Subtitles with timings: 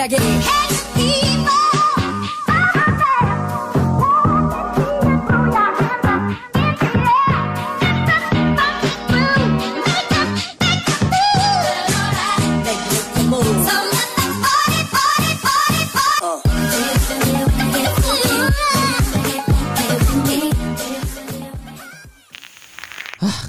[0.00, 0.22] Check it.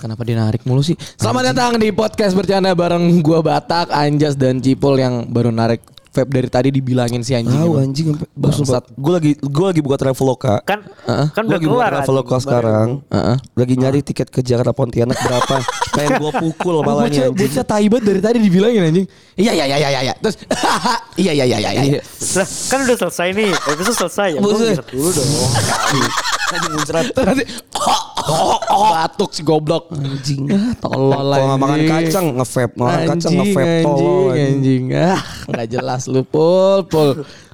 [0.02, 0.99] Kenapa dia narik mulu sih?
[1.15, 6.27] Selamat datang di podcast bercanda bareng gua Batak, Anjas dan Cipol yang baru narik vape
[6.27, 7.55] dari tadi dibilangin si anjing.
[7.55, 8.83] Tahu anjing Bangsat.
[8.99, 10.59] Gue lagi gue lagi buka Traveloka.
[10.67, 11.27] Kan Heeh.
[11.31, 12.87] kan Gue udah lagi buka keluar Traveloka sekarang.
[13.07, 13.37] Heeh.
[13.55, 15.55] Lagi nyari tiket ke Jakarta Pontianak berapa?
[15.95, 17.39] Pengen gue pukul malahnya anjing.
[17.39, 19.05] bocah taibat dari tadi dibilangin anjing.
[19.39, 20.13] Iya iya iya iya iya.
[20.20, 20.35] Terus
[21.23, 22.01] iya iya iya iya iya.
[22.03, 23.51] Lah, kan udah selesai nih.
[23.55, 24.39] Episode selesai ya.
[24.43, 24.51] Gua
[24.91, 25.29] dulu dong.
[26.52, 27.05] Anjing muncrat.
[27.28, 29.88] Nanti oh, oh, oh, batuk si goblok.
[29.90, 30.52] Anjing.
[30.52, 31.90] Ah, Tolol Kalau nggak makan anjing.
[31.90, 34.30] kacang nge-vape, makan kacang Anjing, nge-vape anjing, tolol.
[34.30, 34.52] anjing.
[34.52, 34.84] anjing.
[34.93, 37.10] Ah, nggak jelas lu pul pul.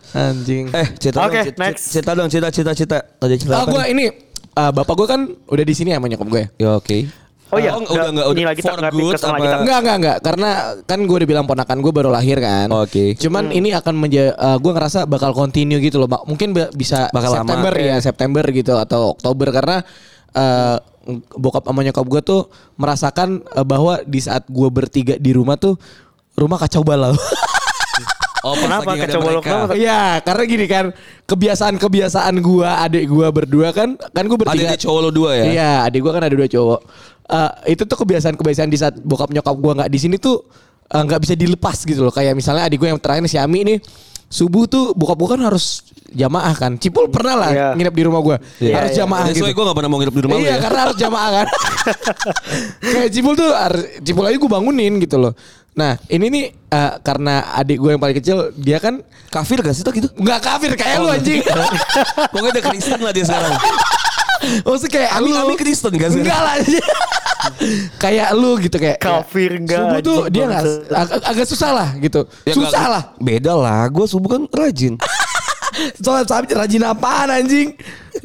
[0.10, 0.66] Anjing.
[0.72, 1.84] Eh, cerita Oke, dong, cerita, next.
[1.90, 2.98] cerita dong, cerita, cerita, cerita.
[3.04, 4.06] Tadi cerita Ah, gue ini
[4.54, 6.44] ah, bapak gue kan udah di sini sama nyokap gue.
[6.58, 7.27] Ya oke.
[7.48, 9.48] Oh iya, Oh, udah nggak ini udah lagi for tak good lagi apa?
[9.48, 9.60] tak.
[9.64, 10.18] Enggak, enggak, enggak.
[10.20, 10.50] Karena
[10.84, 12.68] kan gue udah bilang ponakan gue baru lahir kan.
[12.76, 13.16] Oke.
[13.16, 16.12] Cuman ini akan menjadi, gue ngerasa bakal continue gitu loh.
[16.28, 17.48] Mungkin bisa Bakal lama.
[17.48, 19.80] September ya, September gitu atau Oktober karena
[20.36, 20.76] eh,
[21.40, 22.42] bokap sama nyokap gue tuh
[22.76, 25.80] merasakan eh, bahwa di saat gue bertiga di rumah tuh
[26.36, 27.16] rumah kacau balau.
[28.46, 28.96] Oh, Kenapa?
[28.96, 29.76] lagi Kacau balau kenapa?
[29.76, 30.86] Iya, karena gini kan
[31.28, 34.72] kebiasaan-kebiasaan gue, adik gue berdua kan, kan gue bertiga.
[34.72, 35.46] Ada cowok lo dua ya?
[35.52, 36.80] Iya, adik gue kan ada dua cowok.
[37.28, 40.48] Eh, itu tuh kebiasaan-kebiasaan di saat bokap nyokap gue nggak di sini tuh
[40.88, 42.14] eh, nggak bisa dilepas gitu loh.
[42.16, 43.80] Kayak misalnya adik gue yang terakhir nih, si Ami nih
[44.28, 46.76] subuh tuh bokap gue kan harus jamaah kan.
[46.80, 47.68] Cipul pernah lah Iya.
[47.80, 48.74] nginep di rumah gue, Iya.
[48.76, 49.00] harus iya.
[49.04, 49.56] jamaah That's gitu.
[49.56, 50.58] gue gak pernah mau nginep di rumah iya, ya.
[50.60, 51.48] karena harus jamaah kan.
[52.96, 55.34] Kayak Cipul tuh harus Cipul aja gue bangunin gitu loh.
[55.76, 59.84] Nah ini nih eh, karena adik gue yang paling kecil dia kan Kafir gak sih
[59.84, 60.08] tuh gitu?
[60.16, 61.44] nggak kafir kayak lu anjing.
[62.32, 63.54] Pokoknya udah Kristen lah dia sekarang.
[64.64, 65.40] Maksudnya kayak Ami, lu.
[65.40, 66.20] Ami Kristen gak sih?
[66.24, 66.56] Enggak lah.
[68.04, 68.98] kayak lu gitu kayak.
[69.00, 71.16] Kafir enggak, Subuh tuh dia nggak bangsa.
[71.16, 72.22] ag- agak susah lah gitu.
[72.44, 73.04] Ya susah nggak- lah.
[73.18, 73.82] Beda lah.
[73.88, 74.96] Gue subuh kan rajin.
[76.02, 77.70] Sholat sahabat rajin apaan anjing?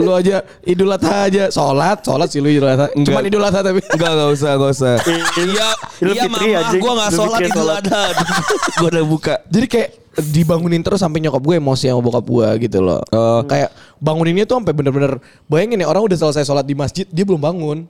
[0.00, 2.88] Lu aja Idul Adha aja sholat, sholat sih lu Idul Adha.
[2.96, 3.12] Enggak.
[3.12, 3.80] Cuman Idul Adha tapi.
[3.84, 4.94] Enggak, enggak usah, enggak usah.
[5.42, 5.68] Iya,
[6.00, 6.80] iya mama, anjing.
[6.80, 7.68] gue gak sholat Idul.
[7.68, 8.02] Adha.
[8.72, 9.34] gue udah buka.
[9.52, 9.88] Jadi kayak
[10.32, 13.00] dibangunin terus sampai nyokap gue emosi sama bokap gue gitu loh.
[13.12, 13.44] Oh.
[13.44, 13.68] Kayak
[14.00, 17.84] banguninnya tuh sampai bener-bener bayangin ya orang udah selesai sholat di masjid dia belum bangun.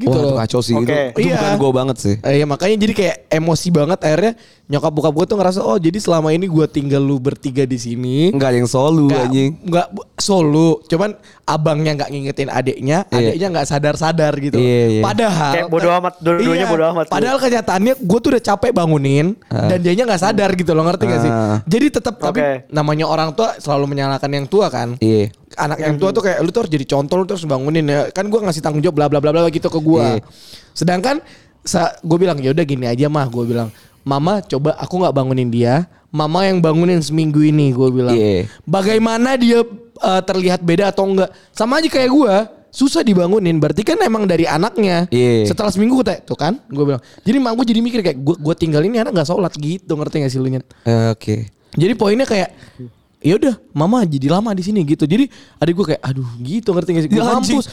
[0.00, 0.38] Gitu Wah, itu loh.
[0.38, 0.72] kacau sih.
[0.74, 1.12] Oke.
[1.12, 1.36] Itu, itu Iya.
[1.36, 2.14] bukan gue banget sih.
[2.18, 4.32] Eh, ya makanya jadi kayak emosi banget akhirnya
[4.66, 8.30] nyokap bokap gue tuh ngerasa oh jadi selama ini gue tinggal lu bertiga di sini
[8.30, 9.50] Enggak ada yang nggak anjing.
[9.60, 11.10] nggak solo cuman
[11.44, 13.34] abangnya nggak ngingetin adiknya Iya.
[13.34, 15.02] adiknya nggak sadar sadar gitu Iya, iya.
[15.02, 17.04] padahal Kayak bodo amat, dua-duanya Iya, bodo amat.
[17.10, 21.20] padahal kenyataannya gue tuh udah capek bangunin dan dianya nggak sadar gitu loh ngerti gak
[21.20, 21.58] sih Ah.
[21.66, 22.50] jadi tetap tapi Oke.
[22.70, 25.34] namanya orang tua selalu menyalahkan yang tua kan Iya.
[25.58, 28.00] Anak yang tua tuh kayak lu tuh harus jadi contoh lu tuh harus bangunin ya
[28.14, 30.22] kan gue ngasih tanggung jawab bla bla bla bla gitu ke gue Iya.
[30.76, 31.18] sedangkan
[32.02, 33.68] gue bilang ya udah gini aja mah gue bilang
[34.06, 38.46] mama coba aku nggak bangunin dia mama yang bangunin seminggu ini gue bilang Iya.
[38.62, 39.62] bagaimana dia
[40.00, 42.34] uh, terlihat beda atau enggak sama aja kayak gue
[42.70, 45.50] susah dibangunin berarti kan emang dari anaknya Iya.
[45.50, 48.54] setelah seminggu gue tuh kan gue bilang jadi mak gue jadi mikir kayak gue gue
[48.54, 50.64] tinggal ini anak nggak sholat gitu ngerti gak sih lu Nyet?
[50.86, 51.36] Eh, Oke.
[51.70, 52.50] Jadi poinnya kayak
[53.20, 55.04] ya udah mama jadi lama di sini gitu.
[55.04, 55.28] Jadi
[55.60, 57.10] adik gue kayak aduh gitu ngerti gak sih?
[57.12, 57.66] Gue Ya, mampus.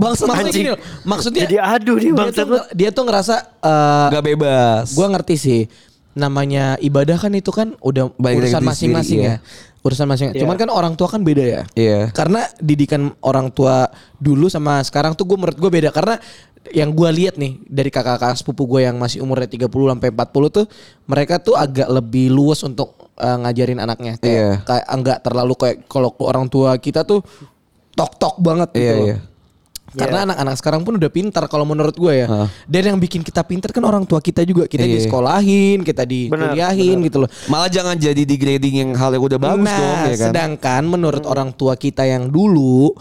[0.00, 4.08] Bangsa maksudnya gini loh, Maksudnya Jadi aduh dia dia bangsat tuh, dia tuh ngerasa eh
[4.16, 4.86] Gak bebas.
[4.96, 5.60] gue ngerti sih
[6.10, 9.80] namanya ibadah kan itu kan udah lagi urusan masing-masing sendiri, ya.
[9.80, 10.42] Urusan masing Iya.
[10.44, 11.62] Cuman kan orang tua kan beda ya.
[11.78, 12.10] Iya.
[12.10, 13.86] Karena didikan orang tua
[14.18, 16.18] dulu sama sekarang tuh gue menurut gue beda karena
[16.76, 20.66] yang gue lihat nih dari kakak-kakak sepupu gue yang masih umurnya 30 sampai 40 tuh
[21.08, 24.50] mereka tuh agak lebih luas untuk eh, ngajarin anaknya kayak Iya.
[24.64, 27.20] kayak enggak terlalu kayak kalau orang tua kita tuh
[27.92, 28.80] tok-tok banget gitu.
[28.82, 29.06] Iya, loh.
[29.06, 29.18] iya.
[29.90, 32.26] Karena anak-anak sekarang pun udah pintar kalau menurut gue ya.
[32.30, 32.46] Hah.
[32.62, 34.70] Dan yang bikin kita pintar kan orang tua kita juga.
[34.70, 35.02] Kita Iya.
[35.02, 37.30] disekolahin, kita dikuliahin gitu loh.
[37.50, 40.26] Malah jangan jadi degrading yang hal yang udah bagus nah, dong ya kan.
[40.30, 42.94] sedangkan menurut orang tua kita yang dulu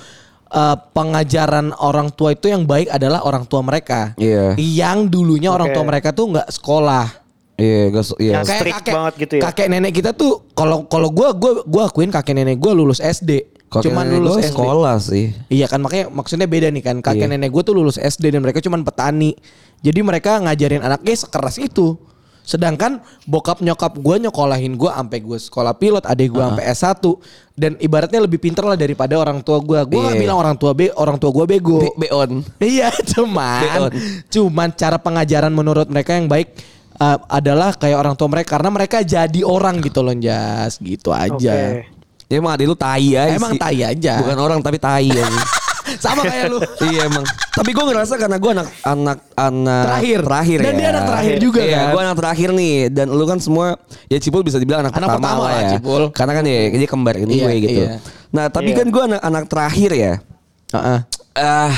[0.50, 4.18] eh, pengajaran orang tua itu yang baik adalah orang tua mereka.
[4.18, 4.57] Iya.
[4.57, 5.75] Yang dulunya orang Oke.
[5.77, 7.06] tua mereka tuh nggak sekolah.
[7.59, 8.33] Iya, gak so- iya.
[8.35, 9.41] Yang strict banget gitu ya?
[9.45, 13.45] Kakek nenek kita tuh kalau kalau gue gue gue akuin kakek nenek gue lulus SD.
[13.67, 14.50] Kakek cuman nenek lulus gua SD.
[14.50, 15.25] sekolah sih.
[15.47, 17.31] Iya kan makanya maksudnya beda nih kan kakek Iya.
[17.31, 19.35] nenek gue tuh lulus SD dan mereka cuman petani.
[19.79, 22.00] Jadi mereka ngajarin anaknya sekeras itu.
[22.41, 26.97] Sedangkan bokap nyokap gue nyokolahin gue sampai gue sekolah pilot, adik gue sampai S1
[27.53, 29.77] dan ibaratnya lebih pinter lah daripada orang tua gue.
[29.85, 30.23] Gue nggak Iya.
[30.25, 31.77] bilang orang tua be orang tua gue bego.
[31.79, 32.41] Be- beon.
[32.57, 33.91] Iya cuman Beon.
[34.27, 36.57] cuman cara pengajaran menurut mereka yang baik
[37.00, 41.36] eh, adalah kayak orang tua mereka karena mereka jadi orang gitu loh Jas gitu aja.
[41.36, 41.88] Oke.
[42.30, 43.60] Ya emang adik lu tai aja Emang sih.
[43.60, 44.22] tai aja.
[44.22, 45.25] Bukan orang tapi tai aja.
[46.04, 46.62] Sama kayak lu.
[46.86, 47.25] iya emang.
[47.50, 50.19] Tapi gue ngerasa karena gue anak anak anak Terakhir.
[50.22, 50.78] terakhir Dan ya.
[50.78, 51.90] dia anak terakhir juga iya, kan.
[51.90, 52.75] gue anak terakhir nih.
[52.94, 53.66] Dan lu kan semua
[54.06, 55.69] ya Cipul bisa dibilang anak, Anak pertama, pertama lah ya.
[55.74, 56.04] Cipul.
[56.13, 57.81] Karena kan ya dia kembar ini Iya, gue gitu.
[57.81, 57.90] iya.
[58.30, 58.78] Nah tapi Iya.
[58.78, 60.13] kan gue anak anak terakhir ya.
[60.69, 61.00] Heeh.
[61.34, 61.74] Ah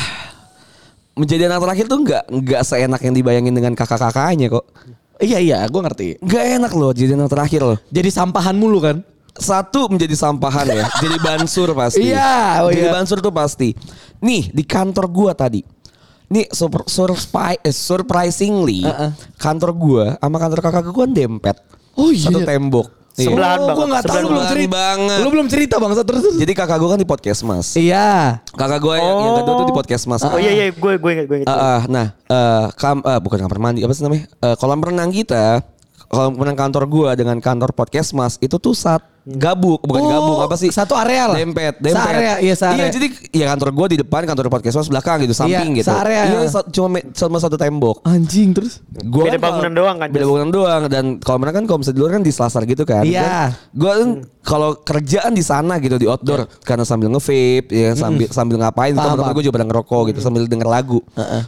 [1.12, 4.66] menjadi anak terakhir tuh nggak nggak seenak yang dibayangin dengan kakak-kakaknya kok.
[5.22, 6.06] Iya iya, gue ngerti.
[6.20, 7.78] Nggak enak loh jadi anak terakhir loh.
[7.94, 8.98] Jadi sampahan mulu kan?
[9.32, 12.12] Satu menjadi sampahan ya, jadi bansur pasti.
[12.12, 12.94] Iya, oh jadi iya.
[12.94, 13.72] bansur tuh pasti.
[14.20, 15.64] Nih di kantor gua tadi.
[16.32, 19.12] Nih sur surpri- eh, surprisingly Uh-uh.
[19.40, 21.56] kantor gua sama kantor kakak gua kan dempet.
[21.96, 22.28] Oh iya.
[22.28, 23.01] Satu tembok.
[23.20, 23.28] Iya.
[23.28, 24.72] Sebelahan oh, banget, gue nggak tahu lu belum cerita.
[24.72, 25.20] banget.
[25.20, 26.36] Lu belum cerita bang, terus terus.
[26.40, 27.68] Jadi kakak gua kan di podcast mas.
[27.76, 28.40] Iya.
[28.56, 30.22] Kakak gua yang, yang kedua tuh di podcast mas.
[30.24, 31.48] Oh iya iya gue gue gue inget.
[31.52, 34.32] Ah, ah, nah, eh, kam, eh, bukan kamar mandi, apa sih namanya?
[34.32, 35.60] Eh, kolam renang kita,
[36.08, 40.38] kolam renang kantor gua dengan kantor podcast mas itu tuh saat gabung, bukan Oh, gabung
[40.42, 40.70] apa sih?
[40.70, 41.38] satu area lah.
[41.38, 41.94] Dempet, dempet.
[41.96, 42.78] Searea, iya, searea.
[42.80, 45.88] Iya, jadi ya kantor gua di depan, kantor podcast mas belakang gitu, samping Iya, gitu.
[45.88, 46.22] searea.
[46.28, 48.02] Iya, sa- cuma me- cuma satu tembok.
[48.02, 48.82] Anjing terus.
[49.04, 51.96] Gua Beda kan bangunan doang kan, Beda bangunan doang dan kalau mana kan kalau misalnya
[51.96, 53.04] di luar kan di selasar gitu kan.
[53.04, 53.54] Iya.
[53.72, 58.90] Kan kalau kerjaan di sana gitu di outdoor karena sambil nge-vape ya sambil sambil ngapain
[58.92, 61.00] teman-teman gue juga pada ngerokok gitu sambil denger lagu.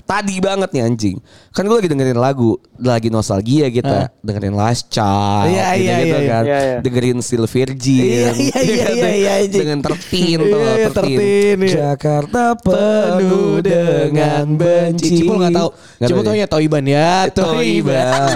[0.05, 1.17] Tadi banget nih anjing.
[1.49, 6.17] Kan gue lagi dengerin lagu, lagi nostalgia kita, dengerin Last Child Iya, gitu, iya, gitu
[6.17, 6.43] iya, kan.
[6.45, 6.77] iya, iya.
[6.81, 8.01] Dengerin Still Virgin.
[8.01, 9.61] Iya, iya, iya, iya, iya, anjing.
[9.61, 11.57] Dengan tertin tuh, Iya, iya, tertin.
[11.61, 11.73] iya.
[11.93, 15.21] Jakarta penuh dengan benci.
[15.21, 15.69] Cipul nggak tahu.
[16.01, 17.11] Cipul tahu ya Toiban ya.
[17.29, 18.29] Toiban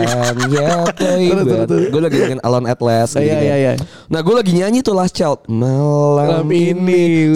[0.49, 0.69] ya.
[1.01, 1.45] Toiban
[1.89, 3.61] Gue lagi dengan Alone at Last Iya, gitu iya, kan.
[3.61, 3.73] iya.
[4.09, 6.71] Nah gue lagi nyanyi tuh Last Child Malam Malam ini,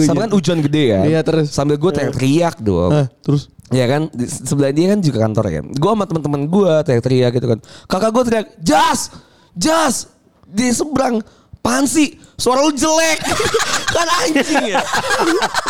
[0.00, 1.52] Sama kan hujan gede kan Iya, terus.
[1.52, 5.60] Sambil gue teriak-teriak dong Hah, terus Ya kan di sebelah dia kan juga kantor ya.
[5.64, 7.58] Gue sama teman-teman gue teriak-teriak gitu kan.
[7.88, 9.08] Kakak gue teriak, "Jas!
[9.56, 10.12] Jas!"
[10.44, 11.24] Di seberang
[11.64, 13.24] Pansi, suara lu jelek.
[13.96, 14.84] kan anjing ya.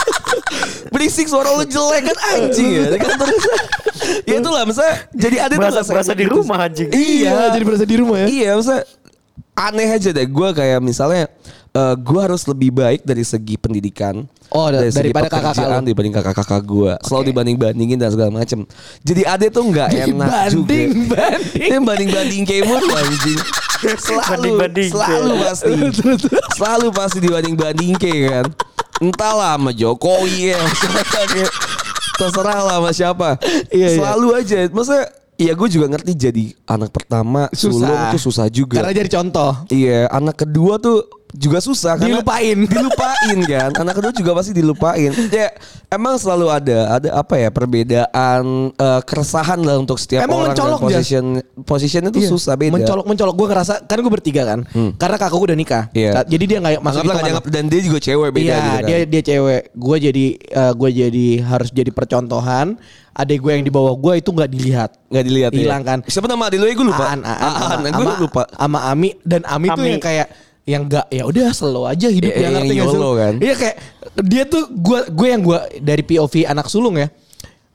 [0.92, 2.84] Berisik suara lu jelek kan anjing ya.
[2.90, 3.26] Di kantor.
[4.26, 6.34] ya itulah misalnya jadi ada tuh Berasa nggak berasa di gitu.
[6.42, 6.88] rumah anjing.
[6.90, 8.26] Iya, jadi berasa di rumah ya.
[8.26, 8.82] Iya, maksudnya
[9.54, 10.26] aneh aja deh.
[10.26, 11.28] Gue kayak misalnya
[11.72, 14.24] eh gue harus lebih baik dari segi pendidikan.
[14.52, 15.88] Oh, da- dari segi daripada kakak-kakak pekerjaan lu.
[15.88, 16.92] dibanding kakak-kakak gue.
[17.02, 18.58] Selalu dibanding-bandingin dan segala macem.
[19.00, 20.68] Jadi ade tuh nggak enak juga.
[20.68, 20.90] Banding-banding.
[21.56, 23.40] Ini banding-banding kayak mulu anjing.
[23.82, 25.72] Selalu, Banding-banding selalu pasti.
[26.54, 28.46] Selalu pasti dibanding-banding kayak kan.
[29.02, 30.60] Entahlah sama Jokowi ya.
[32.20, 33.28] Terserah lah sama siapa.
[33.72, 33.98] Iya, iya.
[33.98, 34.56] Selalu aja.
[34.68, 35.04] Maksudnya
[35.42, 38.78] Iya gue juga ngerti jadi anak pertama sulung tuh susah juga.
[38.78, 39.66] Karena jadi contoh.
[39.74, 42.58] Iya, anak kedua tuh juga susah karena Dilupain.
[42.72, 43.70] dilupain kan.
[43.74, 45.10] Anak kedua juga pasti dilupain.
[45.28, 45.48] Ya
[45.88, 50.52] emang selalu ada ada apa ya perbedaan eh, keresahan lah untuk setiap Emang orang.
[50.52, 51.24] mencolok, position
[51.62, 52.30] positionnya tuh Iya.
[52.30, 52.72] susah beda.
[52.72, 54.60] Mencolok mencolok gue ngerasa kan gue bertiga kan.
[54.94, 55.84] Karena kakak gue udah nikah.
[55.86, 55.98] Hmm.
[55.98, 56.10] Iya.
[56.22, 57.22] Jadi dia nggak masuk hitungan.
[57.22, 58.82] dianggap dan dia juga cewek beda Iya, gitu kan.
[58.84, 59.60] dia dia cewek.
[59.72, 62.76] Gue jadi eh, gue jadi harus jadi percontohan.
[63.12, 64.90] Adek gue yang di bawah gue itu nggak dilihat.
[65.08, 65.60] nggak dilihat ya.
[65.60, 65.98] Hilang kan.
[66.02, 67.04] Siapa nama adik lu ya gue lupa.
[67.06, 68.42] Aan, Aan, Aan, sama- gue sama- lupa.
[68.50, 69.92] Sama Ami dan Ami, tuh Ami.
[69.92, 70.28] yang kayak
[70.62, 72.74] yang enggak ya udah slow aja hidup Iya, dia yang ngerti?
[72.78, 73.34] YOLO kan.
[73.42, 73.76] Iya kayak
[74.22, 77.10] dia tuh gue gue yang gue dari POV anak sulung ya.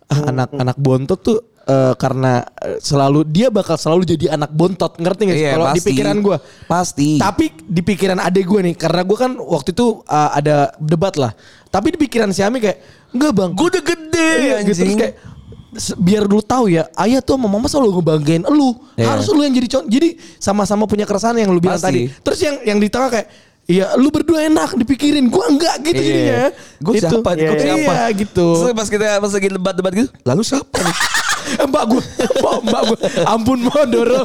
[0.07, 1.37] Ah, anak anak bontot tuh
[1.67, 2.47] eh, karena
[2.79, 5.45] selalu dia bakal selalu jadi anak bontot ngerti nggak sih?
[5.45, 6.37] Iya, Kalau di pikiran gue.
[6.63, 7.19] Pasti.
[7.19, 11.35] Tapi di pikiran adek gue nih karena gue kan waktu itu uh, ada debat lah.
[11.67, 12.79] Tapi di pikiran si Ami kayak
[13.11, 13.51] enggak bang.
[13.51, 14.79] Gue udah gede Iya, gitu.
[14.79, 15.15] Terus kayak
[15.99, 18.75] biar lu tahu ya, ayah tuh sama mama selalu ngebanggain lu.
[18.95, 19.11] Iya.
[19.13, 19.89] Harus lu yang jadi contoh.
[19.91, 20.09] Jadi
[20.39, 21.87] sama-sama punya keresahan yang lu bilang Pasti.
[21.87, 22.01] tadi.
[22.23, 23.27] Terus yang yang di tengah kayak
[23.67, 25.27] Iya, lu berdua enak dipikirin.
[25.27, 26.55] Gua enggak gitu jadinya.
[26.79, 27.03] Gue Itu.
[27.03, 27.09] Iya.
[27.11, 27.29] siapa?
[27.35, 27.63] Iya, Gue iya.
[27.67, 27.91] siapa?
[27.99, 28.47] Iya, gitu.
[28.55, 30.95] Terus pas kita pas lagi debat-debat gitu, lalu siapa nih?
[31.71, 32.03] mbak gue,
[32.63, 34.23] mbak gue, ampun Mondoro.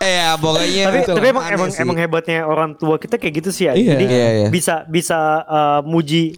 [0.00, 1.80] eh ya pokoknya tapi tapi emang emang sih.
[1.84, 3.72] emang hebatnya orang tua kita kayak gitu sih ya.
[3.72, 3.96] Iya.
[3.96, 4.48] Jadi Iya, iya.
[4.48, 6.36] bisa bisa uh, muji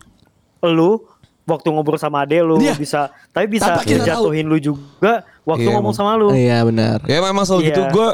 [0.63, 1.03] lu
[1.43, 2.75] waktu ngobrol sama ade lu Iya.
[2.75, 6.31] bisa tapi bisa ngejatuhin lu juga waktu Iya, ngomong sama lu.
[6.31, 7.03] Iya benar.
[7.05, 7.69] Ya memang selalu Iya.
[7.71, 7.83] gitu.
[7.91, 8.09] Gue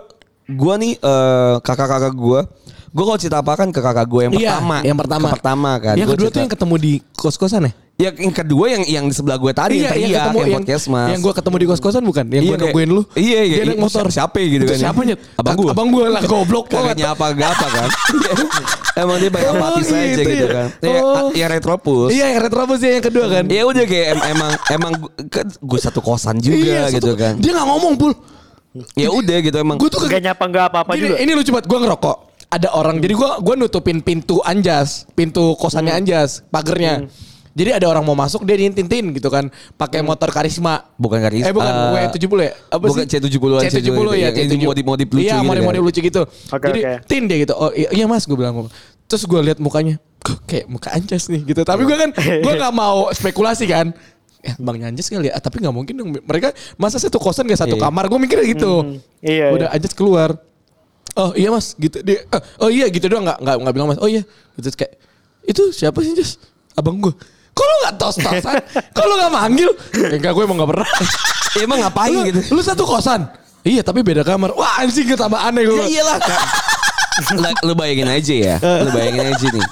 [0.49, 2.40] gue nih eh, kakak-kakak gue,
[2.88, 5.26] gue kalau cerita apa kan ke kakak gue yang Iya, pertama, yang pertama.
[5.31, 5.95] Pertama kan.
[5.95, 7.73] Yang kedua tuh yang ketemu di kos-kosan ya?
[7.99, 11.11] Ya, yang kedua yang yang di sebelah gue tadi yang teriak, yang, yang, podcast mas.
[11.11, 12.25] yang gue ketemu di kos-kosan bukan?
[12.31, 13.02] Yang Iya, gue nungguin lu.
[13.12, 13.83] Iya, iya, Dia naik iya.
[13.83, 14.05] motor.
[14.07, 14.83] Siapa- siapa gitu Itu kan ya?
[14.87, 15.21] Siapa nyet?
[15.35, 15.71] Abang gua.
[15.75, 16.64] Abang gue lah goblok.
[16.71, 17.88] Kagak nyapa gak apa kan
[18.95, 20.50] Emang dia banyak Oh, apatis aja gitu gitu ya?
[20.55, 21.28] kan Ya, Oh.
[21.35, 23.45] ya retropus Iya, yang retrobus ya yang kedua kan?
[23.50, 24.93] Ya udah kayak em- emang emang
[25.59, 27.35] gue satu kosan juga Iya, gitu satu- kan.
[27.37, 28.14] Dia gak ngomong pul.
[28.95, 29.77] Ya udah gitu emang.
[29.77, 31.17] Gue tuh Gak nyapa gak apa-apa juga.
[31.17, 31.67] Ini lucu banget.
[31.67, 32.17] Gue ngerokok.
[32.49, 32.97] Ada orang.
[32.97, 37.05] Jadi gue gua nutupin pintu Anjas, pintu kosannya Anjas, pagernya.
[37.53, 40.87] Jadi ada orang mau masuk dia diintin gitu kan, pakai motor karisma.
[40.95, 41.51] Bukan karisma.
[41.51, 42.53] Eh bukan Eh, W70 ya?
[42.71, 43.19] Apa bukan sih?
[43.19, 44.63] C70-an, C70 ya, yang C70.
[44.65, 45.89] modif-modif lucu Iya, gitu modif-modif kan.
[45.91, 46.23] lucu gitu.
[46.23, 46.95] Oke, Jadi oke.
[47.05, 47.55] tin dia gitu.
[47.59, 48.71] Oh iya, iya Mas, gue bilang.
[49.05, 51.67] Terus gue lihat mukanya, kok kayak muka anjas nih gitu.
[51.67, 52.11] Tapi gue kan
[52.47, 53.91] gue nggak mau spekulasi kan.
[54.38, 56.11] Eh, Bang Anjas kali ya, Ah, tapi nggak mungkin dong.
[56.14, 57.83] Mereka masa satu kosan gak satu Iya.
[57.85, 58.07] kamar?
[58.07, 59.02] Gue mikirnya gitu.
[59.18, 60.38] iya, Udah Anjas keluar.
[61.18, 62.23] Oh iya mas, gitu dia.
[62.23, 63.99] eh, oh iya gitu doang nggak nggak nggak bilang mas.
[63.99, 64.23] Oh iya,
[64.54, 64.95] gitu kayak
[65.42, 66.38] itu siapa sih Anjas?
[66.78, 67.11] Abang gue.
[67.50, 68.54] Kok lu gak tos-tosan?
[68.95, 69.71] Kok lu gak manggil?
[69.99, 70.88] Ya, enggak gue emang gak pernah.
[71.59, 72.40] Ya, emang ngapain lu, gitu?
[72.54, 73.26] Lu satu kosan?
[73.66, 74.54] Iya tapi beda kamar.
[74.54, 75.75] Wah anjing ketambah aneh gue.
[75.83, 76.18] Ya iyalah.
[77.42, 78.57] Lah, lu bayangin aja ya.
[78.62, 79.66] Lu bayangin aja nih.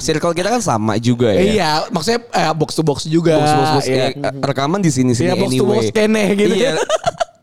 [0.00, 1.40] Circle kita kan sama juga ya.
[1.40, 3.36] Iya, maksudnya eh, box to box juga.
[3.36, 5.76] Box box box Iya, eh, rekaman di sini sini Iya, box to anyway.
[5.76, 6.54] box kene gitu.
[6.56, 6.72] Iya.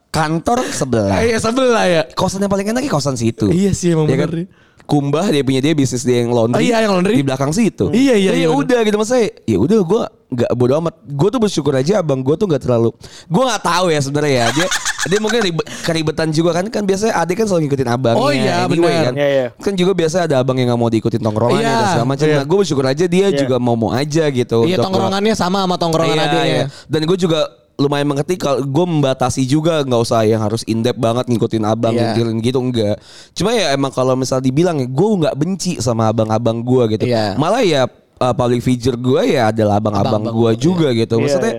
[0.10, 1.22] Kantor sebelah.
[1.22, 2.02] Iya sebelah ya.
[2.12, 3.48] Kosan yang paling enak ya kosan situ.
[3.48, 4.50] Iya sih, emang Ya kan?
[4.84, 6.58] Kumbah dia punya dia bisnis dia yang laundry.
[6.58, 7.20] Oh iya, yang laundry.
[7.20, 7.92] Di belakang situ.
[7.92, 8.60] Iya, iya, iya, Ya bener.
[8.64, 9.30] udah gitu maksudnya.
[9.44, 10.96] Ya udah gue nggak bodo amat.
[11.08, 12.92] Gue tuh bersyukur aja abang gue tuh nggak terlalu.
[13.28, 14.48] Gue nggak tahu ya sebenarnya ya.
[14.52, 14.68] Dia
[15.12, 18.20] dia mungkin ribet, keribetan juga kan kan biasanya adik kan selalu ngikutin abangnya.
[18.20, 19.04] Oh iya, anyway, bener.
[19.08, 19.14] Kan.
[19.16, 19.48] Iya, iya.
[19.56, 22.26] kan juga biasa ada abang yang nggak mau diikutin tongkrongan Iya, dan segala macam.
[22.28, 22.36] iya.
[22.36, 23.38] Nah, gue bersyukur aja dia Iya.
[23.40, 24.58] juga mau mau aja gitu.
[24.68, 26.46] Iya untuk tongkrongannya sama sama tongkrongan Iya, adiknya.
[26.46, 26.66] iya.
[26.92, 27.40] Dan gue juga
[27.78, 31.94] lumayan mengerti kalau gue membatasi juga nggak usah yang harus in depth banget ngikutin abang
[31.94, 32.98] ngikutin gitu enggak.
[33.38, 37.06] Cuma ya emang kalau misal dibilang ya gue nggak benci sama abang-abang gue gitu.
[37.06, 37.38] Iya.
[37.38, 37.86] Malah ya
[38.18, 41.18] uh, public figure gue ya adalah abang-abang gue juga gitu.
[41.18, 41.54] Iya, Maksudnya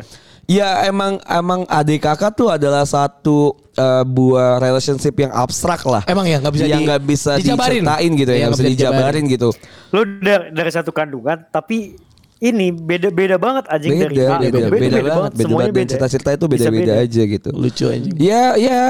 [0.49, 6.03] ya emang emang adik kakak tuh adalah satu uh, buah relationship yang abstrak lah.
[6.09, 7.85] Emang ya, nggak bisa yang di- nggak bisa dijabarin.
[7.85, 9.49] diceritain gitu ya Iya, nggak bisa bisa dijabarin gitu.
[9.93, 11.95] Lu dari, dari satu kandungan tapi
[12.39, 14.55] ini beda beda banget anjing Beda, dari beda, gitu.
[14.55, 15.75] beda, beda, banget, beda semuanya banget.
[15.75, 16.95] Dan cerita-cerita itu beda-beda beda.
[17.03, 17.49] aja gitu.
[17.51, 18.15] Lucu anjing.
[18.15, 18.83] Ya, ya,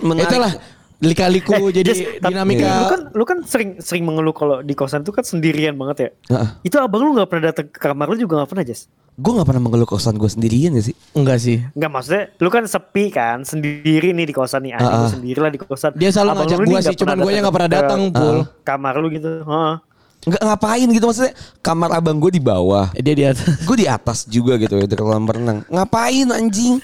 [0.00, 0.32] menarik.
[0.32, 0.52] Itulah
[1.00, 2.70] lika-liku Eh, jadi tapi dinamika.
[2.70, 6.10] Lu kan lu kan sering sering mengeluh kalau di kosan tuh kan sendirian banget ya.
[6.30, 6.48] Heeh.
[6.62, 8.86] Itu abang lu nggak pernah datang ke kamar lu juga nggak pernah Jas?
[9.14, 10.94] Gue gak pernah mengeluh kosan gue sendirian ya sih.
[11.14, 11.62] Enggak sih.
[11.70, 15.12] Enggak maksudnya lu kan sepi kan sendiri nih di kosan nih anjing Ah, lu ah.
[15.14, 15.90] sendiri lah di kosan.
[15.94, 18.38] Dia selalu Abang ngajak nggak sih, cuman gua yang nggak pernah datang, Pul.
[18.66, 19.30] Kamar lu gitu.
[19.46, 19.74] Heeh.
[20.24, 21.32] Nggak ngapain gitu maksudnya.
[21.62, 22.90] Kamar abang gue di bawah.
[22.90, 23.46] Dia di atas.
[23.68, 25.62] Gue di atas juga gitu ya di kolam renang.
[25.70, 26.82] Ngapain anjing?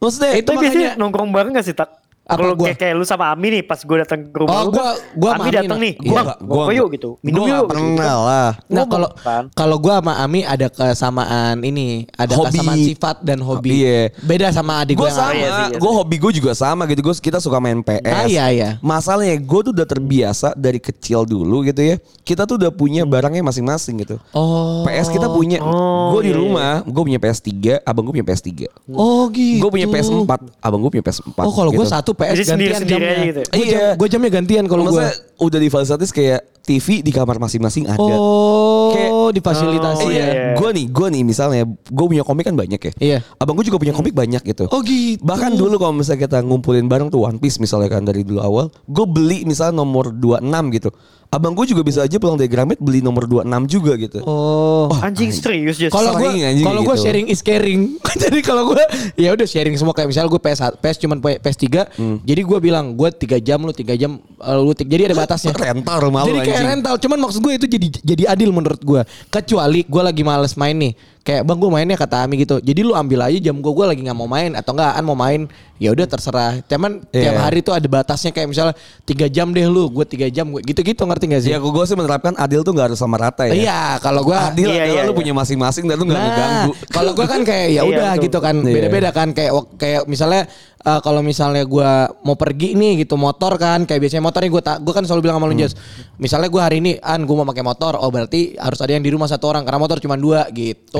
[0.00, 1.90] Maksudnya Itu biasanya makanya- nongkrong bareng gak sih tak?
[2.28, 2.66] Apa Kalau gua?
[2.68, 4.96] kayak, kayak lu sama Ami nih pas gue datang ke rumah Oh, lu gua- kan,
[5.16, 5.86] gua sama Ami Ami datang nah.
[5.88, 5.94] nih.
[5.96, 7.10] Gua Bang, nggak- gua gua- yuk gitu.
[7.24, 7.56] Minum gue yuk.
[7.56, 7.68] gitu.
[7.72, 8.50] pernah lah.
[8.68, 9.08] Nah kalau
[9.56, 12.48] kalau gua sama Ami ada kesamaan ini, ada Hobi.
[12.52, 13.70] kesamaan sifat dan hobi.
[13.80, 14.12] Iya.
[14.20, 15.32] Beda sama adik Gue gua yang sama.
[15.32, 15.96] Iya sih, iya gue sih.
[15.96, 17.00] hobi gue juga sama gitu.
[17.00, 18.04] Gue kita suka main PS.
[18.04, 18.68] Ah, iya, iya.
[18.84, 21.96] Masalahnya gue tuh udah terbiasa dari kecil dulu gitu ya.
[22.22, 24.20] Kita tuh udah punya barangnya masing-masing gitu.
[24.30, 24.84] Oh.
[24.84, 25.64] PS kita punya.
[25.64, 26.44] Oh, gue di iya, iya.
[26.44, 28.68] rumah, gue punya PS3, abang gue punya PS3.
[28.90, 29.64] Oh gitu.
[29.64, 30.28] Gue punya PS4,
[30.60, 31.40] abang gue punya PS4.
[31.40, 31.94] Oh kalau gua gitu.
[31.96, 33.24] satu PS Jadi gantian sendiri-sendiri jamnya.
[33.24, 33.40] gitu.
[33.40, 33.86] Gua jam, Iya.
[33.94, 34.90] gua jamnya gantian kalau gua.
[34.90, 37.96] Maksudnya udah difasilitatis kayak TV di kamar masing-masing ada.
[37.96, 40.20] Oh, Kayak- difasilitasi Oh, ya.
[40.20, 40.52] iya.
[40.52, 42.92] Gue nih, gue nih misalnya, gue punya komik kan banyak ya.
[42.98, 43.18] Iya.
[43.36, 44.68] Abang gue juga punya komik banyak gitu.
[44.68, 45.22] Oh gitu.
[45.22, 48.68] Bahkan dulu kalau misalnya kita ngumpulin bareng tuh One Piece misalnya kan dari dulu awal,
[48.84, 50.90] gue beli misalnya nomor 26 gitu.
[51.28, 54.24] Abang gue juga bisa aja pulang dari Gramet beli nomor 26 juga gitu.
[54.24, 54.88] Oh.
[54.98, 55.92] Anjing serius Jas.
[55.92, 57.04] Kalau anjing kalau gua gitu.
[57.04, 58.00] sharing is caring.
[58.22, 58.80] jadi kalau gua
[59.12, 62.16] ya udah sharing semua kayak misalnya gua PS PS cuman PS3, Hmm.
[62.24, 65.52] jadi gua bilang gua 3 jam lu 3 jam eh, lu tiga- jadi ada batasnya.
[65.52, 66.70] Rental rumah lu Jadi kayak anjing.
[66.72, 69.04] rental, cuman maksud gue itu jadi jadi adil menurut gua.
[69.28, 70.92] Kecuali gua lagi males main nih.
[71.28, 72.56] Kayak bang gue mainnya kata Ami gitu.
[72.56, 75.12] Jadi lu ambil aja jam gua gua lagi nggak mau main atau enggak an mau
[75.12, 75.44] main.
[75.76, 76.64] Ya udah terserah.
[76.64, 77.44] Cuman tiap Iya.
[77.44, 81.04] hari tuh ada batasnya kayak misalnya tiga jam deh lu, gue tiga jam gue gitu-gitu
[81.04, 81.50] ngerti gak sih?
[81.52, 83.54] Ya gue sih menerapkan adil tuh gak harus sama rata ya.
[83.54, 85.18] Iya, kalau gua Adil Iya, adalah iya, lu iya.
[85.22, 86.70] punya masing-masing dan lu gak Nah, ngeganggu.
[86.96, 88.24] kalau gua kan kayak ya Iya, udah betul.
[88.26, 88.74] gitu kan, Iya.
[88.74, 90.42] beda-beda kan kayak kayak misalnya
[90.78, 91.90] eh, kalau misalnya gua
[92.22, 95.20] mau pergi nih gitu motor kan, kayak biasanya motor nih gua tak gua kan selalu
[95.22, 95.62] bilang sama lu Hmm.
[95.62, 95.72] Jas,
[96.16, 99.10] misalnya gua hari ini an gua mau pakai motor, oh berarti harus ada yang di
[99.10, 100.98] rumah satu orang karena motor cuma dua gitu.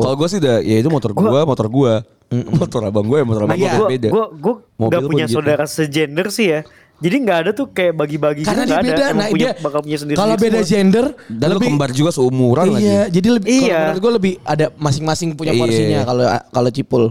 [0.00, 1.92] Kalau gue sih udah, ya itu motor gue, motor gue.
[2.34, 3.78] Motor abang gue, motor abang gue Iya.
[3.86, 4.08] beda.
[4.10, 4.54] Gue gue
[4.88, 5.34] gak pun punya gitu.
[5.34, 6.60] saudara segender sih ya.
[6.94, 8.88] Jadi nggak ada tuh kayak bagi-bagi gitu Karena dia nggak ada.
[8.88, 10.16] beda, Emang nah punya, dia bakal punya sendiri.
[10.16, 12.86] kalau beda gender Dan lu kembar juga seumuran lagi.
[12.86, 13.78] Iya, jadi lebih Iya.
[13.82, 15.60] menurut gua lebih ada masing-masing punya Iya.
[15.60, 17.04] porsinya kalau kalau cipul.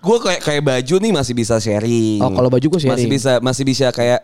[0.00, 2.20] Gue kayak kayak baju nih masih bisa sharing.
[2.20, 2.94] Oh, kalau baju gua sharing.
[2.94, 4.20] Masih bisa masih bisa kayak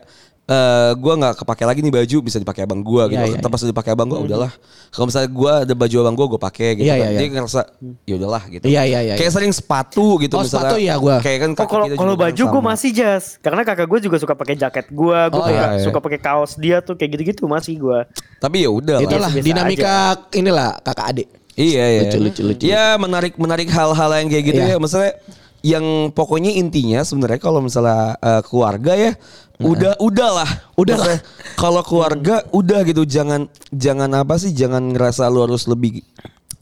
[0.47, 3.19] eh gue nggak kepake lagi nih baju bisa dipakai abang gue gitu.
[3.19, 4.53] Iya, iya, Tapi pas udah dipakai abang gue udahlah.
[4.89, 7.03] Kalau misalnya gue ada baju abang gue gue pakai gitu Iya, kan.
[7.03, 7.19] iya, iya.
[7.19, 7.61] Dia ngerasa
[8.07, 8.65] ya udahlah gitu.
[8.65, 10.71] Iya, iya, iya, Kayak sering sepatu gitu Oh, misalnya.
[10.71, 11.19] sepatu iya gua.
[11.19, 12.53] Kayak kan Oh kalau kalau juga baju sama.
[12.53, 15.83] gue masih jas, karena kakak gue juga suka pakai jaket gue, gue Oh, iya, iya.
[15.83, 17.99] suka pakai kaos dia tuh kayak gitu-gitu masih gue.
[18.39, 19.03] Tapi ya udah lah.
[19.03, 19.95] Itulah dinamika
[20.31, 21.29] inilah kakak adik.
[21.57, 22.01] Iya iya.
[22.07, 22.63] Lucu, lucu, lucu.
[22.63, 24.71] Ya menarik menarik hal-hal yang kayak gitu Iya.
[24.71, 24.79] ya.
[24.79, 25.13] Maksudnya
[25.67, 29.13] yang pokoknya intinya sebenarnya kalau misalnya eh, keluarga ya
[29.59, 30.47] udah udahlah
[30.77, 31.17] Udahlah.
[31.57, 36.05] Kalau keluarga udah gitu jangan jangan apa sih jangan ngerasa lu harus lebih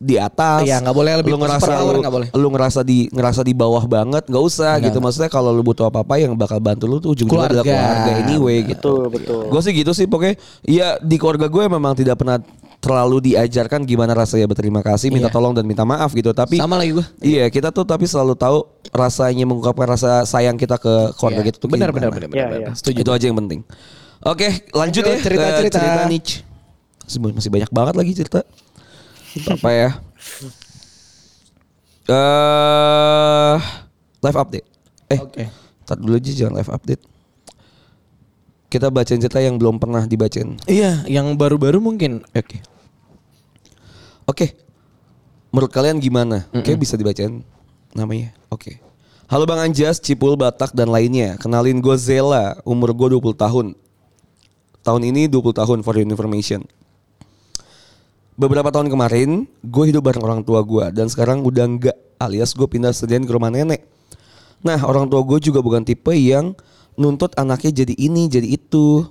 [0.05, 0.63] di atas.
[0.63, 2.29] Iya, nggak boleh lebih lu ngerasa lu, nggak boleh.
[2.35, 4.99] lu ngerasa di ngerasa di bawah banget, nggak usah Nggak, gitu.
[5.01, 7.83] Maksudnya kalau lu butuh apa-apa yang bakal bantu lu tuh ujung-ujungnya adalah Keluarga.
[7.83, 8.79] keluarga anyway gitu.
[8.79, 9.43] Betul, betul.
[9.51, 10.35] Gue sih gitu sih pokoknya.
[10.63, 12.37] Iya di keluarga gue memang tidak pernah
[12.85, 15.35] terlalu diajarkan gimana rasanya berterima kasih, minta Iya.
[15.35, 16.31] tolong dan minta maaf gitu.
[16.31, 17.07] Tapi Sama lagi gue.
[17.19, 21.49] Iya kita tuh tapi selalu tahu rasanya mengungkapkan rasa sayang kita ke keluarga Iya.
[21.49, 22.69] kita tuh benar, benar, benar, Iya, benar, iya.
[22.77, 23.01] Setuju.
[23.01, 23.65] Itu aja yang penting.
[24.21, 25.73] Oke lanjut Lanjut, ya cerita-cerita.
[25.73, 26.35] ke cerita niche.
[27.05, 28.41] Masih, masih banyak banget lagi cerita.
[29.49, 29.91] Apa ya?
[32.05, 33.57] Eh
[34.21, 34.67] live update.
[35.09, 35.45] Eh, Oke.
[35.83, 37.03] tar dulu aja jangan live update.
[38.69, 40.59] Kita bacain cerita yang belum pernah dibacain.
[40.65, 42.25] Iya, yang baru-baru mungkin.
[42.33, 42.59] Oke.
[44.25, 44.57] Oke.
[45.53, 46.49] Menurut kalian gimana?
[46.51, 47.45] Oke, bisa dibacain
[47.95, 48.35] namanya.
[48.51, 48.83] Oke.
[49.31, 51.39] Halo Bang Anjas, Cipul, Batak dan lainnya.
[51.39, 53.67] Kenalin gue Zela, umur gue 20 tahun.
[54.85, 56.67] Tahun ini 20 tahun for your information.
[58.35, 62.67] Beberapa tahun kemarin, gue hidup bareng orang tua gue dan sekarang udah enggak alias gue
[62.67, 63.87] pindah sendirian ke rumah nenek.
[64.61, 66.57] Nah, orang tua gue juga bukan tipe yang
[66.99, 69.07] nuntut anaknya jadi ini, jadi itu.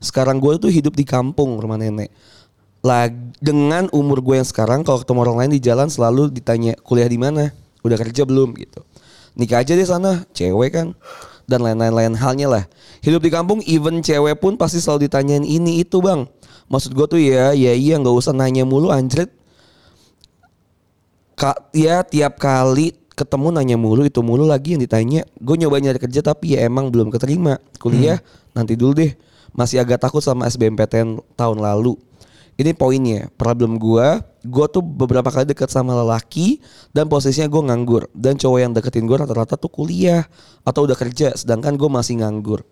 [0.00, 2.08] Sekarang gue tuh hidup di kampung rumah nenek.
[2.86, 3.10] Lah
[3.42, 7.18] dengan umur gue yang sekarang kalau ketemu orang lain di jalan selalu ditanya kuliah di
[7.18, 7.50] mana,
[7.82, 8.86] udah kerja belum gitu.
[9.34, 10.94] Nikah aja deh sana, cewek kan.
[11.50, 12.64] Dan lain-lain halnya lah.
[13.02, 16.30] Hidup di kampung even cewek pun pasti selalu ditanyain ini itu bang.
[16.70, 19.30] Maksud gue tuh ya, ya iya nggak usah nanya mulu anjrit.
[21.38, 25.22] Kak, ya tiap kali ketemu nanya mulu itu mulu lagi yang ditanya.
[25.38, 27.58] Gue nyoba nyari kerja tapi ya emang belum keterima.
[27.78, 28.18] Kuliah
[28.54, 29.14] nanti dulu deh.
[29.54, 31.94] Masih agak takut sama SBMPTN tahun lalu.
[32.56, 34.16] Ini poinnya, problem gue,
[34.48, 36.64] gue tuh beberapa kali deket sama lelaki
[36.96, 38.08] dan posisinya gue nganggur.
[38.16, 40.24] Dan cowok yang deketin gue rata-rata tuh kuliah
[40.64, 42.64] atau udah kerja, sedangkan gue masih nganggur.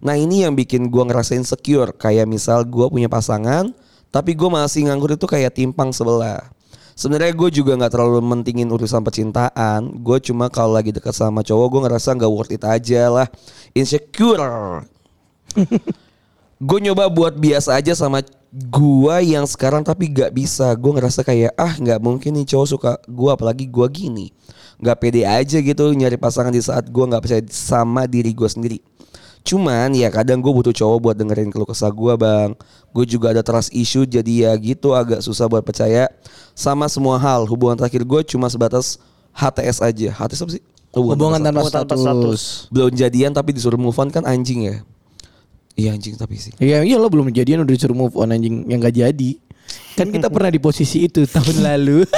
[0.00, 3.76] Nah ini yang bikin gue ngerasain secure, kayak misal gue punya pasangan,
[4.08, 6.40] tapi gue masih nganggur itu kayak timpang sebelah.
[6.96, 10.00] Sebenarnya gue juga nggak terlalu mentingin urusan percintaan.
[10.00, 13.28] Gue cuma kalau lagi deket sama cowok gue ngerasa nggak worth it aja lah.
[13.76, 14.80] Insecure.
[16.72, 18.24] gue nyoba buat biasa aja sama
[18.56, 20.72] gua yang sekarang tapi gak bisa.
[20.80, 24.32] Gue ngerasa kayak ah nggak mungkin nih cowok suka gua apalagi gua gini.
[24.80, 28.78] Nggak pede aja gitu nyari pasangan di saat gua nggak percaya sama diri gue sendiri.
[29.46, 32.56] Cuman ya kadang gue butuh cowok buat dengerin keluh kesah gua bang.
[32.90, 36.08] Gue juga ada trust issue jadi ya gitu agak susah buat percaya
[36.56, 37.44] sama semua hal.
[37.46, 38.96] Hubungan terakhir gue cuma sebatas
[39.36, 40.08] HTS aja.
[40.16, 40.64] HTS apa sih?
[40.96, 42.72] Hubungan tanpa Hubungan tanpa status.
[42.72, 44.76] belum jadian tapi disuruh move on kan anjing ya
[45.76, 48.80] iya anjing tapi sih Iya, iya lo belum jadian udah disuruh move on anjing yang
[48.80, 49.30] gak jadi.
[49.94, 52.02] Kan kita pernah di posisi itu tahun lalu.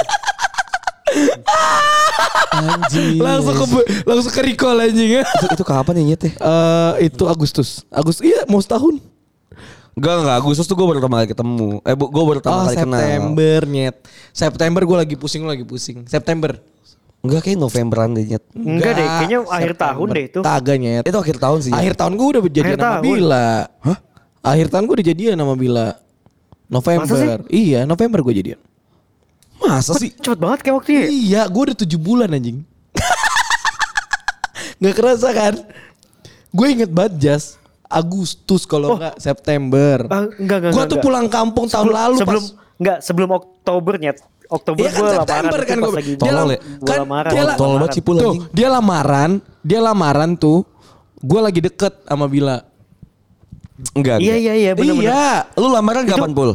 [2.51, 3.65] anjing langsung ke
[4.03, 5.23] langsung ke recall anjing ya.
[5.37, 6.31] itu, itu kapan ya nyet ya?
[6.33, 7.83] Eh itu Agustus.
[7.89, 8.99] Agustus iya mau setahun.
[9.93, 11.69] Enggak enggak Agustus tuh gue baru pertama kali ketemu.
[11.83, 12.99] Eh gue baru pertama Oh, kali kenal.
[12.99, 13.95] September nyet.
[14.31, 16.07] September gue lagi pusing lagi pusing.
[16.07, 16.55] September.
[17.19, 18.43] Enggak kayak Novemberan deh nyet.
[18.53, 20.39] Enggak deh, kayaknya akhir tahun deh itu.
[20.39, 21.03] Kagak nyet.
[21.03, 21.71] Itu akhir tahun sih.
[21.71, 23.03] Akhir tahun gue udah jadian Akhir sama tahun.
[23.03, 23.47] Bila.
[23.83, 23.97] Hah?
[24.39, 25.87] Akhir tahun gue udah jadian sama Bila.
[26.65, 27.37] November.
[27.49, 28.59] Iya, November gue jadian.
[29.59, 30.15] Masa sih?
[30.15, 30.99] Cepet banget kayak waktunya.
[31.01, 31.07] ya?
[31.09, 32.63] Iya, gue udah tujuh bulan anjing.
[34.79, 35.53] Gak kerasa kan?
[36.49, 37.59] Gue inget banget Jas.
[37.85, 38.97] Agustus kalau Oh.
[39.01, 39.97] enggak September.
[40.07, 41.03] Ah, enggak, enggak, Gue tuh enggak.
[41.03, 42.53] pulang kampung tahun lalu sebelum pas.
[42.77, 44.17] enggak sebelum Oktober nyet.
[44.49, 45.91] Oktober Iya kan gue lamaran September itu kan gue.
[45.93, 46.57] lagi Dia, Tolol lam- ya.
[46.59, 47.29] Gua kan lamaran.
[47.29, 48.43] dia, la- Tolol banget Cipul tuh, anjing.
[48.51, 49.31] dia lamaran,
[49.61, 50.59] dia lamaran tuh.
[51.19, 52.57] Gue lagi deket sama Bila.
[53.91, 54.17] Enggak.
[54.19, 55.05] Iya iya iya benar-benar.
[55.05, 56.51] Iya, Lu lamaran kapan pul?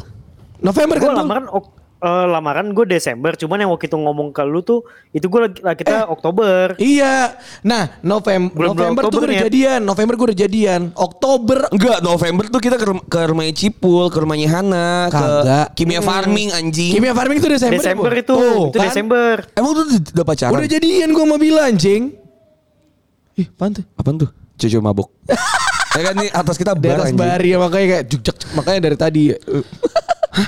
[0.58, 1.10] November Gue kan.
[1.10, 1.20] Bul?
[1.22, 1.66] lamaran ok,
[2.04, 5.58] eh, lamaran gue Desember, cuman yang waktu itu ngomong ke lu tuh itu gue lagi
[5.58, 6.76] lah, kita Oktober.
[6.76, 7.32] Iya.
[7.62, 9.44] Nah, November Belum- belum November tuh Oktober udah nih ya.
[9.48, 9.80] jadian.
[9.80, 10.82] November gue udah jadian.
[10.92, 15.72] Oktober Enggak, November tuh kita ke, rum- ke rumahnya Cipul, ke rumahnya Hana, Kagak.
[15.72, 16.92] ke Kimia Farming anjing.
[16.92, 17.80] Kimia Farming itu Desember.
[17.80, 18.86] Desember itu, Tuh, itu kan?
[18.86, 19.34] Desember.
[19.54, 20.52] Emang tuh udah pacaran?
[20.54, 22.02] Udah jadian gue sama Bila anjing.
[23.34, 23.84] Ih, apaan tuh?
[23.94, 24.30] Apaan tuh?
[24.54, 25.08] Cucu mabuk.
[25.94, 28.96] ya kan nih atas kita Di bar atas bari ya makanya kayak juk makanya dari
[28.98, 29.22] tadi.
[29.30, 29.62] uh,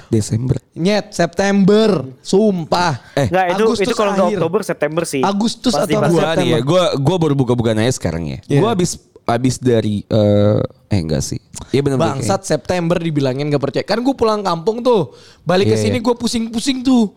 [0.09, 0.57] Desember.
[0.73, 3.01] Nyet September, sumpah.
[3.15, 4.31] Eh, Enggak itu Agustus itu kalau nggak.
[4.37, 5.23] Oktober September sih.
[5.23, 6.15] Agustus Pasti, atau pasti.
[6.15, 6.61] Gua nih ya, September.
[6.67, 8.39] gua gua baru buka-buka aja sekarang ya.
[8.47, 8.61] Iya.
[8.61, 11.43] Gua habis habis dari eh eh enggak sih.
[11.75, 13.83] Iya benar Bangsat September dibilangin gak percaya.
[13.83, 15.11] Kan gue pulang kampung tuh.
[15.43, 16.05] Balik ke Iya, sini iya.
[16.07, 17.11] gue pusing-pusing tuh.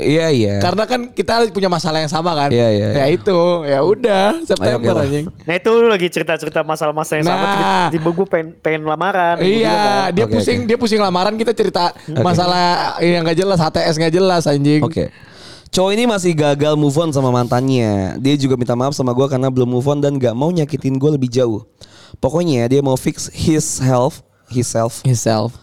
[0.00, 0.54] Iya iya.
[0.58, 2.48] Karena kan kita punya masalah yang sama kan.
[2.48, 3.06] Iya, iya, Ya iya.
[3.12, 5.26] itu, ya udah September Ayo, anjing.
[5.44, 7.52] Nah itu lagi cerita-cerita masalah-masalah yang sama Nah.
[7.90, 9.36] tiba-tiba gue pengen, pengen lamaran.
[9.38, 10.08] Iya, kan.
[10.10, 10.66] dia Oke, pusing, oke.
[10.66, 14.80] dia pusing lamaran kita cerita masalah yang gak jelas, HTS gak jelas anjing.
[14.80, 15.12] Oke.
[15.70, 18.18] Cowok ini masih gagal move on sama mantannya.
[18.18, 21.10] Dia juga minta maaf sama gue karena belum move on dan gak mau nyakitin gue
[21.14, 21.62] lebih jauh.
[22.18, 25.54] Pokoknya dia mau fix his health, his self, Himself.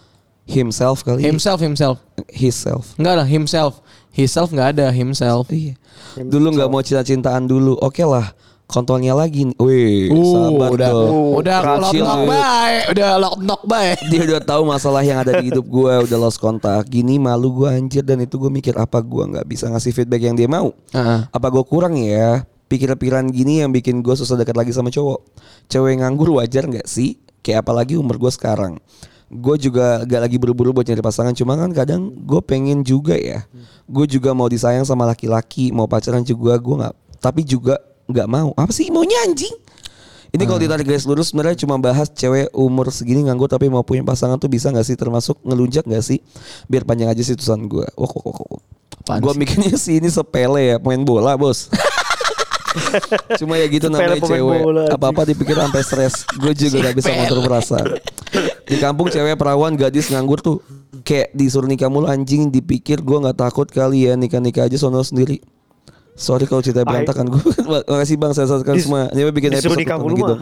[0.47, 1.19] himself kali.
[1.21, 2.00] Himself, himself.
[2.32, 2.95] his self.
[2.95, 3.84] Enggak lah, himself.
[4.17, 5.45] Himself nggak ada himself.
[5.53, 5.77] Iya.
[6.17, 7.77] Dulu nggak mau cinta-cintaan dulu.
[7.77, 8.34] Oke lah.
[8.67, 9.56] Kontolnya lagi nih.
[9.63, 11.08] Wih, Uh, sabar udah, dong.
[11.39, 13.95] udah lock baik, udah lock knock baik.
[14.12, 16.84] Dia udah tahu masalah yang ada di hidup gue udah lost kontak.
[16.91, 20.36] Gini malu gue anjir dan itu gue mikir apa gue nggak bisa ngasih feedback yang
[20.36, 20.75] dia mau.
[20.91, 21.32] Heeh.
[21.32, 22.43] Apa gue kurang ya?
[22.67, 25.23] Pikiran-pikiran gini yang bikin gue susah dekat lagi sama cowok.
[25.71, 27.15] Cewek nganggur wajar nggak sih?
[27.39, 28.84] Kayak apalagi umur gue sekarang.
[29.27, 33.43] Gue juga gak lagi buru-buru buat nyari pasangan Cuma kan kadang gue pengen juga ya
[33.83, 37.75] Gue juga mau disayang sama laki-laki Mau pacaran juga gue nggak Tapi juga
[38.07, 39.51] nggak mau Apa sih maunya anjing?
[40.27, 44.03] Ini kalau ditarik garis lurus sebenarnya cuma bahas cewek umur segini nganggur tapi mau punya
[44.03, 46.19] pasangan tuh bisa nggak sih termasuk ngelunjak nggak sih?
[46.67, 47.87] Biar panjang aja sih tulisan gue.
[47.95, 48.61] Wah, wah, wah, wah.
[49.07, 51.71] Apaan Gue mikirnya sih ini sepele ya main bola bos.
[53.39, 54.59] Cuma ya gitu namanya cewek.
[54.67, 54.91] anjing.
[54.99, 56.27] Apa-apa dipikir sampai stres.
[56.35, 57.87] Gue juga gak bisa ngatur perasaan.
[58.67, 60.60] Di kampung cewek perawan gadis nganggur tuh
[61.01, 65.39] kayak disuruh nikah mulu anjing dipikir gue nggak takut kali ya nikah-nikah aja sono sendiri.
[66.13, 67.43] Sorry kalau cerita berantakan gue.
[67.88, 69.08] Makasih bang saya Dis- semua.
[69.10, 70.36] Ini bikin disuruh episode nikah mulu gitu.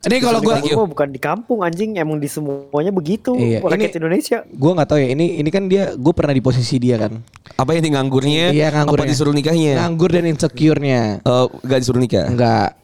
[0.00, 3.98] Ini kalau gue mah bukan di kampung anjing emang di semuanya begitu Iya, rakyat ini-
[4.00, 4.38] Indonesia.
[4.48, 7.20] gue nggak tahu ya ini ini kan dia gue pernah di posisi dia kan
[7.52, 8.48] Apa ini nganggurnya?
[8.48, 9.76] iya nganggurnya Apa disuruh nikahnya?
[9.76, 12.24] nganggur dan insecure-nya Oh, gak disuruh nikah.
[12.24, 12.80] enggak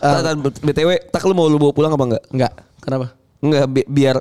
[0.00, 2.24] Tar, tar, BTW, tak lu mau lu bawa pulang apa enggak?
[2.32, 3.06] enggak kenapa
[3.40, 4.16] Enggak, bi- biar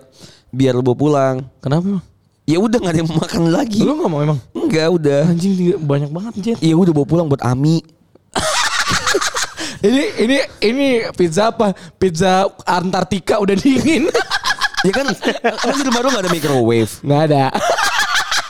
[0.50, 1.36] biar lu bawa pulang.
[1.60, 2.00] kenapa?
[2.44, 3.80] Ya udah nggak ada yang mau makan lagi.
[3.80, 5.22] lu nggak mau emang Enggak, udah.
[5.28, 7.86] anjing dia banyak banget anjir Ya udah bawa pulang buat Ami.
[9.82, 14.10] ini ini ini pizza apa pizza Antartika udah dingin
[14.88, 16.94] Ya kan, kan di rumah lu gak ada microwave.
[17.02, 17.52] nggak ada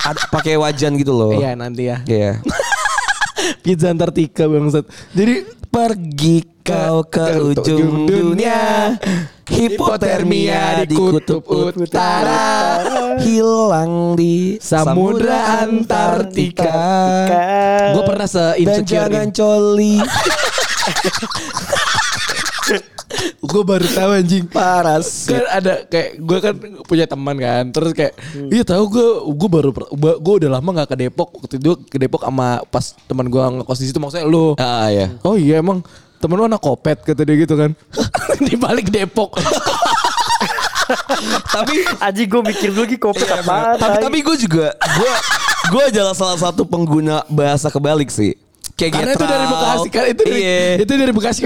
[0.02, 1.34] Ada pakai wajan gitu loh.
[1.34, 2.40] iya nanti ya Iya.
[3.64, 8.98] pizza Antartika bangsat jadi Pergi kau ke ujung dunia
[9.50, 12.86] Hipotermia di kutub utara.
[13.18, 16.78] Hilang di Samudra Antartika.
[17.94, 19.98] gue pernah Dan se-insecure jangan coli.
[23.42, 24.46] Gue baru tahu anjing.
[24.46, 25.26] Paras.
[25.26, 26.54] Kan ada kayak gue kan
[26.86, 27.66] punya teman kan.
[27.74, 28.14] Terus kayak
[28.54, 31.30] iya tahu gue gue baru gue udah lama nggak ke Depok.
[31.42, 34.54] Waktu itu ke Depok sama pas teman gue ngekos di situ maksudnya lu.
[34.62, 35.82] Ah ya oh iya emang
[36.20, 37.72] temen lu anak kopet kata dia gitu kan
[38.48, 39.36] di balik Depok
[41.50, 45.12] Tapi Aji gue mikir dulu lagi kopi apa tapi tapi gue juga gue
[45.70, 48.34] gue adalah salah satu pengguna bahasa kebalik sih.
[48.74, 50.62] Kayak karena itu dari Bekasi kan itu dari, Iya.
[50.82, 51.40] itu dari Bekasi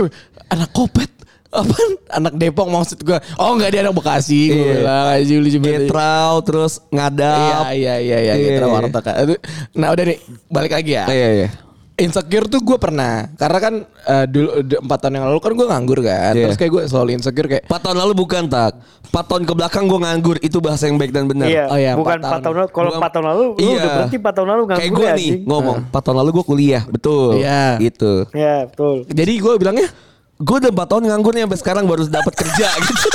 [0.47, 1.11] anak kopet
[1.51, 1.75] apa
[2.09, 4.73] anak Depok maksud gue oh nggak dia anak Bekasi gue Iya.
[4.79, 7.67] bilang aja lucu Getral terus ngadap.
[7.67, 8.65] Iya iya iya iya Iya, iya.
[8.65, 9.05] warteg.
[9.11, 9.39] Aduh,
[9.75, 11.05] Nah udah nih balik lagi ya.
[11.11, 11.49] Iya iya.
[11.93, 14.49] Insecure tuh gue pernah karena kan eh, dulu
[14.81, 16.33] empat tahun yang lalu kan gue nganggur kan.
[16.33, 16.49] Iya.
[16.49, 18.81] Terus kayak gue selalu insecure kayak Empat tahun lalu bukan tak.
[19.05, 21.45] Empat tahun ke belakang gue nganggur itu bahasa yang baik dan benar.
[21.45, 22.41] Iya, Oh iya, bukan empat 4 tahun.
[22.41, 22.69] tahun lalu.
[22.73, 23.77] Kalau 4 tahun lalu, lu Iya.
[23.77, 25.41] udah berarti 4 tahun lalu nganggur Kayak gue ya, nih anjing.
[25.45, 25.77] ngomong.
[25.85, 27.31] Empat tahun lalu gue kuliah, betul.
[27.37, 27.63] Iya.
[27.77, 28.13] Gitu.
[28.33, 28.95] Ya, betul.
[29.05, 29.87] jadi gue bilangnya
[30.33, 33.07] Gue udah empat tahun nganggur nih sampai sekarang baru dapat kerja gitu.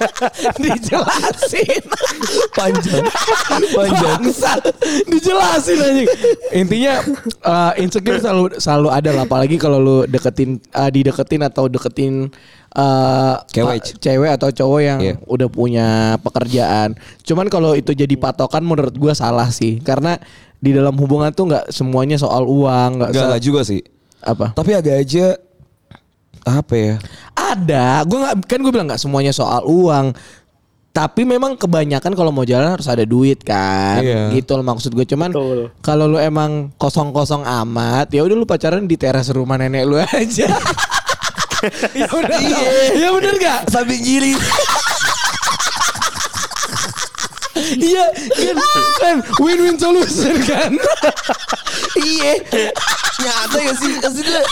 [0.62, 1.82] dijelasin
[2.52, 3.04] Panjang.
[3.70, 4.18] Panjang.
[4.20, 4.60] Bangsat.
[5.06, 6.08] dijelasin anjing
[6.52, 6.94] intinya
[7.42, 12.28] eh, insecure selalu selalu ada lah apalagi kalau lu deketin eh, dideketin atau deketin
[12.70, 13.66] eh, Cewek.
[13.78, 15.14] pa- cewek atau cowok yang Iya.
[15.24, 15.86] udah punya
[16.18, 20.16] pekerjaan cuman kalau itu jadi patokan menurut gua salah sih karena
[20.56, 23.80] di dalam hubungan tuh nggak semuanya soal uang nggak juga sih.
[24.20, 25.40] apa Tapi ada aja
[26.42, 26.94] apa ya?
[27.56, 28.02] Ada.
[28.06, 30.12] Gue nggak kan gue bilang nggak semuanya soal uang.
[30.90, 34.02] Tapi memang kebanyakan kalau mau jalan harus ada duit kan.
[34.02, 34.34] Iya.
[34.34, 35.30] gitu loh maksud gue cuman
[35.86, 40.50] kalau lu emang kosong-kosong amat ya udah lu pacaran di teras rumah nenek lu aja.
[41.92, 42.40] Ya bener
[42.96, 44.32] ya bener gak Sambil ngiri.
[47.76, 48.04] Iya
[48.34, 48.56] kan
[48.98, 50.70] kan win-win solution kan
[52.00, 52.34] iya.
[53.20, 53.92] Nyata gak sih?
[54.00, 54.42] Kasih dulu.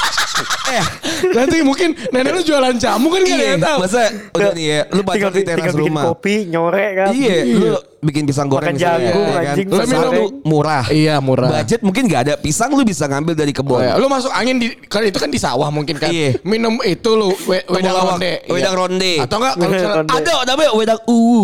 [0.68, 0.84] Eh,
[1.32, 3.48] nanti mungkin nenek lu jualan jamu kan gak ada iya.
[3.56, 4.02] yang tahu Masa
[4.36, 6.04] udah nih ya, lu pacaran di teras tinggal bikin rumah.
[6.12, 7.08] kopi, nyorek kan.
[7.16, 9.42] Iya, lu bikin pisang goreng Makan misalnya, jagung, ya kan?
[9.50, 10.84] anjing, Lu pisang tuh murah.
[10.86, 11.50] Iya, murah.
[11.52, 12.34] Budget mungkin gak ada.
[12.36, 13.80] Pisang lu bisa ngambil dari Oh, kebun.
[13.80, 13.92] ya.
[13.94, 16.06] Lu masuk angin di kan itu kan di sawah mungkin kan.
[16.08, 16.38] Iya.
[16.42, 18.32] Minum itu lu we- wedang ronde.
[18.46, 18.80] wedang Iya.
[18.80, 19.12] ronde.
[19.18, 20.10] Atau enggak kalau Ronde.
[20.14, 21.42] Ada namanya wedang uwu.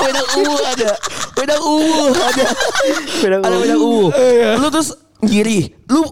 [0.00, 0.90] wedang uwu ada.
[1.36, 2.44] Wedang uwu ada.
[3.22, 3.62] Wedang ada uwu.
[3.62, 4.04] wedang uwu.
[4.10, 4.48] Iya.
[4.58, 4.88] Lu terus
[5.22, 5.70] giri.
[5.86, 6.02] Lu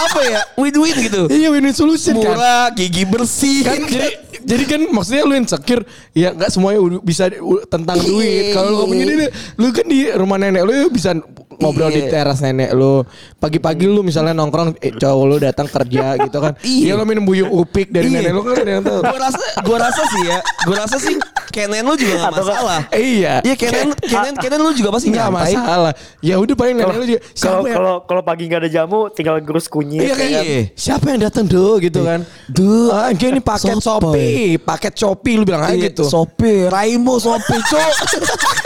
[0.00, 0.40] apa ya?
[0.54, 1.22] Win-win gitu.
[1.26, 2.30] Iya win-win solution kan.
[2.30, 3.66] Murah, gigi bersih.
[3.66, 7.28] Kan jadi jadi kan maksudnya lu insecure ya nggak semuanya bisa
[7.66, 8.06] tentang Iya.
[8.06, 8.44] duit.
[8.52, 11.14] Kalau lu punya duit lu kan di rumah nenek lu bisa
[11.60, 12.10] ngobrol di Iya.
[12.10, 13.04] teras nenek lu.
[13.36, 16.52] Pagi-pagi lu misalnya nongkrong eh, cowok lu datang kerja gitu kan.
[16.64, 16.82] Iya.
[16.82, 18.20] Iya lu minum buyung upik dari Iya.
[18.20, 19.00] nenek lu kan ada yang tahu.
[19.00, 21.16] Gue rasa, gue rasa sih ya, gue rasa sih
[21.50, 22.80] Kenen lu juga gak nggak- masalah.
[22.90, 23.34] Iya.
[23.42, 25.52] Iya Kenen, Kenen, Kenen lu juga pasti Enggak nyantai.
[25.52, 25.92] masalah.
[26.20, 27.20] Ya udah paling nenek lu juga.
[27.34, 29.98] Kalau kalau kalau pagi nggak ada jamu, tinggal gerus kunyit.
[30.00, 30.28] Iya ya kan?
[30.46, 30.58] Iya.
[30.72, 32.22] siapa yang datang do gitu kan.
[32.46, 33.76] Duh, Ah, ini paket.
[33.76, 36.06] Shopee, paket Shopee lu bilang aja Iya, gitu.
[36.06, 37.92] Sope, Raimo Sope, cok.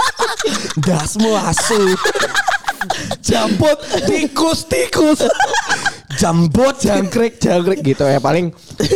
[0.85, 1.81] Dasmu asu.
[3.23, 5.21] Jambot, tikus, tikus.
[6.25, 8.49] Jambot, jangkrik, jangkrik gitu ya paling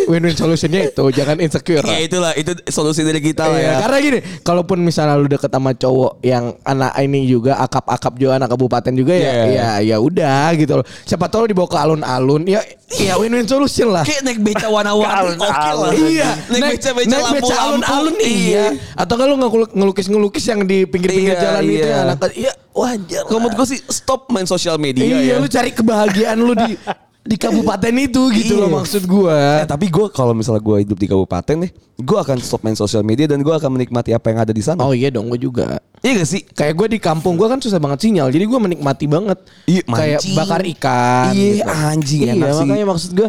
[0.08, 1.84] win-win solutionnya itu jangan insecure.
[1.84, 3.74] Ya itulah, itu solusi dari kita lah Iya, ya.
[3.84, 8.48] Karena gini, kalaupun misalnya lu deket sama cowok yang anak ini juga akap-akap juga anak
[8.48, 9.44] kabupaten juga ya, Iya.
[9.44, 10.86] ya ya udah gitu loh.
[11.04, 12.64] Siapa tahu lu dibawa ke alun-alun, ya
[12.96, 14.08] ya win-win solution lah.
[14.08, 15.44] Kayak naik beca warna-warni Alun-alun.
[15.44, 15.92] oke lah.
[15.92, 17.60] Iya, Naik beca-beca naik beca lampu-lampu.
[17.60, 18.64] alun-alun iya.
[18.96, 19.34] Atau kalau
[19.76, 21.92] ngelukis-ngelukis yang di pinggir-pinggir Iya, jalan itu iya.
[21.92, 23.22] ya anak iya wajar.
[23.26, 25.36] Kalau menurut gue sih stop main sosial media iya, ya.
[25.36, 26.72] lu cari kebahagiaan lu di
[27.28, 28.62] di kabupaten itu gitu Iya.
[28.64, 29.60] loh maksud gua.
[29.60, 33.04] Eh, tapi gue kalau misalnya gue hidup di kabupaten nih, gue akan stop main sosial
[33.04, 34.80] media dan gue akan menikmati apa yang ada di sana.
[34.80, 35.76] Oh iya dong, gue juga.
[36.00, 36.40] Iya gak sih?
[36.42, 39.38] Kayak gue di kampung gue kan susah banget sinyal, jadi gue menikmati banget.
[39.68, 41.32] Iya, kayak bakar ikan.
[41.36, 42.64] Iya, anjing, Iya, enak sih.
[42.64, 43.28] makanya maksud gue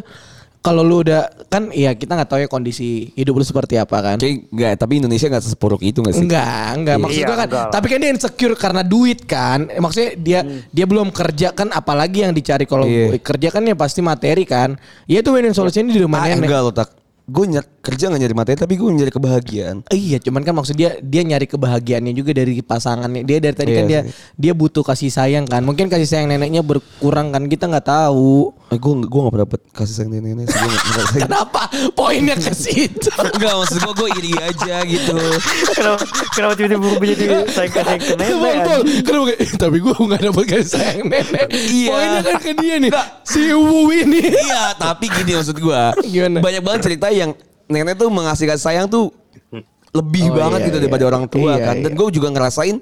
[0.60, 4.18] kalau lu udah kan ya kita nggak tahu ya kondisi hidup lu seperti apa kan.
[4.20, 6.24] Kayak enggak, tapi Indonesia gak sesepuruk itu gak sih?
[6.28, 6.96] Enggak, enggak.
[7.00, 9.72] Maksud Iya, kan, enggak tapi kan dia insecure karena duit kan.
[9.72, 13.16] Eh, Maksudnya dia dia belum kerja kan, apalagi yang dicari kalau Iya.
[13.24, 14.76] kerja kan ya pasti materi kan.
[15.08, 16.52] Ya itu win solusinya di rumah Ah, nenek.
[16.52, 16.90] enggak loh tak.
[17.30, 17.46] Gue
[17.80, 19.88] kerja gak nyari materi tapi gue nyari kebahagiaan.
[19.94, 23.24] Iya, cuman kan maksud dia dia nyari kebahagiaannya juga dari pasangannya.
[23.24, 24.02] Dia dari tadi Iya kan dia
[24.36, 25.64] dia butuh kasih sayang kan.
[25.64, 28.59] Mungkin kasih sayang neneknya berkurang kan kita nggak tahu.
[28.70, 30.56] Eh, gue gue gak pernah dapet kasih sayang nenek-nenek sih.
[30.56, 31.22] Gue gak ngerasain.
[31.26, 33.10] Kenapa poinnya ke situ?
[33.34, 35.18] Enggak maksud gue gue iri aja gitu.
[35.74, 38.54] kenapa kenapa tiba-tiba berubah jadi sayang sayang ke nenek?
[38.62, 38.80] Betul?
[39.02, 41.48] Kenapa "Eh, tapi gue nggak dapet kasih sayang nenek.
[41.50, 41.90] Iya.
[41.90, 42.92] Poinnya kan ke dia nih.
[43.26, 44.22] Si Uwu ini.
[44.22, 45.82] iya tapi gini maksud gue.
[46.06, 46.38] Gimana?
[46.38, 47.34] Banyak banget cerita yang
[47.66, 49.10] nenek tuh mengasih kasih sayang tuh
[49.90, 50.84] lebih Oh, banget iya, gitu iya.
[50.86, 51.76] daripada orang tua Iya, kan.
[51.82, 51.98] Dan iya.
[51.98, 52.78] gue juga ngerasain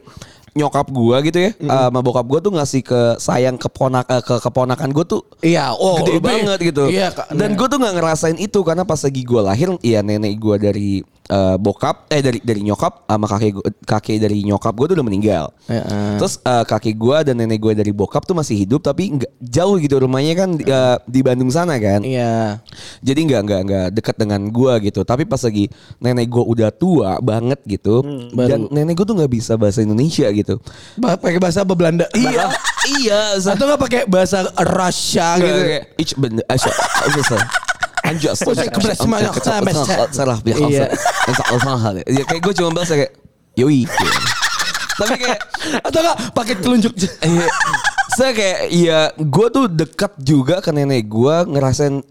[0.57, 4.41] nyokap gue gitu ya, sama bokap gue tuh ngasih ke sayang ke ponak eh, ke
[4.41, 6.83] keponakan gue tuh Iya, oh gede lebih- banget gitu.
[6.89, 7.13] Iya.
[7.29, 10.89] Dan gue tuh nggak ngerasain itu karena pas lagi gue lahir, iya nenek gue dari
[11.27, 15.05] eh, bokap, eh dari dari nyokap sama kakek gua- kakek dari nyokap gue tuh udah
[15.05, 15.45] meninggal.
[15.65, 16.15] Heeh.
[16.17, 19.75] Terus eh, kakek gue dan nenek gue dari bokap tuh masih hidup tapi nggak jauh
[19.75, 22.01] gitu rumahnya kan di, eh, di Bandung sana kan.
[22.01, 22.63] Iya.
[22.99, 25.01] Jadi nggak nggak nggak dekat dengan gue gitu.
[25.01, 28.01] Tapi pas lagi nenek gue udah tua banget gitu,
[28.33, 30.57] dan nenek gue tuh nggak bisa bahasa Indonesia gitu.
[30.95, 32.07] Ba- Pakai bahasa apa Belanda?
[32.13, 32.47] Iya,
[32.97, 33.21] iya.
[33.35, 35.61] Atau nggak pakai bahasa Rusia gitu gitu?
[35.61, 36.33] kayak ich bin
[38.31, 39.29] Oh, saya keberas semuanya.
[40.11, 40.57] salah Iya.
[40.67, 40.85] iya
[42.05, 43.11] ya kayak gue cuma bahasa kayak
[43.53, 43.83] yoi
[44.97, 45.39] tapi kayak
[45.79, 46.93] Atau nggak pakai telunjuk?
[47.21, 47.47] Iya.
[48.09, 52.01] saya kayak ya gue tuh dekat juga ke nenek gue ngerasain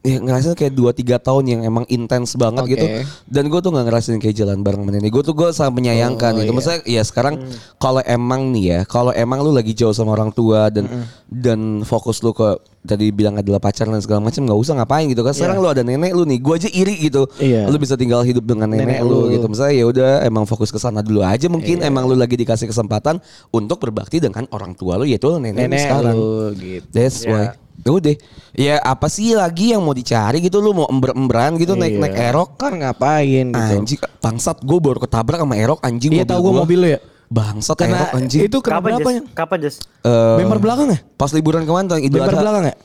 [0.00, 2.72] ya, ngerasain kayak 2-3 tahun yang emang intens banget Oke.
[2.76, 2.86] gitu
[3.26, 6.30] dan gue tuh nggak ngerasain kayak jalan bareng sama nenek gue tuh gue sangat menyayangkan
[6.30, 6.54] Oh, gitu iya.
[6.54, 7.34] maksudnya ya sekarang
[7.76, 10.86] kalau emang nih ya kalau emang lu lagi jauh sama orang tua dan
[11.26, 15.20] dan fokus lu ke tadi bilang adalah pacaran dan segala macam nggak usah ngapain gitu
[15.20, 17.66] kan sekarang lu ada nenek lu nih gue aja iri gitu Iya.
[17.66, 19.34] lu bisa tinggal hidup dengan nenek, Nenek lu, lu.
[19.34, 22.64] gitu misalnya ya udah emang fokus ke sana dulu aja mungkin emang lu lagi dikasih
[22.66, 23.18] kesempatan
[23.50, 26.86] untuk berbakti dengan orang tua lu yaitu nenek, lu Nenek sekarang lu gitu.
[26.88, 27.28] that's Ya.
[27.28, 27.44] why
[27.76, 28.14] ya udah
[28.52, 32.32] ya apa sih lagi yang mau dicari gitu lu mau ember-emberan gitu naik naik Iya.
[32.32, 33.74] erok kan ngapain gitu.
[33.76, 37.00] anjing bangsat gue baru ketabrak sama erok anjing Iya tahu gue mobil lu ya.
[37.26, 39.22] Bangsat Karena erok anjing itu Kapan kenapa Jas?
[39.34, 39.76] Kapan Jas?
[40.02, 40.98] Eh, Bemper belakang ya?
[41.14, 42.76] pas liburan kemarin tuh Idul Bemper belakang ya?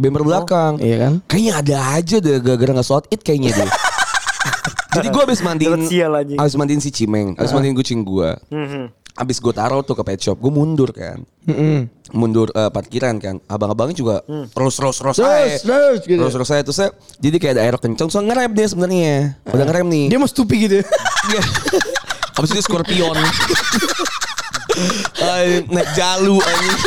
[0.00, 1.12] bemper belakang Iya kan?
[1.28, 3.70] Kayaknya ada aja deh gara-gara nggak sholat id kayaknya deh.
[4.96, 5.86] Jadi gue abis mandiin,
[6.34, 8.32] abis mandiin si Cimeng, abis mandiin kucing gue.
[8.50, 8.90] Mhm.
[9.14, 11.22] Abis gue taruh tuh ke pet shop, gue mundur kan.
[12.10, 13.38] Mundur eh, parkiran kan.
[13.46, 14.16] Abang-abangnya juga
[14.50, 15.56] terus terus terus Terus, aja.
[15.62, 16.18] terus, gitu.
[16.18, 19.38] Terus terus saya terus saya jadi kayak ada air kenceng, so ngerem dia sebenarnya.
[19.46, 20.06] Udah ngerem nih.
[20.10, 20.80] Dia mau stupi gitu.
[22.30, 22.38] Iya.
[22.38, 23.16] Abis itu Scorpion.
[25.70, 26.78] Naik jalu anjing.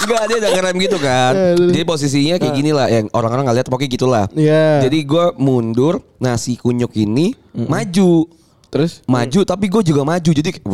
[0.00, 1.32] Enggak dia udah ngerem gitu kan.
[1.60, 4.24] Jadi posisinya kayak gini lah yang orang-orang nggak lihat pokoknya gitulah.
[4.32, 4.88] Iya.
[4.88, 8.24] Jadi gue mundur, nah si kunyuk ini maju.
[8.70, 9.02] Terus?
[9.04, 10.64] Maju tapi gue juga maju jadi kayak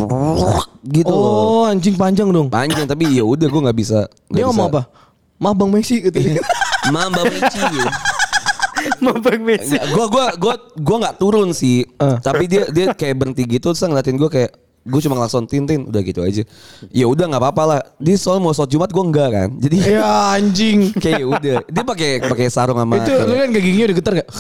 [0.85, 1.65] gitu loh.
[1.65, 2.53] Oh anjing panjang dong.
[2.53, 4.07] Panjang tapi ya udah gue nggak bisa.
[4.31, 4.79] nggak Dia ngomong bisa.
[4.79, 4.83] apa?
[5.37, 6.17] Mah Bang Messi gitu.
[6.93, 7.27] Mamba
[8.99, 9.05] Meci.
[9.05, 9.77] Mabang Messi.
[9.77, 11.85] Gue gua gua gua nggak turun sih.
[11.85, 12.17] Eh.
[12.21, 14.53] Tapi dia dia kayak berhenti gitu terus ngeliatin gue kayak
[14.87, 16.47] gue cuma langsung tintin udah gitu aja.
[16.95, 17.81] Ya udah nggak apa-apa lah.
[17.99, 19.49] Dia soal mau sholat Jumat gue enggak kan.
[19.59, 20.79] Jadi ya anjing.
[21.03, 21.57] kayak ya udah.
[21.67, 24.29] Dia pakai pakai sarung sama Itu lu kan giginya udah getar gak?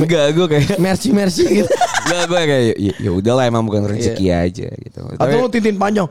[0.00, 1.68] enggak gue kayak Mercy Mercy gitu.
[2.08, 4.98] enggak gue kayak ya, ya udahlah emang bukan rezeki aja gitu.
[5.20, 6.08] Atau lu tintin panjang.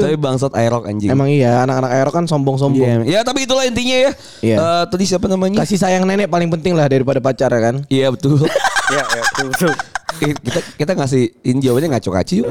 [0.00, 1.10] Tapi bangsat Aerok anjing.
[1.12, 3.04] Emang iya, anak-anak aero kan sombong-sombong.
[3.04, 3.20] Iya.
[3.20, 4.10] Ya tapi itulah intinya ya.
[4.40, 4.56] Iya.
[4.56, 5.60] Eh, tadi siapa namanya?
[5.62, 7.76] Kasih sayang nenek paling penting lah daripada pacar ya kan.
[7.92, 8.40] Iya betul.
[8.94, 9.74] ya, ya, betul, betul.
[10.20, 12.48] Eh, kita kita ngasihin jawabannya ngaco ngaci yuk.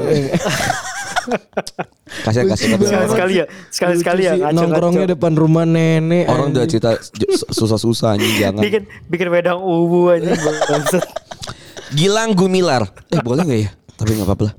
[2.26, 4.32] kasih kasih Sekali sekali ya, sekali sekali ya.
[4.34, 4.58] Ngaco-ngaco.
[4.58, 6.26] Nongkrongnya depan rumah nenek.
[6.26, 6.98] Orang udah cerita
[7.54, 8.64] susah-susah anjing jangan.
[8.64, 10.34] bikin bikin wedang ubu aja.
[11.94, 12.90] Gilang Gumilar.
[13.06, 13.70] Eh boleh gak ya?
[13.94, 14.54] Tapi gak apa-apa lah.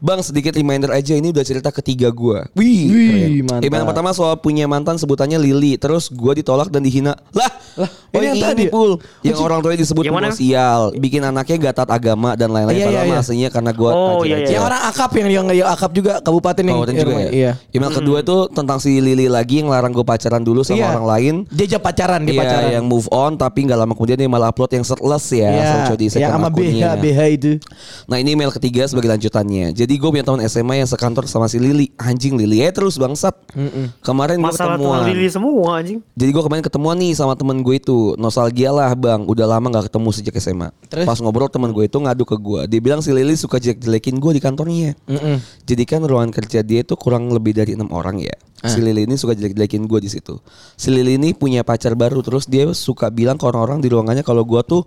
[0.00, 2.48] Bang sedikit reminder aja ini udah cerita ketiga gua.
[2.56, 3.68] Wih, Wih, mantap.
[3.68, 5.76] Email pertama soal punya mantan sebutannya Lili.
[5.76, 7.12] Terus gua ditolak dan dihina.
[7.36, 8.72] Lah, lah oh ini yang tadi ya?
[8.72, 8.96] pul.
[9.20, 10.26] Yang orang tuanya disebut Yang mana?
[10.32, 10.80] pembawa sial.
[10.96, 12.80] Bikin anaknya gak taat agama dan lain-lain.
[12.80, 13.20] Iya, Padahal iya, iya.
[13.20, 14.56] aslinya karena gua Oh, iya, iya.
[14.56, 17.30] Yang orang akap yang yang, yang akap juga kabupaten yang Kabupaten juga ya?
[17.30, 17.52] Iya.
[17.70, 20.88] Email kedua itu tentang si Lili lagi yang larang gue pacaran dulu sama Iya.
[20.96, 21.34] orang lain.
[21.52, 22.70] Dia aja pacaran, dia Iya, pacaran.
[22.72, 25.48] yang move on tapi nggak lama kemudian dia malah upload yang shirtless ya.
[25.52, 26.82] Iya, yang sama BH.
[26.98, 27.52] BH itu.
[28.08, 29.70] Nah ini email ketiga sebagai lanjutannya.
[29.70, 31.88] Jadi gue punya teman SMA yang sekantor sama si Lili.
[31.96, 33.32] Anjing Lili ya terus bangsat.
[34.04, 35.08] Kemarin gue Masalah ketemuan.
[35.08, 35.98] Lili semua anjing.
[36.14, 39.88] Jadi gue kemarin ketemuan nih sama temen gue itu Nostalgia lah bang Udah lama gak
[39.88, 41.06] ketemu sejak SMA Terus?
[41.08, 44.32] Pas ngobrol temen gue itu ngadu ke gue Dia bilang si Lili suka jelek-jelekin gue
[44.36, 44.92] di kantornya
[45.64, 49.16] Jadi kan ruangan kerja dia itu kurang lebih dari enam orang ya Si Lili ini
[49.16, 50.36] suka jelek-jelekin gue di situ
[50.76, 54.44] Si Lili ini punya pacar baru Terus dia suka bilang ke orang-orang di ruangannya Kalau
[54.44, 54.82] gue tuh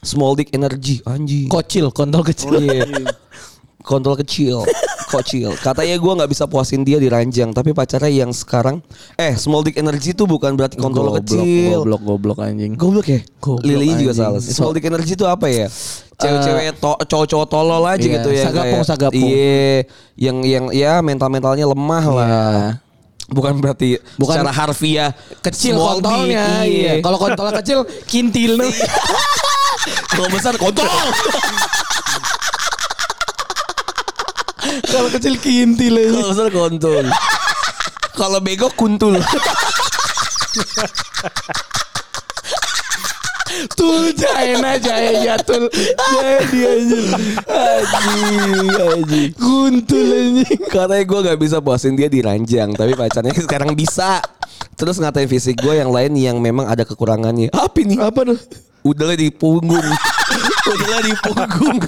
[0.00, 2.54] small dick energy Anjing Kocil, kontol kecil.
[2.54, 2.86] Oh iya.
[3.88, 4.68] Kontol kecil,
[5.12, 5.56] kocil.
[5.56, 8.84] Katanya gue nggak bisa puasin dia di ranjang, tapi pacarnya yang sekarang,
[9.16, 11.88] eh small dick energy itu bukan berarti kontol Goblok, kecil.
[11.88, 12.76] Goblok, goblok anjing.
[12.76, 13.24] Goblok ya?
[13.40, 14.44] Goblok, Lili juga salah.
[14.44, 15.72] Small dick energy itu apa ya?
[16.20, 18.44] Cewek-cewek to- cowok-cowok tolol aja Iya, gitu ya.
[18.44, 19.24] sagapung, kayak- sagapung.
[19.24, 19.72] Iya,
[20.20, 22.28] yang yang ya mental-mentalnya lemah lah.
[22.28, 22.68] Iya.
[23.28, 26.60] Bukan berarti Bukan- secara harfiah Kecil kontolnya.
[26.64, 27.00] Iya.
[27.00, 28.60] Kalau kontolnya kecil kintil.
[30.12, 30.84] Kalau besar kontol.
[34.86, 36.10] Kalau kecil kintil aja.
[36.12, 37.06] Kalau besar kontol.
[38.14, 39.18] Kalau bego kuntul.
[43.74, 45.66] Tul jaena jaya jatul.
[45.72, 47.08] Jadi anjing.
[47.48, 49.30] Anjing, anjing.
[49.34, 50.60] Guntul anjing.
[50.70, 54.22] Katanya gue gak bisa puasin dia di ranjang Tapi pacarnya sekarang bisa
[54.78, 57.98] Terus ngatain fisik gue yang lain yang memang ada kekurangannya Apa nih?
[57.98, 58.38] Apa tuh?
[58.86, 59.82] Udahlah di punggung
[60.72, 61.78] Udahlah di punggung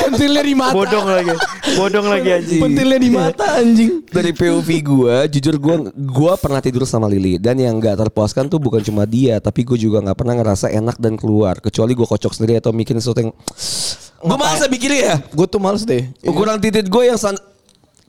[0.00, 0.74] Pentilnya di mata.
[0.74, 1.34] Bodong lagi.
[1.74, 2.60] Bodong lagi anjing.
[2.60, 3.90] Pentilnya di mata anjing.
[4.10, 8.58] Dari POV gue Jujur gue gua pernah tidur sama Lili Dan yang gak terpuaskan tuh
[8.58, 12.32] bukan cuma dia Tapi gue juga gak pernah ngerasa enak dan keluar Kecuali gue kocok
[12.32, 13.30] sendiri atau mikirin sesuatu yang
[14.18, 16.10] Gue males mikirnya ya Gue tuh males deh.
[16.22, 17.38] Ukuran titik gue yang san-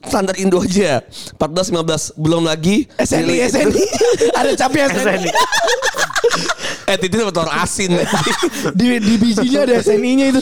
[0.01, 1.05] standar Indo aja
[1.37, 3.83] 14 15 belum lagi SNI Lili- SNI.
[4.41, 5.29] Ada capnya SNI.
[6.89, 7.93] Eh titik sama telur asin
[8.73, 10.41] Di di bijinya ada SNI-nya itu.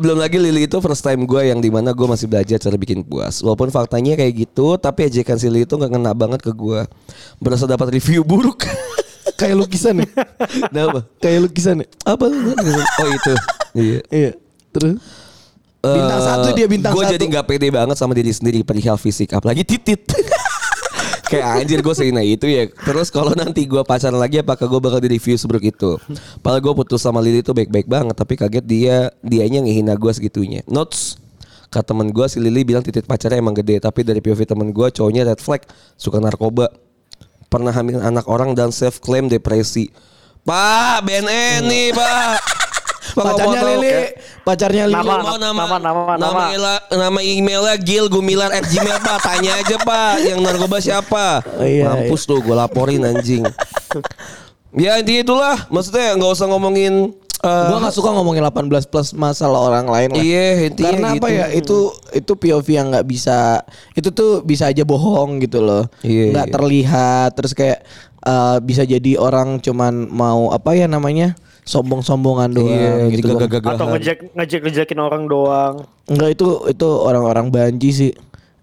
[0.00, 3.04] Belum lagi Lili itu first time gue yang di mana gue masih belajar cara bikin
[3.04, 6.88] puas Walaupun faktanya kayak gitu Tapi ejekan si Lili itu gak ngena banget ke gue
[7.36, 8.64] Berasa dapat review buruk
[9.40, 10.08] Kayak lukisan ya.
[10.68, 11.04] Kenapa?
[11.16, 11.86] Kayak lukisan ya.
[12.04, 12.28] Apa?
[12.96, 13.32] Oh itu
[13.72, 14.32] Iya Iya.
[14.70, 14.96] Terus
[15.80, 17.12] Bintang satu dia bintang Gue satu.
[17.16, 20.00] jadi gak pede banget sama diri sendiri perihal fisik Apalagi titit
[21.30, 22.66] Kayak anjir gue sehina itu ya.
[22.66, 25.94] Terus kalau nanti gue pacaran lagi Apakah gue bakal di review seburuk itu
[26.42, 30.66] Padahal gue putus sama Lili itu baik-baik banget Tapi kaget dia Dianya ngehina gue segitunya.
[30.66, 31.22] Notes
[31.70, 34.90] Kata temen gue si Lili bilang titik pacarnya emang gede Tapi dari POV temen gue
[34.90, 35.62] cowoknya red flag
[35.94, 36.66] Suka narkoba.
[37.50, 39.90] Pernah hamilin anak orang dan self claim depresi.
[40.46, 42.38] Pak BNN nih Pak,
[43.16, 43.60] pacarnya.
[43.64, 43.92] Lili,
[44.44, 44.96] pacarnya Lili.
[44.96, 46.74] Nama, Mau nama, nama, nama, nama, nama.
[46.90, 51.90] nama emailnya Gil Gumilar at Gmail pak Tanya aja pak Yang narkoba siapa Oh, iya,
[51.90, 53.44] Mampus tuh gue laporin anjing
[54.76, 59.60] Ya intinya itulah Maksudnya nggak usah ngomongin eh, Gua gak suka ngomongin 18 plus masalah
[59.64, 60.20] orang lain lah.
[60.22, 61.38] Iya intinya Karena apa gitu.
[61.40, 61.78] ya itu
[62.12, 63.64] itu POV yang nggak bisa
[63.96, 65.88] itu tuh bisa aja bohong gitu loh.
[66.04, 66.52] Iya, nggak iya.
[66.52, 67.80] terlihat terus kayak
[68.28, 71.32] eh, bisa jadi orang cuman mau apa ya namanya
[71.70, 73.38] sombong-sombongan doang Iya gitu.
[73.38, 75.86] gagah Atau ngejek ngejek ngejekin orang doang.
[76.04, 78.10] Enggak itu itu orang-orang banji sih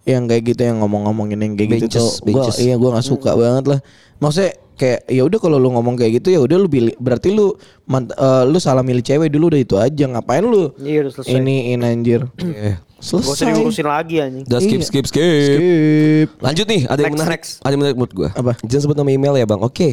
[0.03, 3.35] yang kayak gitu yang ngomong-ngomongin yang kayak gitu Benches, tuh gua iya gua nggak suka
[3.35, 3.79] banget lah
[4.19, 7.51] maksudnya kayak ya udah kalau lu ngomong kayak gitu ya udah lu pilih berarti lu
[7.83, 11.33] mant- eh, lu salah milih cewek dulu udah itu aja ngapain lu Iya udah selesai.
[11.33, 12.79] iniin anjir Iya.
[12.79, 14.43] Gak usah selesai diurusin lagi anjing.
[14.43, 14.87] Udah skip Iya.
[14.87, 17.31] skip skip skip Lanjut nih, ada yang Next, menarik.
[17.35, 17.51] next.
[17.59, 18.29] Ada yang menarik menurut gue.
[18.31, 18.51] Apa?
[18.63, 19.61] Jangan sebut nama email ya bang.
[19.61, 19.89] Oke.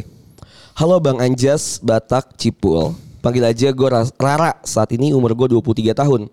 [0.72, 2.94] Halo bang Anjas Batak Cipul.
[3.24, 4.52] Panggil aja gue Rara.
[4.60, 6.28] Saat ini umur gue 23 tahun.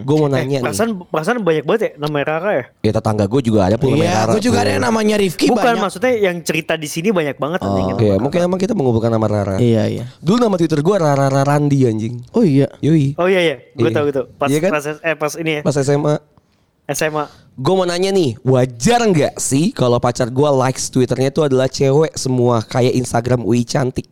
[0.00, 0.64] Gue mau Eh, nanya nih.
[0.64, 2.64] perasaan, perasaan banyak banget ya namanya Rara ya?
[2.80, 4.30] Ya tetangga gue juga ada pun namanya Iya, Rara.
[4.30, 5.82] aku juga ada yang namanya Rifki Bukan banyak.
[5.82, 7.86] maksudnya yang cerita di sini banyak banget anjing.
[7.92, 9.56] Oke, mungkin emang kita mengumpulkan nama Rara.
[9.58, 10.04] Iya, iya.
[10.16, 12.14] Dulu nama Twitter gue Rara Rarandi anjing.
[12.30, 12.70] Oh iya.
[12.78, 13.12] Yoi.
[13.16, 13.92] Oh iya iya, gue Iya.
[13.92, 14.22] tau gitu.
[14.32, 14.70] Pas, Iya kan?
[14.72, 15.60] pas eh pas ini ya.
[15.60, 16.14] Pas SMA.
[16.86, 17.24] SMA.
[17.52, 22.14] Gue mau nanya nih, wajar nggak sih kalau pacar gue likes twitternya itu adalah cewek
[22.14, 24.06] semua kayak Instagram UI cantik?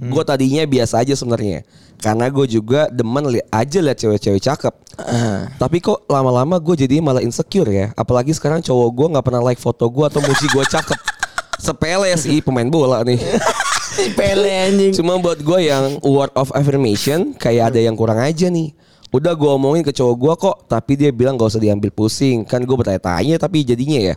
[0.00, 0.08] Hmm.
[0.08, 1.60] Gue tadinya biasa aja sebenarnya,
[2.00, 4.74] karena gue juga demen li aja liat cewek-cewek cakep.
[4.96, 5.52] Ah.
[5.60, 9.60] Tapi kok lama-lama gue jadi malah insecure ya, apalagi sekarang cowok gue nggak pernah like
[9.60, 10.96] foto gue atau muji gue cakep.
[11.64, 13.20] Sepele sih pemain bola nih.
[14.16, 14.92] Pele anjing.
[14.96, 18.72] Cuma buat gue yang word of affirmation kayak ada yang kurang aja nih.
[19.10, 22.46] Udah gue omongin ke cowok gue kok, tapi dia bilang gak usah diambil pusing.
[22.46, 24.14] Kan gue bertanya-tanya tapi jadinya ya.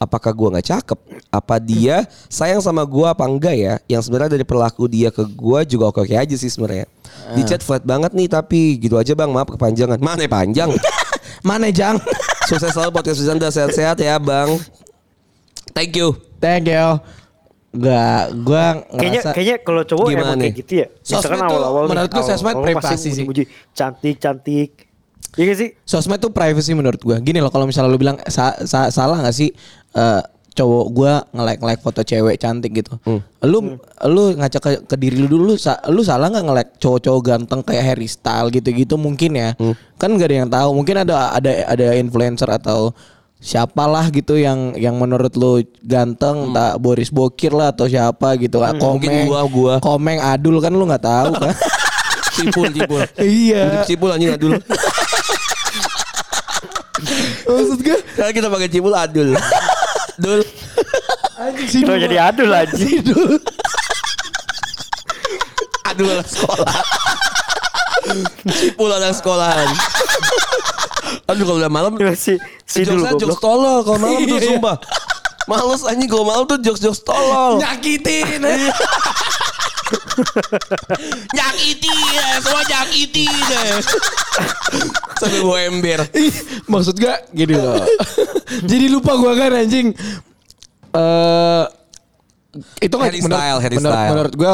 [0.00, 0.98] Apakah gue nggak cakep?
[1.28, 3.74] Apa dia sayang sama gue apa enggak ya?
[3.84, 6.88] Yang sebenarnya dari perilaku dia ke gue juga oke-oke aja sih sebenarnya.
[7.36, 10.00] Di chat flat banget nih tapi gitu aja bang maaf kepanjangan.
[10.00, 10.72] Mana panjang?
[11.48, 12.00] Mana Jang?
[12.48, 14.56] Sukses selalu podcast Wisanda sehat-sehat ya bang.
[15.70, 16.16] Thank you.
[16.40, 16.98] Thank you.
[17.70, 20.44] Gak, gua Kayaknya ngerasa kayaknya kalau cowok Gimana emang nih?
[20.50, 20.86] kayak gitu ya.
[20.90, 23.10] Misalkan awal-awal nih, menurut gue sosmed privasi sih.
[23.14, 24.70] muji-muji, cantik cantik.
[25.38, 25.68] Iya gak sih?
[25.86, 27.22] sosmed tuh privacy menurut gua.
[27.22, 29.54] Gini loh kalau misalnya lu bilang sa- sa- salah nggak sih
[29.92, 32.92] eh, cowok gua nge-like nge-like foto cewek cantik gitu.
[33.40, 37.22] Lu lu ngaca ke, ke diri lu dulu lu, sa- lu salah nggak nge-like cowok-cowok
[37.22, 39.50] ganteng kayak Harry Style gitu-gitu mungkin ya.
[39.96, 40.68] Kan gak ada yang tahu.
[40.74, 42.92] Mungkin ada ada ada influencer atau
[43.40, 49.00] siapalah gitu yang yang menurut lu ganteng tak Boris Bokir lah atau siapa gitu komeng
[49.00, 49.74] Mungkin gua- gua.
[49.80, 51.56] komeng adul kan lu nggak tahu kan
[52.36, 53.00] Cipul, cipul.
[53.16, 54.60] iya Cipul anjing adul.
[57.42, 59.32] maksud gue Sekarang kita pakai cipul adul.
[60.20, 60.40] Dul.
[61.64, 62.76] Tuh jadi adul aja.
[65.88, 66.74] Adul anak sekolah.
[68.46, 69.68] Cipul anak sekolahan.
[71.26, 74.48] Aduh kalau udah malam si si dulu jokes tolol kalau malam tuh Iya.
[74.54, 74.76] sumpah.
[75.48, 77.58] Males anjing kalau malam tuh jokes-jokes tolol.
[77.58, 78.38] nyakitin
[81.36, 83.70] Nyakiti ya, semua nyakiti deh.
[85.18, 86.00] Sambil bawa ember.
[86.66, 87.82] Maksud gua gini loh
[88.70, 89.94] jadi lupa gua kan anjing
[90.90, 91.64] eh
[92.82, 94.10] itu kan Harry style, menurut, style.
[94.10, 94.52] menurut gua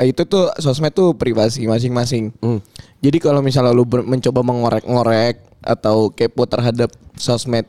[0.00, 2.32] itu tuh sosmed tuh privasi masing-masing.
[2.40, 2.58] Hmm.
[3.04, 7.68] Jadi kalau misalnya lu mencoba mengorek-ngorek atau kepo terhadap sosmed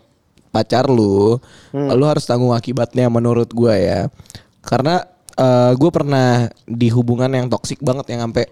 [0.49, 1.35] pacar lu,
[1.75, 1.91] Hmm.
[1.91, 4.07] lu harus tanggung akibatnya menurut gua ya.
[4.63, 5.03] Karena
[5.35, 8.47] eh gue pernah di hubungan yang toksik banget yang sampai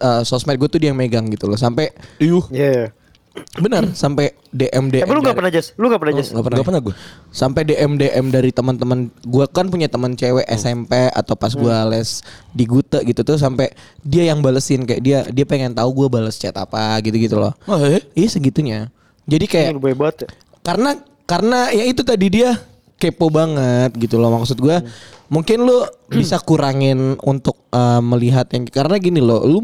[0.00, 1.58] eh, sosmed gue tuh dia yang megang gitu loh.
[1.60, 2.44] Sampai Iyuh.
[2.48, 2.92] Iya.
[3.58, 5.04] benar sampai DM DM.
[5.04, 5.66] Tapi lu gak dari- pernah Jas?
[5.74, 6.28] Lu gak pernah Jas?
[6.30, 6.58] Nggak pernah.
[6.62, 6.94] Gak pernah gue.
[7.34, 12.22] Sampai DM DM dari teman-teman gue kan punya teman cewek SMP atau pas gue les
[12.54, 13.74] di Gute gitu tuh sampai
[14.06, 17.52] dia yang balesin kayak dia dia pengen tahu gue bales chat apa gitu-gitu loh.
[17.66, 18.00] Oh, eh?
[18.14, 18.88] Iya segitunya.
[19.26, 20.28] Jadi kayak ya.
[20.62, 20.90] karena
[21.24, 22.54] karena ya itu tadi dia
[22.94, 24.80] kepo banget gitu loh maksud gue
[25.26, 25.82] mungkin lu
[26.14, 29.58] bisa kurangin untuk eh, melihat yang karena gini loh lu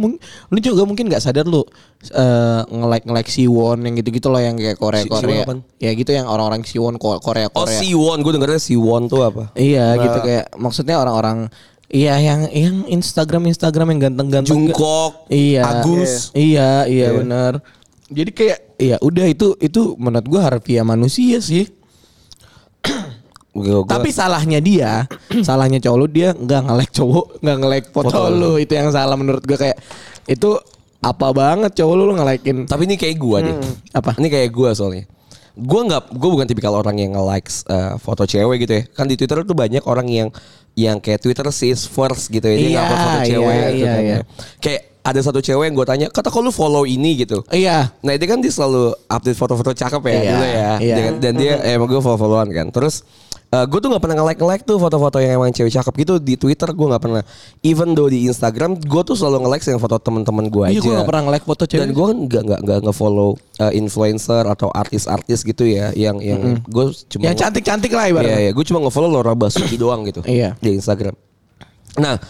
[0.47, 1.63] lu juga mungkin nggak sadar lu
[2.09, 5.63] eh, nge-like nge-like Siwon yang gitu-gitu loh yang kayak Korea Si- Korea apaan?
[5.77, 9.55] ya gitu yang orang-orang Siwon Ko- Korea Oh Korea Siwon, gue dengernya Siwon tuh apa?
[9.55, 11.47] iya gitu kayak maksudnya orang-orang
[11.87, 15.83] iya yang yang Instagram Instagram yang ganteng-ganteng Jungkook, Iya.
[15.83, 16.31] Agus.
[16.33, 17.59] Iya, iya benar.
[18.07, 21.67] Jadi kayak ya udah itu itu menurut gua harfiah manusia sih.
[23.61, 25.05] Gua- gua- Tapi salahnya dia,
[25.47, 28.53] salahnya cowok lu dia nggak nge-like cowok, nggak nge-like foto, Foto lu.
[28.57, 29.77] Itu yang salah menurut gua kayak
[30.27, 30.57] itu
[30.99, 33.57] apa banget cowok lu lu nge-likein Tapi ini kayak gue deh.
[33.91, 34.13] apa?
[34.15, 35.05] Ini kayak gue soalnya.
[35.53, 38.83] Gue nggak, gue bukan tipikal orang yang nge-likes uh, foto cewek gitu ya.
[38.87, 40.29] Kan di Twitter tuh banyak orang yang
[40.73, 42.53] yang kayak Twitter sis first gitu ya.
[42.55, 44.13] Dia Iya, ngupload foto iya, cewek gitu iya, kan iya.
[44.13, 44.21] ya.
[44.59, 47.41] Kayak ada satu cewek yang gue tanya, kata kok lu follow ini gitu.
[47.49, 47.97] Iya.
[47.99, 50.71] Nah itu kan dia selalu update foto-foto cakep ya Iya, dulu ya.
[50.79, 50.95] iya.
[50.95, 52.67] Dia kan- Dan dia eh, emang gue follow-followan kan.
[52.69, 53.03] Terus
[53.51, 56.71] gue tuh gak pernah nge-like nge-like tuh foto-foto yang emang cewek cakep gitu di Twitter
[56.71, 57.23] gue gak pernah.
[57.61, 60.73] Even though di Instagram gue tuh selalu nge-like yang foto teman-teman gue aja.
[60.73, 61.83] Iya gua nggak pernah nge-like foto cewek.
[61.83, 66.63] Dan gue kan gak nggak nggak nge-follow uh, influencer atau artis-artis gitu ya yang yang
[66.63, 68.39] gue cuma Yang cantik-cantik lah Iya, ibaratnya.
[68.39, 68.51] iya.
[68.55, 70.23] gue cuma nge-follow Laura Basuki doang gitu.
[70.23, 70.55] Iya.
[70.63, 71.19] Di Instagram.
[71.99, 72.23] Nah,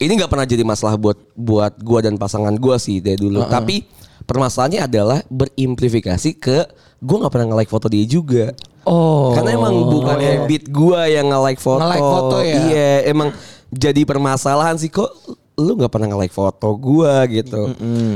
[0.00, 3.44] ini nggak pernah jadi masalah buat buat gue dan pasangan gue sih dari dulu.
[3.44, 3.84] Tapi
[4.24, 6.58] permasalahannya adalah berimplifikasi ke
[7.00, 8.56] gue nggak pernah nge-like foto dia juga.
[8.88, 9.36] Oh.
[9.36, 11.84] Karena emang bukan habit gue yang nge-like foto.
[11.84, 12.54] Nge-like foto ya?
[12.56, 13.28] Iya, emang
[13.68, 15.12] jadi permasalahan sih kok
[15.60, 17.62] lu nggak pernah nge-like foto gue gitu.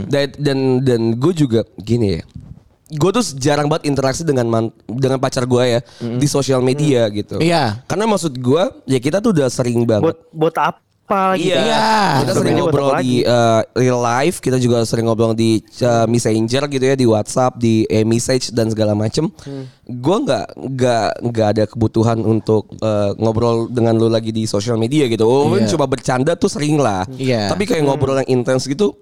[0.08, 2.24] Dan dan dan gue juga gini ya.
[2.94, 7.44] Gue tuh jarang banget interaksi dengan man- dengan pacar gue ya di sosial media gitu.
[7.44, 7.84] Iya.
[7.84, 10.16] Karena maksud gue ya kita tuh udah sering banget.
[10.16, 11.52] Buat buat apa lagi?
[11.52, 11.60] Iya.
[11.60, 11.88] Iya.
[12.24, 16.64] Kita sering ngobrol apa di uh, real life, kita juga sering ngobrol di uh, messenger
[16.72, 19.28] gitu ya, di WhatsApp, di eh, message dan segala macem.
[19.44, 19.68] Hmm.
[19.84, 25.04] Gue nggak nggak nggak ada kebutuhan untuk uh, ngobrol dengan lu lagi di sosial media
[25.06, 25.28] gitu.
[25.28, 25.68] Oh, Iya.
[25.76, 27.04] coba bercanda tuh sering lah.
[27.20, 27.52] Iya.
[27.52, 28.96] Tapi kayak ngobrol yang intens gitu,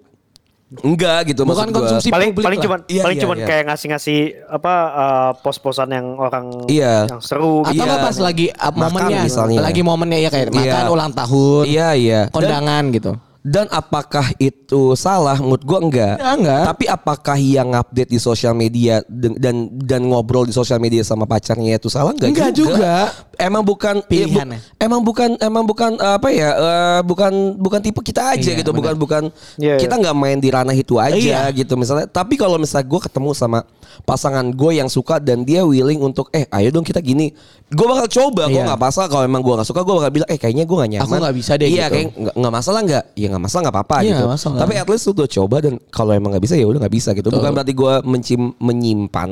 [0.80, 1.78] Enggak gitu Bukan maksud gua.
[1.84, 3.46] konsumsi paling publik paling cuman Iya, paling iya, cuman iya.
[3.46, 4.18] kayak ngasih-ngasih
[4.48, 7.12] apa uh, pos-posan yang orang Iya.
[7.12, 7.84] yang seru Atau Iya.
[7.84, 9.60] nggak pas lagi uh, momennya, misalnya.
[9.60, 10.56] lagi momennya ya kayak Iya.
[10.56, 12.20] makan ulang tahun, Iya iya.
[12.24, 13.12] Dan, kondangan gitu.
[13.42, 15.34] Dan apakah itu salah?
[15.34, 16.14] Menurut gua enggak.
[16.14, 16.62] Ya, enggak.
[16.70, 21.74] Tapi apakah yang update di sosial media dan dan ngobrol di sosial media sama pacarnya
[21.74, 22.14] itu salah?
[22.14, 23.10] Enggak, Enggak juga.
[23.34, 24.46] Emang bukan ya, bu-
[24.78, 26.50] emang bukan emang bukan apa ya?
[26.54, 28.70] eh, bukan bukan tipe kita aja Iya, gitu.
[28.70, 29.22] Bukan bukan
[29.58, 31.50] Iya, kita nggak main di ranah itu aja Iya.
[31.50, 32.06] gitu misalnya.
[32.06, 33.66] Tapi kalau misalnya gue ketemu sama
[34.02, 37.30] pasangan gue yang suka dan dia willing untuk eh ayo dong kita gini,
[37.66, 38.50] gue bakal coba.
[38.50, 38.66] Gue Iya.
[38.68, 41.06] nggak pasal kalau emang gue nggak suka gue bakal bilang eh kayaknya gue gak nyaman.
[41.06, 41.94] Aku nggak bisa deh Iya gitu.
[41.94, 43.04] kayak nggak masalah nggak?
[43.14, 44.24] Ya nggak masalah nggak apa-apa Iya, gitu.
[44.26, 44.58] masalah.
[44.60, 47.10] Tapi at least lu udah coba dan kalau emang nggak bisa ya udah nggak bisa
[47.12, 47.28] gitu.
[47.28, 49.30] Bukan berarti gue mencim menyimpan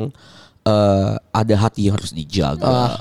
[0.61, 2.63] eh, ada hati yang harus dijaga.
[2.63, 2.95] Ah.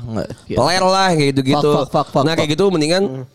[0.48, 0.56] Gitu.
[0.56, 1.70] Peler lah kayak gitu-gitu.
[1.76, 3.28] Fuck, fuck, fuck, fuck, nah kayak gitu mendingan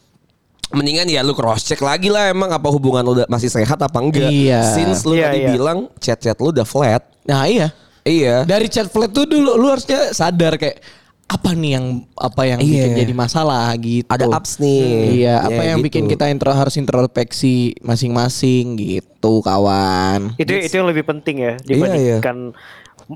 [0.74, 3.94] Mendingan ya lu cross check lagi lah emang apa hubungan lu udah masih sehat apa
[3.94, 4.26] enggak.
[4.26, 4.64] Iya.
[4.74, 5.50] Since lu Iya, tadi iya.
[5.54, 7.04] bilang chat-chat lu udah flat.
[7.28, 7.70] Nah iya.
[8.04, 8.44] Iya.
[8.44, 10.78] Dari chat flat tuh dulu lu harusnya sadar kayak
[11.24, 12.96] apa nih yang apa yang bikin Iya.
[13.00, 14.04] jadi masalah gitu.
[14.06, 14.84] Ada ups nih.
[14.84, 15.86] Iya, Ya, apa yang gitu.
[15.88, 20.36] bikin kita intro harus introspeksi masing-masing gitu, kawan.
[20.36, 22.52] itu itu yang lebih penting ya Iya, dibandingkan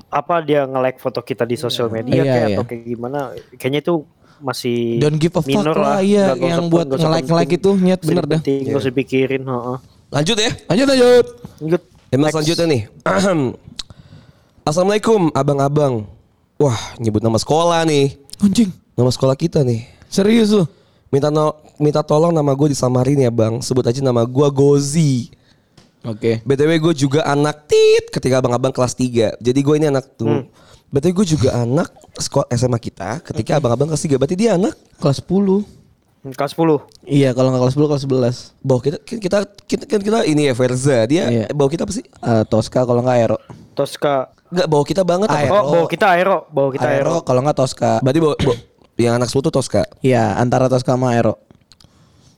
[0.05, 2.55] apa dia nge-like foto kita di sosial media Iya, kayak iya.
[2.55, 3.19] atau kayak gimana
[3.55, 3.93] kayaknya itu
[4.39, 7.05] masih Don't give a fuck minor lah, iya, yang buat penting.
[7.53, 8.39] itu, nyet, Nggak bener dah.
[8.39, 9.77] penting, nggak usah dipikirin heeh.
[10.09, 10.51] Lanjut ya.
[10.65, 11.25] Lanjut lanjut.
[11.59, 12.33] lanjut Tema Next.
[12.33, 12.81] selanjutnya nih.
[14.69, 16.05] Assalamualaikum abang-abang.
[16.61, 18.21] Wah nyebut nama sekolah nih.
[18.37, 18.69] Anjing.
[18.93, 19.89] Nama sekolah kita nih.
[20.13, 20.69] Serius lu?
[21.09, 23.65] Minta no, minta tolong nama gue disamarin ya bang.
[23.65, 25.33] Sebut aja nama gue Gozi.
[26.05, 26.45] Oke.
[26.45, 29.41] BTW gue juga anak tit ketika abang-abang kelas 3.
[29.41, 30.45] Jadi gue ini anak tuh.
[30.93, 31.89] BTW gue juga anak
[32.21, 34.21] sekolah SMA kita ketika abang-abang kelas 3.
[34.21, 35.65] Berarti dia anak Kelas 10.
[36.21, 38.35] Kelas 10 Iya, kalau nggak kelas 10 kelas 11.
[38.59, 40.97] bawah kita kita kita kita, kita ini ya Verza.
[41.05, 41.45] Dia Iya.
[41.49, 42.03] bawah kita apa sih?
[42.03, 43.37] Eh, Tosca kalau nggak Aero.
[43.71, 45.39] Tosca Enggak bawah kita banget apa?
[45.39, 45.53] Aero.
[45.55, 47.91] oh bawa kita aero bawa kita aero, Aero kalau nggak Tosca.
[48.01, 48.61] Berarti bawah, bawah-
[48.97, 49.85] yang anak 10 tuh Tosca.
[50.01, 51.39] Iya, antara Tosca sama Aero.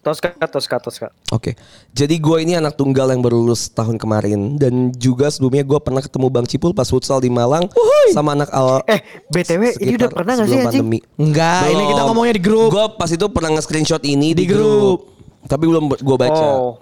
[0.01, 1.53] Tosca Tosca Tosca Oke,
[1.93, 6.01] jadi gue ini anak tunggal yang baru lulus tahun kemarin dan juga sebelumnya gue pernah
[6.01, 7.69] ketemu Bang Cipul pas futsal di Malang
[8.09, 8.81] sama anak al.
[8.89, 8.97] eh
[9.29, 10.99] btw ini udah pernah nggak sih anjing pandemi.
[11.21, 12.69] Enggak, ini kita ngomongnya di grup.
[12.73, 14.65] Gue pas itu pernah nge-screenshot ini di, Di grup.
[14.65, 14.99] grup.
[15.45, 16.45] Tapi belum gue baca.
[16.57, 16.81] oh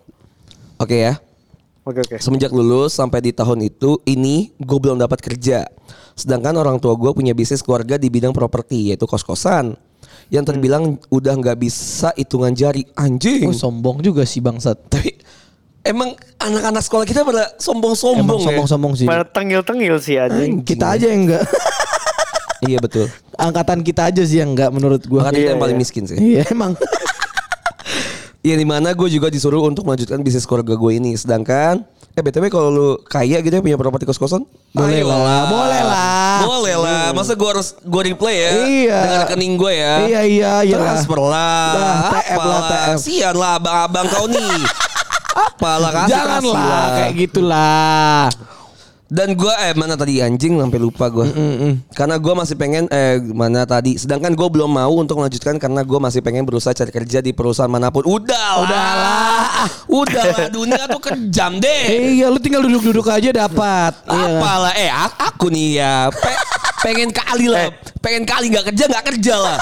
[0.79, 1.19] Oke ya.
[1.83, 5.67] oke oke Semenjak lulus sampai di tahun itu ini gue belum dapat kerja.
[6.15, 9.75] Sedangkan orang tua gue punya bisnis keluarga di bidang properti yaitu kos-kosan.
[10.29, 13.45] Yang terbilang udah nggak bisa hitungan jari anjing.
[13.45, 14.77] Oh, sombong juga sih bangsat.
[14.93, 15.17] Tapi
[15.81, 18.45] emang anak-anak sekolah kita pada sombong-sombong Emang ya.
[18.45, 19.05] sombong-sombong sih.
[19.05, 21.43] pada tengil-tengil sih anjing Kita aja yang enggak.
[22.61, 23.07] Iya betul.
[23.39, 25.31] Angkatan kita aja sih yang enggak menurut gua.
[25.31, 25.81] Kita Iya, yang paling iya.
[25.81, 26.17] miskin sih.
[26.19, 26.75] Iya, emang.
[28.39, 31.11] Iya di mana gue juga disuruh untuk melanjutkan bisnis keluarga gue ini.
[31.13, 35.83] Sedangkan eh btw kalau lu kaya gitu ya punya properti kos kosan, Boleh lah, boleh
[35.83, 36.37] lah.
[36.41, 37.03] boleh lah.
[37.11, 38.51] Masa gue harus gue replay ya?
[38.65, 38.97] Iya.
[38.97, 39.95] Dengan rekening gue ya.
[40.03, 40.85] Iya, iya, iya lah.
[40.95, 41.71] Transfer lah.
[41.75, 42.61] Lah, TF lah.
[42.63, 42.97] TF.
[42.97, 44.63] Sian lah abang-abang kau nih.
[45.51, 46.87] Apalah kasih Janganlah lah.
[46.95, 48.23] kayak gitulah.
[49.09, 51.25] Dan gue eh mana tadi anjing sampai lupa gue.
[51.91, 53.97] Karena gue masih pengen eh mana tadi.
[53.97, 57.65] Sedangkan gue belum mau untuk melanjutkan karena gue masih pengen berusaha cari kerja di perusahaan
[57.65, 58.05] mana pun.
[58.05, 59.65] Udah Udahlah.
[59.85, 61.83] Udahlah dunia tuh kejam deh.
[62.15, 63.97] Iya, lu tinggal duduk-duduk aja dapat.
[64.05, 64.37] Iya kan?
[64.37, 66.41] Apalah eh aku nih ya pe-
[66.79, 67.73] pengen kali lah.
[67.99, 69.57] Pengen kali nggak kerja nggak kerja lah.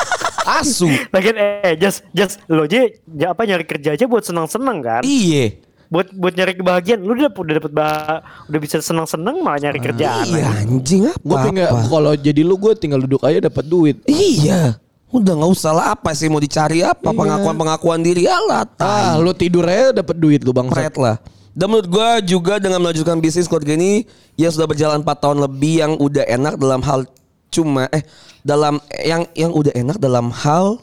[0.60, 0.92] Asu.
[1.10, 5.64] Lagian eh just just lo aja ya apa nyari kerja aja buat senang-senang kan Iya.
[5.88, 10.26] Buat buat nyari kebahagiaan lu udah udah dapat bah- udah bisa senang-senang malah nyari kerjaan
[10.28, 11.24] Iya anjing apa?
[11.24, 11.88] Gue tinggal apa?
[11.88, 13.98] kalau jadi lu gue tinggal duduk aja dapat duit.
[14.06, 14.76] Iya.
[15.08, 18.68] Udah nggak usah lah apa sih mau dicari apa pengakuan-pengakuan diri alat.
[18.78, 20.68] Ah, lu tidur aja dapat duit lu bang.
[20.68, 21.16] Pret lah.
[21.56, 24.04] Dan menurut gue juga dengan melanjutkan bisnis keluarga ini
[24.36, 27.08] yang sudah berjalan 4 tahun lebih yang udah enak dalam hal
[27.48, 28.04] cuma eh
[28.44, 30.78] dalam yang yang udah enak dalam hal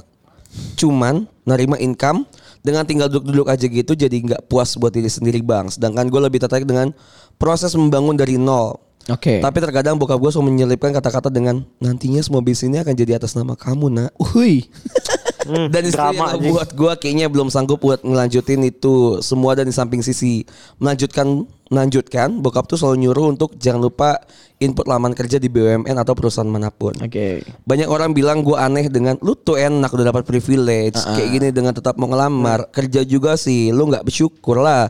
[0.75, 2.25] cuman nerima income
[2.65, 5.69] dengan tinggal duduk-duduk aja gitu jadi nggak puas buat diri sendiri bang.
[5.69, 6.97] Sedangkan gue lebih tertarik dengan
[7.37, 8.81] proses membangun dari nol.
[9.13, 9.45] Oke.
[9.45, 13.37] Tapi terkadang bokap gue selalu menyelipkan kata-kata dengan nantinya semua bisnis ini akan jadi atas
[13.37, 14.11] nama kamu nak.
[14.17, 14.65] Hui.
[15.45, 19.69] Hmm, Dan istri drama yang buat gue kayaknya belum sanggup buat ngelanjutin itu semua dan
[19.69, 20.43] di samping sisi
[20.77, 24.21] melanjutkan melanjutkan bokap tuh selalu nyuruh untuk jangan lupa
[24.57, 26.95] input laman kerja di BUMN atau perusahaan mana pun.
[26.97, 27.45] Oke.
[27.65, 31.75] Banyak orang bilang gue aneh dengan lu tuh enak udah dapat privilege kayak gini dengan
[31.75, 34.89] tetap mau ngelamar kerja juga sih lu nggak bersyukur lah.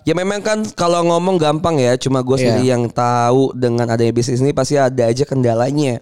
[0.00, 2.72] Ya memang kan kalau ngomong gampang ya cuma gue sendiri Iya.
[2.72, 6.00] yang tahu dengan adanya bisnis ini pasti ada aja kendalanya.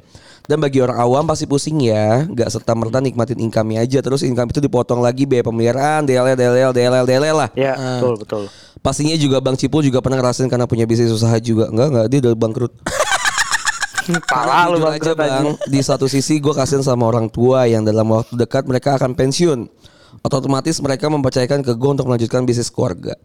[0.48, 4.48] Dan bagi orang awam pasti pusing ya, nggak serta merta nikmatin income-nya aja terus income
[4.48, 7.48] itu dipotong lagi biaya pemeliharaan, DLL, DLL, DLL, DLL lah.
[7.52, 8.42] ya betul betul
[8.80, 11.68] Pastinya juga Bang Cipul juga pernah ngerasain karena punya bisnis usaha juga.
[11.68, 12.72] Enggak, enggak, dia udah bangkrut.
[14.32, 14.96] Parah lu Jujur bang.
[14.96, 18.96] aja bang, di satu sisi gue kasihan sama orang tua yang dalam waktu dekat mereka
[18.96, 19.68] akan pensiun.
[20.24, 23.20] Otomatis mereka mempercayakan ke gue untuk melanjutkan bisnis keluarga.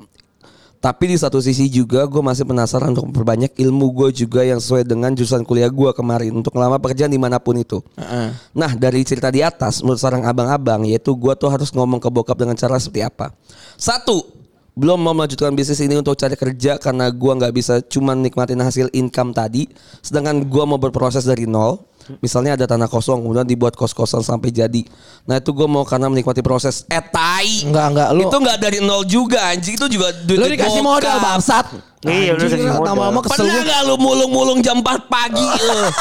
[0.83, 4.83] Tapi di satu sisi juga gue masih penasaran untuk memperbanyak ilmu gue juga yang sesuai
[4.83, 7.79] dengan jurusan kuliah gue kemarin untuk ngelamar pekerjaan di mana pun itu.
[7.95, 8.35] Heeh.
[8.51, 12.35] Nah dari cerita di atas menurut sarang abang-abang yaitu gue tuh harus ngomong ke bokap
[12.35, 13.31] dengan cara seperti apa?
[13.79, 14.27] Satu,
[14.75, 18.91] belum mau melanjutkan bisnis ini untuk cari kerja karena gue nggak bisa cuma nikmatin hasil
[18.91, 19.71] income tadi,
[20.03, 21.79] sedangkan gue mau berproses dari nol.
[22.19, 24.83] Misalnya ada tanah kosong kemudian dibuat kos-kosan sampai jadi.
[25.23, 26.83] Nah itu gue mau karena menikmati proses.
[26.91, 27.63] Eh tai.
[27.63, 31.17] Enggak, enggak, lu- Itu nggak dari nol juga anjing itu juga duit Lu dikasih modal
[31.19, 31.65] bangsat.
[32.03, 33.23] Iya, lu dikasih modal.
[33.23, 35.79] Kesel Pernah nggak lu mulung-mulung jam 4 pagi lu?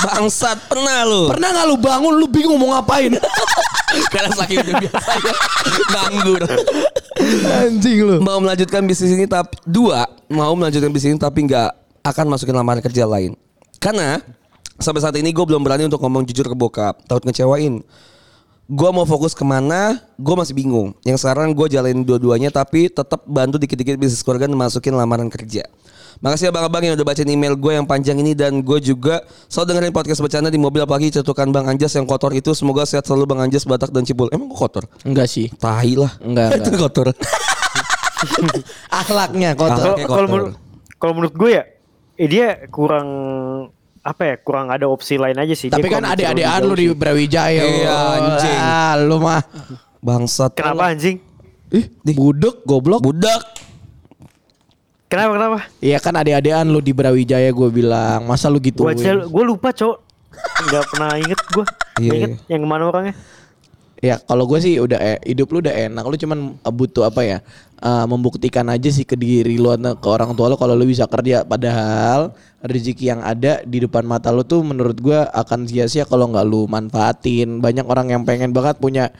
[0.00, 1.28] Bangsat pernah lu.
[1.28, 3.12] Pernah gak lu bangun lu bingung mau ngapain?
[4.14, 5.34] Karena saking udah biasa ya
[5.92, 6.42] nganggur.
[7.60, 8.16] Anjing lu.
[8.24, 11.70] Mau melanjutkan bisnis ini tapi dua mau melanjutkan bisnis ini tapi nggak
[12.06, 13.36] akan masukin lamaran kerja lain.
[13.76, 14.22] Karena
[14.80, 17.84] sampai saat ini gue belum berani untuk ngomong jujur ke bokap, takut ngecewain.
[18.70, 20.94] Gue mau fokus ke mana, gue masih bingung.
[21.02, 25.66] Yang sekarang gue jalanin dua-duanya tapi tetap bantu dikit-dikit bisnis keluarga dan masukin lamaran kerja.
[26.20, 29.94] Makasih abang-abang yang udah bacain email gue yang panjang ini dan gue juga selalu dengerin
[29.94, 33.40] podcast bercanda di mobil apalagi cetukan Bang Anjas yang kotor itu semoga sehat selalu Bang
[33.42, 34.30] Anjas Batak dan Cipul.
[34.30, 34.84] Emang gue kotor?
[35.02, 35.50] Enggak sih.
[35.58, 36.12] Tai lah.
[36.22, 37.10] Enggak, Itu kotor.
[39.02, 39.96] Akhlaknya kotor.
[41.00, 41.64] Kalau menurut gue ya,
[42.20, 43.08] eh, dia kurang
[44.00, 45.68] apa ya kurang ada opsi lain aja sih.
[45.68, 46.86] Dia Tapi kan adik-adikan lu di.
[46.96, 47.62] Brawijaya.
[47.62, 48.58] Iya, anjing.
[48.60, 49.44] Ah, lu mah.
[50.00, 50.56] Bangsat.
[50.56, 51.20] Kenapa anjing?
[51.70, 51.86] Ih,
[52.16, 53.04] budek goblok.
[53.04, 53.44] Budak.
[55.10, 55.58] Kenapa kenapa?
[55.82, 58.24] Iya kan adik-adikan lu di Brawijaya gue bilang.
[58.24, 58.86] Masa lu gitu?
[58.86, 59.98] Gue lupa cowok.
[60.70, 61.66] Gak pernah inget gue.
[62.00, 62.56] Iya, inget iya.
[62.56, 63.14] yang mana orangnya?
[64.00, 66.04] Ya kalau gue sih udah eh, hidup lu udah enak.
[66.08, 67.38] Lu cuman eh, butuh apa ya?
[67.80, 71.04] eh, membuktikan aja sih ke diri lu atau ke orang tua lu kalau lu bisa
[71.08, 71.44] kerja.
[71.44, 76.46] Padahal rezeki yang ada di depan mata lu tuh menurut gue akan sia-sia kalau nggak
[76.48, 77.60] lu manfaatin.
[77.60, 79.12] Banyak orang yang pengen banget punya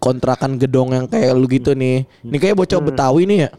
[0.00, 2.06] kontrakan gedong yang kayak lu gitu nih.
[2.24, 3.50] Ini kayak bocah Betawi nih ya.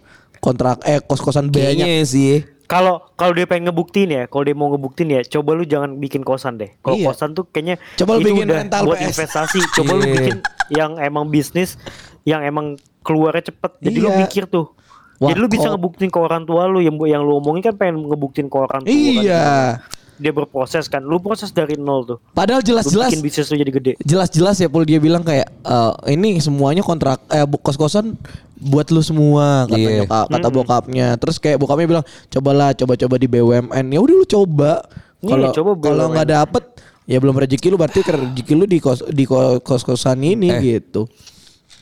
[0.41, 1.85] Kontrak eh kos-kosan banyak.
[1.85, 2.41] Kayaknya sih.
[2.71, 6.23] Kalau kalau dia pengen ngebuktiin ya, kalau dia mau ngebuktiin ya, coba lu jangan bikin
[6.23, 6.71] kosan deh.
[6.79, 7.11] Kalau Iya.
[7.11, 9.07] kosan tuh kayaknya Coba lu itu bikin udah rental buat PS.
[9.11, 9.59] investasi.
[9.75, 10.13] Coba lu Iya.
[10.15, 10.37] bikin
[10.71, 11.75] yang emang bisnis,
[12.23, 13.71] yang emang keluarnya cepet.
[13.83, 14.17] Jadi lu Iya.
[14.23, 14.71] mikir tuh.
[15.19, 18.47] Jadi lu bisa ngebuktiin ke orang tua lu yang yang lu omongin kan pengen ngebuktiin
[18.47, 18.89] ke orang tua.
[18.89, 19.77] kan.
[20.21, 21.01] Dia berproses kan.
[21.01, 22.17] Lu proses dari nol tuh.
[22.31, 23.91] Padahal jelas-jelas bikin bisnis lu jadi gede.
[23.99, 28.13] jelas-jelas ya Pul dia bilang kayak eh, ini semuanya kontrak eh kos-kosan
[28.55, 31.07] buat lu semua kata nyokap- kata bokapnya.
[31.17, 33.85] Terus kayak bokapnya bilang cobalah coba-coba di BUMN.
[33.87, 34.85] Ya udah lu coba.
[35.19, 36.63] Iya, Kalau coba kalau nggak dapet
[37.03, 40.61] ya belum rezeki lu berarti rezeki lu di kos di ko- kos-kosan ini Eh.
[40.77, 41.09] gitu.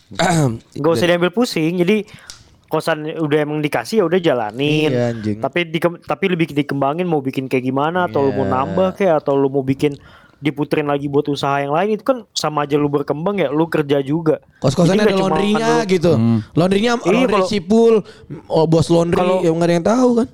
[0.09, 1.77] Gak usah diambil pusing.
[1.77, 2.01] Jadi
[2.69, 4.89] kosan udah emang dikasih ya udah jalanin.
[4.89, 5.37] Iya, anjing.
[5.41, 8.53] Tapi dikem- tapi lebih dikembangin mau bikin kayak gimana atau lu mau Iya.
[8.55, 9.97] nambah kayak atau lu mau bikin
[10.39, 13.99] diputerin lagi buat usaha yang lain itu kan sama aja lu berkembang ya lu kerja
[13.99, 14.39] juga.
[14.63, 16.11] Kos-kosannya ada laundrynya lu- gitu.
[16.55, 17.93] Laundrynya Iya, laundry sipul,
[18.47, 20.27] oh, bos laundry Kalau- yang nggak ada yang tahu kan.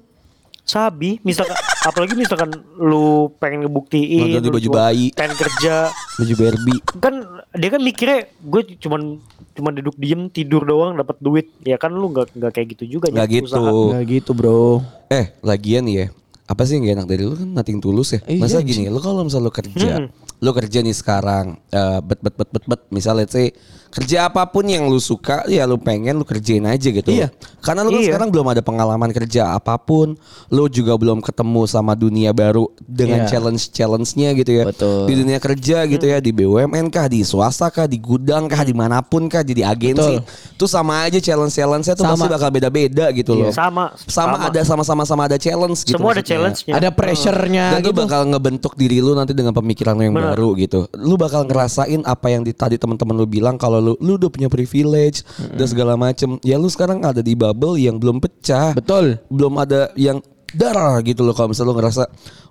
[0.65, 1.53] Sabi, misalkan
[1.87, 5.05] apalagi misalkan lu pengen ngebuktiin Nonton di baju bayi.
[5.13, 6.79] pengen kerja Baju Barbie.
[6.97, 7.13] kan
[7.53, 9.21] dia kan mikirnya gue cuman
[9.53, 13.07] cuman duduk diem tidur doang dapat duit ya kan lu nggak nggak kayak gitu juga
[13.07, 13.61] Nggak gitu.
[13.93, 14.81] Nggak gitu bro.
[15.07, 16.09] Eh, lagian ya.
[16.45, 18.21] Apa sih yang gak enak dari lu kan nating tulus ya?
[18.23, 18.85] Iya, Masa anjing.
[18.85, 19.97] gini, lu kalau misalnya lu kerja,
[20.45, 23.49] lu kerja nih sekarang, eh, bet bet bet bet bet, misalnya let's say
[23.89, 27.07] kerja apa pun yang lu suka, ya lu pengen lu kerjain aja gitu.
[27.09, 27.31] Iya.
[27.63, 28.11] Karena lu kan Iya.
[28.11, 30.19] sekarang belum ada pengalaman kerja apa pun,
[30.51, 33.31] lu juga belum ketemu sama dunia baru dengan Iya.
[33.31, 34.63] challenge challenge-nya gitu ya.
[34.67, 35.07] Betul.
[35.07, 38.75] Di dunia kerja gitu ya, di BUMN kah, di swasta kah, di gudang kah, di
[38.75, 40.19] mana pun kah, jadi agensi,
[40.59, 42.19] tuh sama aja challenge challenge-nya tuh Sama.
[42.19, 43.55] pasti bakal beda-beda gitu loh.
[43.55, 45.95] sama Sama, ada sama-sama sama ada challenge gitu.
[45.95, 46.27] semua ada maksudnya.
[46.51, 47.95] challenge-nya Ada pressure-nya Dan gitu.
[47.95, 50.34] bakal ngebentuk diri lu nanti dengan pemikiran lu yang Benar.
[50.35, 50.91] Baru gitu.
[50.99, 54.51] Lu bakal ngerasain apa yang di, tadi teman-teman lu bilang kalau lu lu udah punya
[54.51, 56.35] privilege dan segala macem.
[56.43, 58.75] Ya lu sekarang ada di bubble yang belum pecah.
[58.75, 59.23] Betul.
[59.31, 60.19] Belum ada yang
[60.51, 62.03] darah gitu loh kalau misalnya lu ngerasa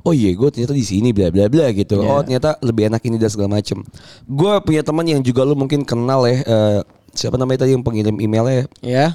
[0.05, 2.01] oh iya gue ternyata di sini bla bla bla gitu.
[2.01, 2.09] Iya.
[2.09, 3.85] Oh ternyata lebih enak ini dan segala macem.
[4.24, 6.80] Gue punya teman yang juga lu mungkin kenal ya eh,
[7.12, 8.66] siapa namanya tadi yang pengirim emailnya ya?
[8.80, 9.07] Ya.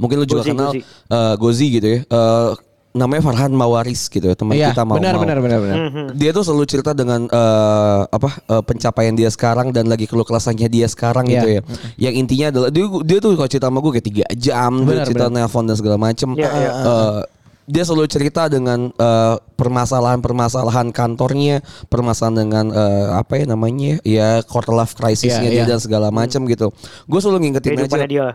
[0.00, 0.80] Mungkin lu juga Gozi, kenal Gozi.
[1.12, 1.98] eh, Gozi gitu ya.
[2.08, 2.50] Eh,
[2.90, 5.76] namanya Farhan Mawaris gitu ya, teman Iya, kita mau benar benar benar benar.
[6.12, 10.66] Dia tuh selalu cerita dengan eh, apa eh, pencapaian dia sekarang dan lagi keluh kesahnya
[10.66, 11.32] dia sekarang Iya.
[11.36, 11.60] gitu ya.
[12.08, 15.04] Yang intinya adalah dia, dia tuh kalau cerita sama gue kayak tiga jam, dia Benar,
[15.06, 15.44] cerita benar.
[15.44, 16.28] nelpon dan segala macem.
[16.32, 16.70] Iya, iya.
[16.74, 17.20] Eh,
[17.68, 19.36] dia selalu cerita dengan eh,
[19.92, 25.70] permasalahan-permasalahan kantornya, permasalahan dengan eh, apa ya namanya ya quarter life crisisnya Iya, dia iya.
[25.70, 26.72] dan segala macam gitu.
[27.04, 28.28] Gue selalu ngingetin aja dia.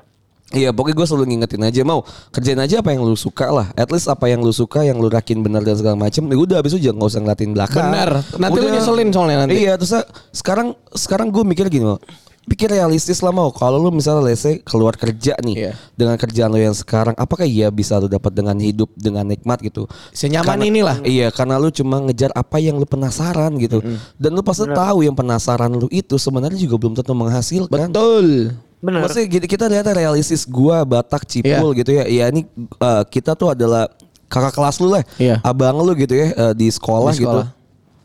[0.53, 3.67] Iya pokoknya gue selalu ngingetin aja mau kerjain aja apa yang lu suka lah.
[3.73, 6.23] At least apa yang lu suka yang lu rakin bener dan segala macem.
[6.23, 7.85] Ya udah abis itu jangan nggak usah ngeliatin belakang.
[7.89, 8.09] Bener.
[8.37, 8.75] Nanti lu Udah.
[8.77, 9.53] nyeselin soalnya nanti.
[9.57, 9.91] Iya terus
[10.29, 11.97] sekarang sekarang gue mikir gini mau
[12.43, 15.71] pikir realistis lah mau kalau lu misalnya say keluar kerja nih Iya.
[15.95, 19.87] dengan kerjaan lu yang sekarang apakah iya bisa lu dapat dengan hidup dengan nikmat gitu
[20.11, 20.97] Senyaman Karena- inilah.
[21.07, 23.79] iya karena lu cuma ngejar apa yang lu penasaran gitu
[24.19, 28.51] dan lu pasti tahu yang penasaran lu itu sebenarnya juga belum tentu menghasilkan Betul.
[28.83, 28.99] Bener.
[28.99, 32.03] Maksudnya gitu, kita lihat realistis gua Batak Cipul gitu ya.
[32.03, 32.43] Ya ini
[32.83, 33.87] uh, kita tuh adalah
[34.27, 35.07] kakak kelas lu lah.
[35.15, 35.39] Iya.
[35.39, 37.39] Abang lu gitu ya uh, di sekolah, Di gitu.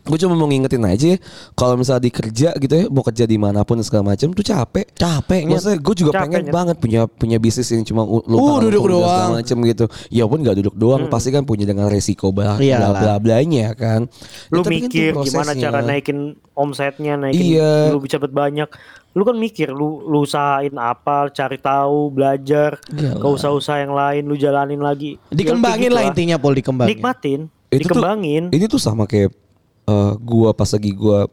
[0.09, 1.21] Gue cuma mau ngingetin aja
[1.53, 4.89] kalau misalnya di kerja gitu ya mau kerja di mana pun segala macam tuh capek.
[4.91, 5.45] Capek.
[5.45, 6.55] Maksudnya gue juga Capek, pengen Nyet.
[6.55, 9.37] banget punya punya bisnis yang cuma lu Uh, duduk doang.
[9.37, 9.85] macam gitu.
[10.09, 12.97] Ya pun nggak duduk doang, pasti kan punya dengan resiko bla Iyalah.
[12.97, 14.09] bla blanya kan.
[14.49, 16.19] lu Ya, tapi kan mikir gimana cara naikin
[16.53, 17.93] omsetnya, naikin Iya.
[17.93, 18.69] lu bisa dapat banyak.
[19.11, 23.19] Lu kan mikir, lu lu usahain apa, cari tahu, belajar, Iyalah.
[23.19, 25.17] gak usah-usah yang lain, lu jalanin lagi.
[25.29, 26.91] Ya, Dikembangin kayak lah gitu intinya Pol dikembangin.
[26.93, 27.53] Nikmatin, Itu
[27.85, 28.45] tuh- dikembangin.
[28.51, 29.33] ini tuh sama kayak
[29.89, 31.27] eh, gua pas lagi gua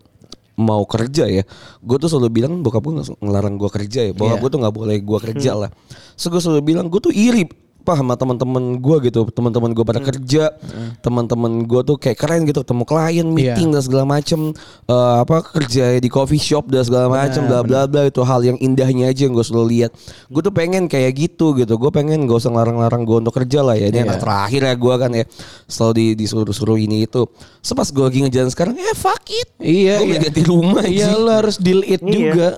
[0.56, 1.44] mau kerja ya
[1.84, 4.42] gue tuh selalu bilang bokap gue ngelarang gua kerja ya bokap Iya.
[4.42, 5.70] gue tuh nggak boleh gua kerja lah
[6.16, 7.44] so gue selalu bilang gue tuh iri
[7.86, 9.30] apa sama teman-teman gua gitu.
[9.30, 10.58] Teman-teman gua pada kerja
[11.06, 12.66] teman-teman gua tuh kayak keren gitu.
[12.66, 14.58] Ketemu klien meeting dan segala macem.
[14.90, 18.10] Eh, apa kerja di coffee shop dan segala macem bla bla bla.
[18.10, 19.92] Itu hal yang indahnya aja yang gue selalu lihat.
[20.34, 21.78] Gue tuh pengen kayak gitu gitu.
[21.78, 23.94] Gue pengen gak usah ngelarang-larang gue untuk kerja lah ya.
[23.94, 25.26] Ini anak terakhir ya gue kan ya.
[25.70, 27.30] Selalu di, disuruh-suruh ini itu.
[27.62, 29.50] Sepas gue lagi ngejalan sekarang eh fuck it.
[29.62, 30.22] Iya, gue iya.
[30.26, 32.14] ganti rumah Iya lu harus deal it Iya.
[32.16, 32.50] juga.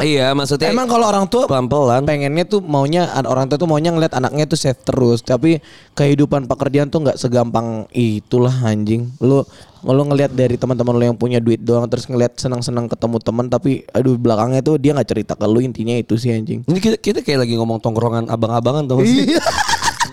[0.00, 2.06] Iya maksudnya Emang kalau orang tua pelan-pelan.
[2.06, 5.20] pengennya tuh maunya an- orang tua tuh maunya ngeliat anaknya tuh safe terus.
[5.20, 5.58] Tapi
[5.92, 9.10] kehidupan pekerjaan tuh nggak segampang itulah anjing.
[9.18, 9.42] Lu
[9.78, 13.86] lu ngelihat dari teman-teman lu yang punya duit doang terus ngeliat senang-senang ketemu teman tapi
[13.90, 16.66] aduh belakangnya tuh dia nggak cerita ke lu intinya itu sih anjing.
[16.66, 19.38] Ini kita, kita kayak lagi ngomong tongkrongan abang-abangan tau gak sih?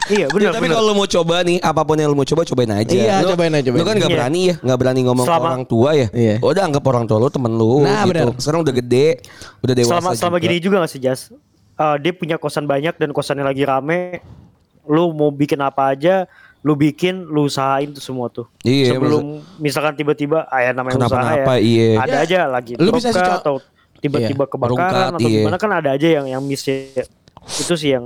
[0.06, 2.42] Iya, Ya, benar tapi kalau lu mau coba nih apa pun yang lu mau coba
[2.44, 2.94] cobain aja.
[2.94, 3.88] Iya, Lu- cobain aja, Lu cobain.
[3.88, 4.16] kan gak Iya.
[4.16, 6.08] berani ya, gak berani ngomong ke Selama- orang tua ya.
[6.10, 6.36] Iya.
[6.40, 8.10] Udah anggap orang tua lu temen lu Nah, gitu.
[8.10, 8.26] benar.
[8.38, 9.08] Sekarang udah gede,
[9.60, 10.46] udah dewasa selama selama juga.
[10.46, 11.22] gini juga gak sih Jas?
[11.76, 14.22] Eh, dia punya kosan banyak dan kosannya lagi rame.
[14.86, 16.30] Lu mau bikin apa aja,
[16.62, 18.46] lu bikin, lu usahain tuh semua tuh.
[18.62, 21.60] Iya, Sebelum misalkan tiba-tiba ah, ya namanya usaha Kenapa-napa, ya.
[21.60, 21.88] iya.
[22.00, 23.58] Ada Ya, aja lagi lu bisa sih, atau
[23.98, 25.42] tiba-tiba Iya, kebakaran rungkat, atau iya.
[25.42, 27.02] gimana kan ada aja yang yang miss ya.
[27.46, 28.06] Itu sih yang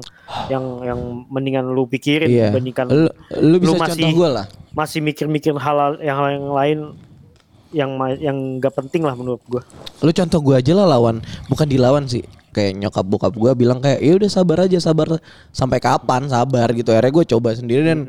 [0.51, 0.99] yang yang
[1.31, 2.51] mendingan lu pikirin iya.
[2.51, 3.09] dibandingkan lu,
[3.39, 4.45] lu bisa masih contoh gue lah.
[4.75, 6.79] masih mikir-mikir hal yang hal yang lain
[7.69, 9.61] yang yang gak penting lah menurut gua.
[10.01, 12.25] lu contoh gue aja lah lawan bukan dilawan sih.
[12.49, 15.21] Kayak nyokap bokap gue bilang kayak ya udah sabar aja sabar
[15.53, 16.89] sampai kapan sabar gitu.
[16.91, 17.99] Akhirnya gue coba sendiri dan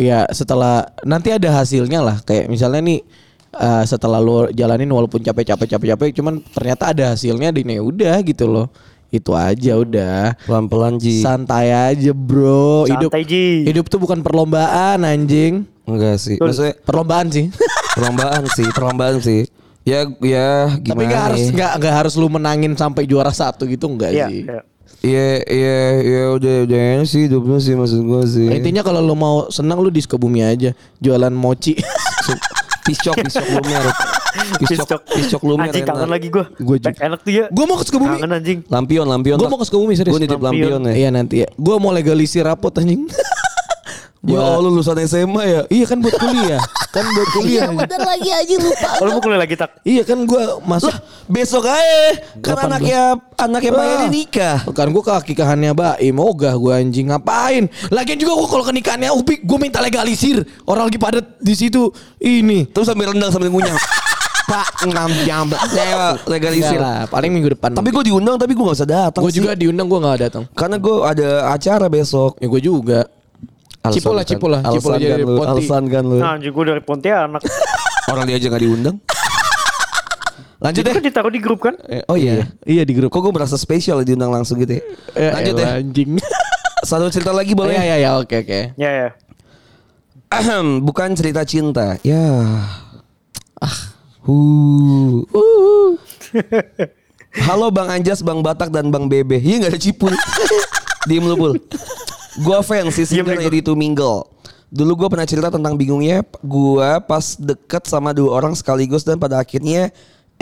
[0.00, 2.16] ya setelah nanti ada hasilnya lah.
[2.24, 3.04] Kayak misalnya nih
[3.52, 8.48] eh, setelah lu jalanin walaupun capek-capek capek-capek cuman ternyata ada hasilnya di ya udah gitu
[8.48, 8.72] loh
[9.12, 11.20] itu aja udah Pelan-pelan Ji.
[11.20, 13.68] santai aja bro hidup Santai, Ji.
[13.68, 16.38] hidup tuh bukan perlombaan anjing Enggak sih.
[16.38, 17.50] Maksudnya perlombaan sih
[17.98, 19.42] perlombaan sih, perlombaan sih.
[19.82, 21.50] Ya ya gimana tapi nggak harus ya?
[21.50, 24.58] nggak nggak harus lu menangin sampai juara satu gitu enggak Iya, sih iya.
[25.02, 28.46] Iya iya iya udah udah enak sih hidupnya sih maksud gua sih.
[28.46, 31.74] Intinya kalau lu mau senang lu di Sukabumi aja jualan mochi.
[32.86, 33.82] piscok piscok lumer.
[33.82, 34.21] Piscok
[34.62, 35.00] Piscok.
[35.04, 35.68] piscok lumer.
[35.68, 36.44] Anjing kangen lagi gua.
[36.56, 36.96] Gua juga.
[36.96, 37.44] Enak tuh ya.
[37.52, 38.16] Gua mau ke Sukabumi.
[38.16, 38.58] Kangen anjing.
[38.66, 39.36] Lampion lampion.
[39.36, 40.12] Gua mau ke Sukabumi serius.
[40.16, 40.80] Gue nitip Lampion.
[40.80, 40.94] lampion ya.
[40.96, 41.48] Iya nanti ya.
[41.56, 43.04] Gua mau legalisir rapot anjing.
[44.22, 45.60] Ya Allah lulusan SMA ya.
[45.66, 46.62] iya kan buat kuliah.
[46.94, 47.66] kan buat kuliah.
[47.74, 48.90] lagi aja lupa.
[49.02, 49.82] Oh, lu mau kuliah lagi tak?
[49.82, 50.94] iya kan gua masuk
[51.26, 52.66] Besok aja kan 18.
[52.70, 53.00] anaknya
[53.34, 54.58] anaknya Pak Eri nikah.
[54.78, 59.10] Kan gue ke akikahannya Baim Ogah gue anjing ngapain Lagian juga gue kalau ke nikahannya
[59.10, 61.88] Upi Gue minta legalisir Orang lagi padat di situ
[62.20, 63.74] Ini Terus sambil rendang sambil ngunyah.
[64.52, 66.76] Pak ngam nyampe saya legalisir.
[66.76, 69.56] Enggak lah Paling minggu depan Tapi gue diundang tapi gue gak usah datang Gue juga
[69.56, 72.36] diundang gue gak datang Karena gue ada acara besok.
[72.36, 73.08] Ya gue juga
[73.80, 74.12] kan- cipu
[74.46, 75.48] lah Alasan jadi kan lu, Ponti.
[75.48, 76.16] alasan kan lu.
[76.20, 77.42] Nah, anjing gua dari Pontianak.
[78.12, 78.96] Orang dia aja gak diundang.
[80.62, 80.94] Lanjut Itu deh.
[80.94, 81.74] kan ditaruh di grup kan?
[82.06, 82.46] Oh iya.
[82.62, 84.82] Iya di grup Kok gue merasa spesial diundang langsung gitu ya.
[85.16, 85.66] Eh, Lanjut deh.
[85.80, 86.10] anjing
[86.86, 87.72] Satu cerita lagi boleh?
[87.72, 89.08] Iya iya iya oke oke Ya ya.
[90.28, 91.96] Ahem, bukan cerita cinta.
[92.00, 92.22] Ya.
[93.58, 93.91] Ah.
[94.22, 95.26] Hu.
[97.48, 99.42] Halo Bang Anjas, Bang Batak dan Bang Bebe.
[99.42, 100.14] Iya nggak ada cipul.
[101.10, 101.52] Diem lu pul.
[102.46, 103.50] Gua fans si Diem single deh gua.
[103.50, 104.30] Ready to Mingle.
[104.72, 109.36] Dulu gue pernah cerita tentang bingungnya gua pas deket sama dua orang sekaligus dan pada
[109.36, 109.92] akhirnya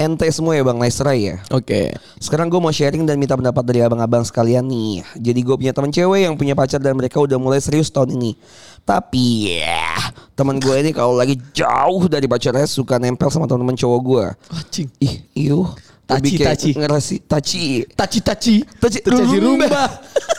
[0.00, 1.36] ente semua ya Bang Nice Ray ya.
[1.52, 5.04] Oke Sekarang gue mau sharing dan minta pendapat dari abang-abang sekalian nih.
[5.16, 8.36] Jadi gue punya teman cewek yang punya pacar dan mereka udah mulai serius tahun ini.
[8.84, 9.94] Tapi ya
[10.34, 14.24] teman gue ini kalau lagi jauh dari pacarnya suka nempel sama teman-teman cowok gue.
[14.56, 15.68] Anjing Ih, iuh.
[16.10, 16.70] Lebih Taci, kayak taci.
[16.74, 17.62] ngerasa taci.
[17.94, 18.54] Taci taci.
[18.66, 19.70] Taci Taci rumba.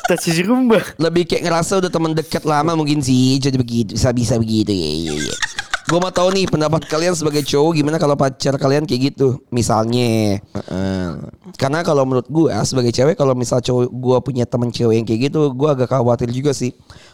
[0.03, 0.83] Taci rumba.
[0.99, 4.91] Lebih kayak ngerasa udah teman dekat lama mungkin sih jadi begitu bisa bisa begitu ya
[5.11, 5.35] ya ya.
[5.87, 10.39] Gue mau tahu nih pendapat kalian sebagai cowok gimana kalau pacar kalian kayak gitu misalnya
[11.59, 15.31] karena kalau menurut gue sebagai cewek kalau misal cowok gue punya temen cewek yang kayak
[15.31, 16.71] gitu gue agak khawatir juga sih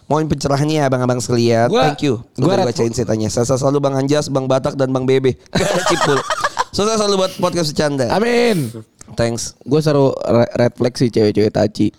[0.08, 3.96] mohon pencerahannya abang-abang sekalian Gua- thank you gua udah red bacain ceritanya saya selalu bang
[3.96, 6.20] Anjas bang Batak dan bang Bebe gak ada cipul
[6.68, 8.72] Sukses selalu buat podcast bercanda Amin.
[9.16, 11.90] thanks Gue seru re- red flag sih cewek-cewek taci.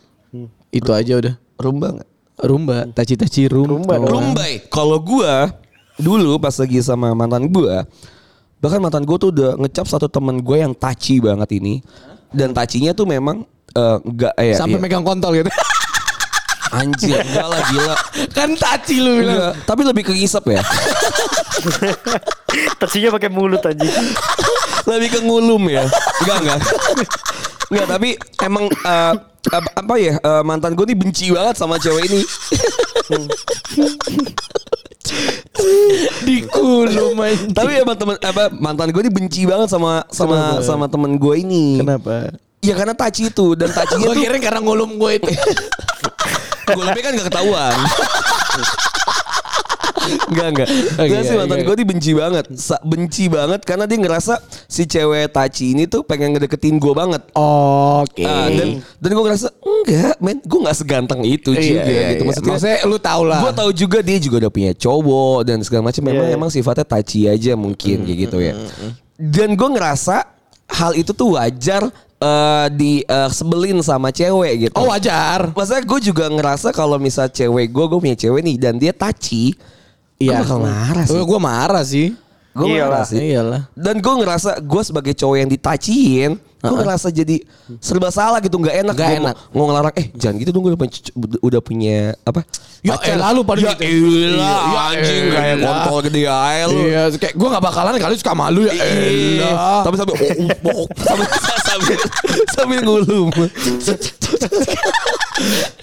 [0.69, 1.35] Itu aja udah.
[1.59, 3.83] rumba nggak Rumba, taci-taci rumba.
[3.83, 4.31] Rumba dong.
[4.31, 4.63] Rumbai.
[4.71, 5.51] Kalau gua
[5.99, 7.83] dulu pas lagi sama mantan gua,
[8.63, 11.83] bahkan mantan gua tuh udah ngecap satu temen gue yang taci banget ini.
[12.31, 13.43] Dan tacinya tuh memang
[13.75, 14.55] eh, enggak ya.
[14.55, 14.83] Sampai iya.
[14.87, 15.51] megang kontol gitu.
[16.73, 17.95] anjir enggak lah gila.
[18.37, 19.37] kan taci lu bilang.
[19.37, 20.63] Enggak, tapi lebih ke ngisep ya.
[22.81, 23.93] Tacinya pakai mulut anjing.
[24.89, 25.85] lebih ke ngulum ya.
[26.25, 26.61] Enggak enggak.
[27.69, 28.09] Enggak, tapi
[28.41, 29.15] emang eh,
[29.53, 32.21] apa, apa ya eh, mantan gue nih benci banget sama cewek ini.
[36.25, 37.53] Di kulum anjing.
[37.53, 40.65] tapi emang temen apa mantan gue nih benci banget sama sama Kenapa?
[40.65, 41.81] sama temen gue ini.
[41.81, 42.33] Kenapa?
[42.59, 45.31] Ya karena taci itu dan tacinya Gue tuh kira karena ngulum gue itu.
[46.75, 47.77] Gulungnya kan gak ketahuan.
[50.09, 52.45] Enggak enggak Oke, Enggak sih mantan gue nih benci banget.
[52.81, 57.29] Benci banget Karena dia ngerasa Si cewek Taci ini tuh pengen ngedeketin gue banget.
[57.37, 58.25] Oke.
[58.25, 62.23] Ah, Dan dan gue ngerasa Enggak men Gue gak seganteng itu Iya, juga iya, gitu.
[62.25, 62.29] iya.
[62.33, 63.41] Maksudnya, Maksudnya lu tau lah.
[63.45, 66.01] Gue tahu juga dia juga udah punya cowok Dan segala macam.
[66.01, 66.39] Memang Iya, iya.
[66.41, 68.53] emang sifatnya Taci aja mungkin Kayak gitu ya.
[69.21, 70.25] Dan gue ngerasa
[70.69, 71.85] Hal itu tuh wajar
[72.19, 74.75] eh, di eh, sebelin sama cewek gitu.
[74.77, 75.55] Oh wajar.
[75.55, 79.55] Maksudnya gue juga ngerasa kalau misal cewek gue, gue punya cewek nih dan dia taci,
[80.19, 80.43] Iya.
[80.43, 81.15] gue bakal marah sih.
[81.23, 82.09] Gue marah sih.
[82.59, 83.19] Gue marah sih.
[83.23, 83.63] Iyalah.
[83.79, 87.37] Dan gue ngerasa gue sebagai cowok yang ditaciin, gue ngerasa jadi
[87.79, 88.95] serba salah gitu, nggak enak.
[88.95, 89.35] Nggak enak.
[89.51, 92.41] Mau, mau ngelarang, eh jangan gitu dong gue udah punya, cucu- udah punya apa?
[92.79, 93.83] Ya elah lu pada ya gitu.
[93.85, 95.35] elah, Iya, ya anjing elah.
[95.35, 96.79] kayak kontol gede aja lu.
[96.81, 98.73] Iya, kayak gue gak bakalan kali suka malu ya.
[98.73, 98.87] Iya.
[99.51, 99.81] Elah.
[99.83, 101.27] Tapi sambil oh, oh, oh, sambil
[101.69, 101.97] sambil
[102.49, 103.27] sambil ngulum.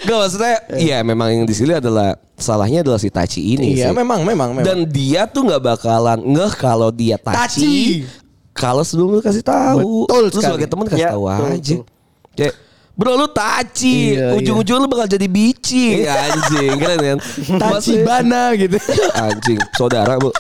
[0.06, 3.96] Gak maksudnya, iya memang yang di sini adalah salahnya adalah si Taci ini Iya, sih.
[3.96, 4.64] memang, memang, memang.
[4.64, 7.36] Dan dia tuh nggak bakalan ngeh kalau dia Taci.
[7.36, 7.76] Taci.
[8.56, 11.76] Kalau sebelum lu kasih tahu, Betul lu sebagai teman kasih Ya, tahu aja.
[12.40, 12.56] Kayak,
[12.96, 17.20] Bro lu taci, Iya, ujung-ujung lu bakal jadi bici anjing, keren kan?
[17.68, 18.80] Taci bana gitu.
[19.28, 20.32] anjing, saudara bu.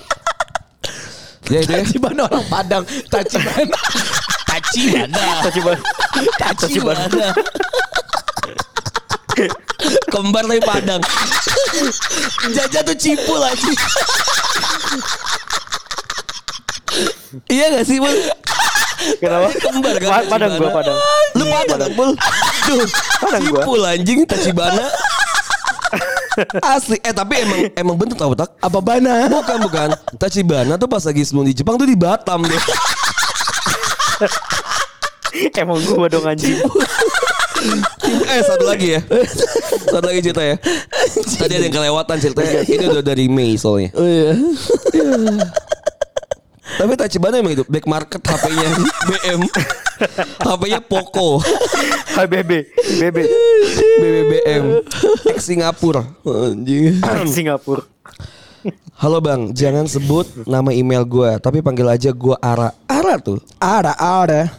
[1.51, 1.84] Ya itu ya.
[1.84, 2.84] Taci bana orang Padang.
[3.11, 3.78] Taci bana.
[4.47, 5.24] Taci bana.
[5.43, 5.78] Taci ban.
[6.39, 7.28] Taci mana?
[10.07, 11.01] Kembar tapi Padang.
[12.55, 13.72] Jajah tuh cipul aja.
[17.56, 18.12] Iya gak sih, Bul?
[19.18, 19.47] Kenapa?
[19.64, 20.10] Kembar kan?
[20.10, 20.74] Pa- Padang Tachibana.
[20.74, 20.97] padang.
[21.34, 22.12] Lu Padang, Bul?
[22.66, 22.84] Duh,
[23.20, 23.62] Padang gua.
[23.62, 24.86] cipul anjing Tachibana.
[26.68, 28.51] Asli, eh tapi emang emang bentuk tau tak?
[28.60, 29.32] Apa bana?
[29.32, 29.89] Bukan bukan.
[30.16, 32.60] Tachibana tuh pas lagi sebelum di Jepang tuh di Batam deh.
[35.53, 36.56] Emang gua dong anjing.
[38.26, 39.01] eh satu lagi ya.
[39.86, 40.56] Satu lagi cerita ya.
[41.36, 42.64] Tadi ada yang kelewatan ceritanya.
[42.64, 43.91] Ini udah dari Mei soalnya.
[43.93, 44.32] Oh iya.
[46.76, 48.67] Tapi Tachibana emang itu black market HP-nya
[49.09, 49.41] BM.
[50.43, 51.39] HP-nya Poco.
[52.19, 52.51] HBB.
[52.99, 53.17] BB.
[54.01, 54.63] BBBM.
[55.32, 56.03] Ex Singapura.
[56.28, 56.99] Anjing.
[57.32, 57.84] Singapura.
[58.95, 62.71] Halo Bang, jangan sebut nama email gue, tapi panggil aja gue Ara.
[62.88, 63.43] Ara tuh.
[63.59, 64.49] Ada, ada.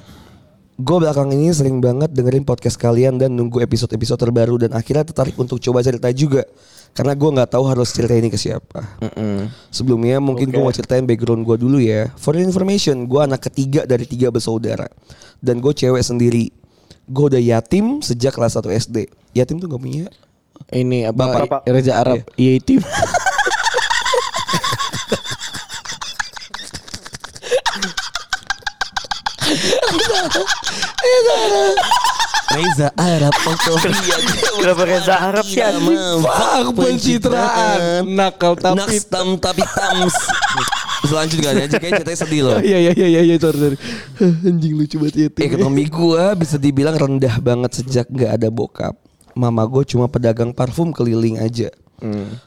[0.76, 5.32] Gue belakang ini sering banget dengerin podcast kalian dan nunggu episode-episode terbaru dan akhirnya tertarik
[5.40, 6.44] untuk coba cerita juga.
[6.92, 8.98] Karena gue nggak tahu harus cerita ini ke siapa.
[9.72, 12.08] Sebelumnya mungkin gue mau ceritain background gue dulu ya.
[12.16, 14.88] For information, gue anak ketiga dari tiga bersaudara.
[15.40, 16.48] Dan gue cewek sendiri.
[17.06, 18.96] Gue udah yatim sejak kelas 1 SD.
[19.36, 20.10] Yatim tuh gak punya
[20.72, 21.46] Ini apa?
[21.46, 21.60] Bapak.
[21.68, 22.24] Reza Arab.
[22.34, 22.58] Iya.
[31.06, 31.76] Reza Arab
[34.56, 35.60] Kenapa Reza Arab sih?
[36.22, 38.06] Fuck pencitraan.
[38.06, 38.78] Nakal tapi.
[38.78, 40.14] Nakstam tapi tams.
[41.06, 42.58] Selanjutnya aja kayak ceritanya sedih loh.
[42.58, 43.76] Iya iya iya iya iya sorry sorry.
[44.46, 45.38] Anjing lucu banget itu.
[45.38, 48.94] Ekonomi gue bisa dibilang rendah banget sejak nggak ada bokap.
[49.36, 51.70] Mama gue cuma pedagang parfum keliling aja.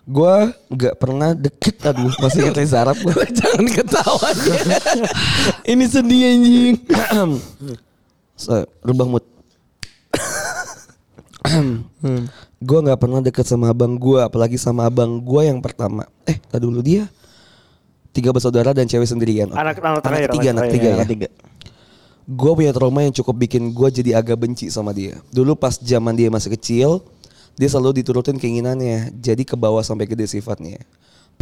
[0.04, 0.36] Gue
[0.70, 3.16] nggak pernah deket aduh masih ingat Reza Arab gue.
[3.40, 4.30] Jangan ketawa.
[5.64, 6.76] Ini sedih anjing.
[8.40, 9.26] So, rubah mood.
[12.60, 16.04] Gue nggak pernah deket sama abang gue, apalagi sama abang gue yang pertama.
[16.28, 17.08] Eh, tadi dulu dia
[18.12, 19.48] tiga bersaudara dan cewek sendirian.
[19.54, 19.60] Oke.
[19.60, 20.96] Anak- anak terakhir, tiga, anak anak tiga ya.
[21.00, 21.30] Anak tiga.
[22.30, 25.18] gue punya trauma yang cukup bikin gue jadi agak benci sama dia.
[25.34, 27.02] Dulu pas zaman dia masih kecil,
[27.58, 30.78] dia selalu diturutin keinginannya, jadi ke bawah sampai gede sifatnya.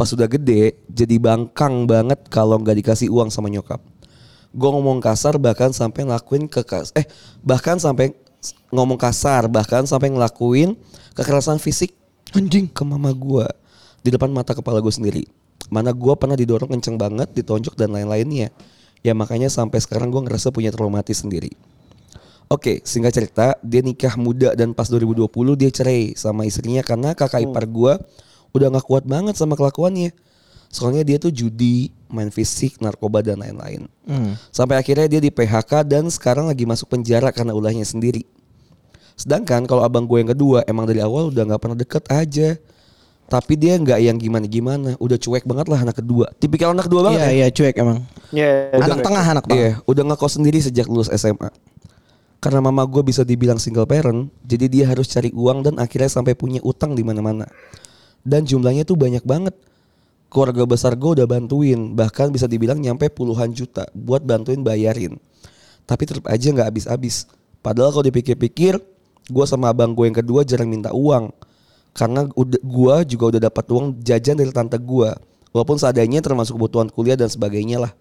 [0.00, 3.84] Pas sudah gede, jadi bangkang banget kalau nggak dikasih uang sama nyokap.
[4.48, 6.64] Gue ngomong kasar bahkan sampai ngelakuin ke
[6.96, 7.04] eh
[7.44, 8.16] bahkan sampai
[8.70, 10.76] ngomong kasar bahkan sampai ngelakuin
[11.16, 11.96] kekerasan fisik
[12.36, 12.68] Anjing.
[12.68, 13.46] ke mama gue
[14.04, 15.24] di depan mata kepala gue sendiri.
[15.68, 18.48] Mana gue pernah didorong kenceng banget, ditonjok dan lain-lainnya.
[19.04, 21.52] Ya makanya sampai sekarang gue ngerasa punya traumatis sendiri.
[22.48, 25.28] Oke, singkat cerita, dia nikah muda dan pas 2020
[25.60, 28.00] dia cerai sama istrinya karena kakak ipar gue
[28.56, 30.16] udah gak kuat banget sama kelakuannya.
[30.68, 33.88] Soalnya dia tuh judi, main fisik, narkoba dan lain-lain.
[34.52, 38.24] Sampai akhirnya dia di PHK dan sekarang lagi masuk penjara karena ulahnya sendiri.
[39.18, 42.48] Sedangkan kalau abang gue yang kedua emang dari awal udah nggak pernah deket aja.
[43.28, 46.32] Tapi dia nggak yang gimana-gimana, udah cuek banget lah anak kedua.
[46.40, 47.32] Tipikal anak kedua banget Iya ya.
[47.36, 47.98] iya cuek emang.
[48.32, 49.60] Ya, Anak tengah anak tengah.
[49.60, 51.52] Iya, udah ngekos sendiri sejak lulus SMA.
[52.40, 56.32] Karena mama gue bisa dibilang single parent, jadi dia harus cari uang dan akhirnya sampai
[56.38, 57.44] punya utang di mana-mana.
[58.24, 59.52] Dan jumlahnya tuh banyak banget.
[60.28, 65.16] Keluarga besar gue udah bantuin, bahkan bisa dibilang nyampe puluhan juta buat bantuin bayarin.
[65.88, 67.24] Tapi tetap aja nggak habis-habis.
[67.64, 68.76] Padahal kalau dipikir-pikir,
[69.28, 71.32] gue sama abang gue yang kedua jarang minta uang.
[71.96, 75.10] Karena gue juga udah dapat uang jajan dari tante gue.
[75.56, 77.92] Walaupun seadanya termasuk kebutuhan kuliah dan sebagainya lah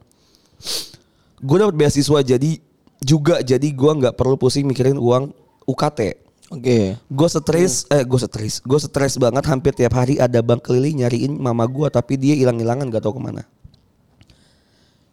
[1.38, 2.51] gue dapet beasiswa jadi
[2.97, 5.30] juga jadi gue nggak perlu pusing mikirin uang
[5.69, 6.17] UKT
[6.48, 6.95] Oke.
[6.95, 11.36] gue stres eh gue stres gue stres banget hampir tiap hari ada bang keliling nyariin
[11.36, 13.43] mama gue tapi dia hilang-hilangan gak tahu ke mana.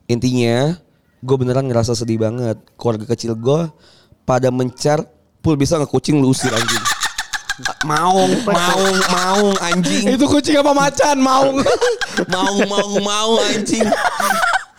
[0.06, 0.78] Intinya
[1.24, 2.60] gue beneran ngerasa sedih banget.
[2.78, 3.66] Keluarga kecil gue
[4.22, 5.02] pada mencar
[5.42, 6.84] pul bisa ngekucing lu usir anjing?
[7.86, 10.10] Maung maung maung anjing.
[10.18, 11.22] Itu kucing apa macan?
[11.22, 11.54] Mau?
[12.34, 13.86] mau mau mau anjing.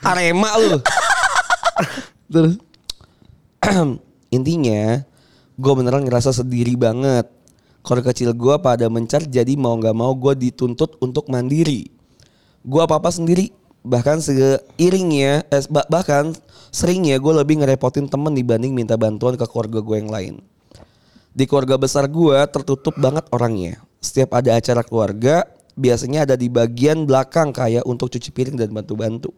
[0.03, 0.79] Arema lu.
[2.27, 2.59] Terus?
[4.35, 5.07] Intinya
[5.55, 7.27] gue beneran ngerasa sendiri banget
[7.85, 11.91] keluarga kecil gue pada mencar jadi mau nggak mau gue dituntut untuk mandiri
[12.65, 13.53] gue apa apa sendiri
[13.85, 16.33] bahkan seiringnya eh, bah- bahkan
[16.73, 20.35] seringnya gue lebih ngerepotin temen dibanding minta bantuan ke keluarga gue yang lain
[21.35, 23.83] di keluarga besar gue tertutup banget orangnya.
[23.99, 25.43] Setiap ada acara keluarga,
[25.75, 29.35] biasanya ada di bagian belakang kayak untuk cuci piring dan bantu-bantu.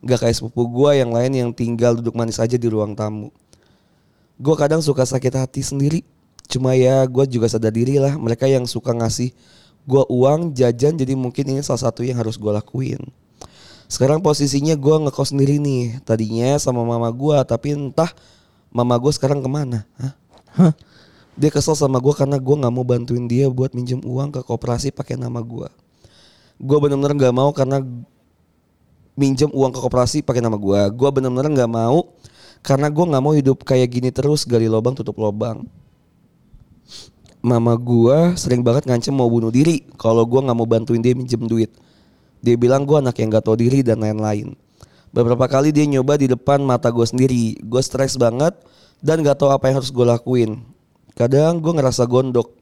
[0.00, 3.28] Gak kayak sepupu gue yang lain yang tinggal duduk manis aja di ruang tamu.
[4.38, 6.06] Gue kadang suka sakit hati sendiri.
[6.48, 9.34] Cuma ya gue juga sadar diri lah mereka yang suka ngasih
[9.88, 13.02] gue uang jajan jadi mungkin ini salah satu yang harus gue lakuin.
[13.88, 16.00] Sekarang posisinya gue ngekos sendiri nih.
[16.04, 18.08] Tadinya sama mama gue tapi entah
[18.70, 19.84] mama gue sekarang ke mana.
[20.54, 20.72] Hah?
[21.38, 24.90] Dia kesel sama gue karena gue nggak mau bantuin dia buat minjem uang ke koperasi
[24.90, 25.70] pakai nama gue.
[26.58, 27.78] Gue bener-bener nggak mau karena
[29.14, 30.80] minjem uang ke koperasi pakai nama gue.
[30.94, 32.10] Gue bener-bener nggak mau
[32.62, 35.66] karena gue nggak mau hidup kayak gini terus gali lubang tutup lubang.
[37.38, 41.46] Mama gue sering banget ngancem mau bunuh diri kalau gue nggak mau bantuin dia minjem
[41.46, 41.70] duit.
[42.38, 44.54] Dia bilang gue anak yang gak tahu diri dan lain-lain.
[45.10, 47.58] Beberapa kali dia nyoba di depan mata gue sendiri.
[47.66, 48.54] Gue stres banget
[49.02, 50.62] dan gak tahu apa yang harus gue lakuin.
[51.18, 52.54] Kadang gue ngerasa gondok.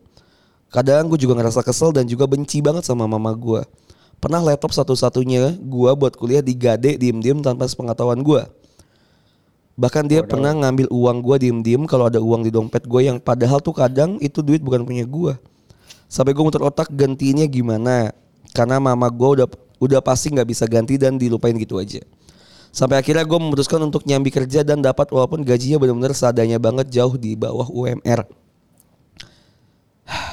[0.73, 3.61] Kadang gue juga ngerasa kesel dan juga benci banget sama mama gue.
[4.17, 8.43] Pernah laptop satu-satunya gue buat kuliah digade diem-diem tanpa sepengetahuan gue.
[9.77, 13.61] Bahkan dia pernah ngambil uang gue diem-diem kalau ada uang di dompet gue yang padahal
[13.61, 15.37] tuh kadang itu duit bukan punya gue.
[16.09, 18.17] Sampai gue muter otak gantinya gimana.
[18.57, 22.01] Karena mama gue udah udah pasti nggak bisa ganti dan dilupain gitu aja.
[22.73, 27.21] Sampai akhirnya gue memutuskan untuk nyambi kerja dan dapat walaupun gajinya benar-benar seadanya banget jauh
[27.21, 28.25] di bawah UMR.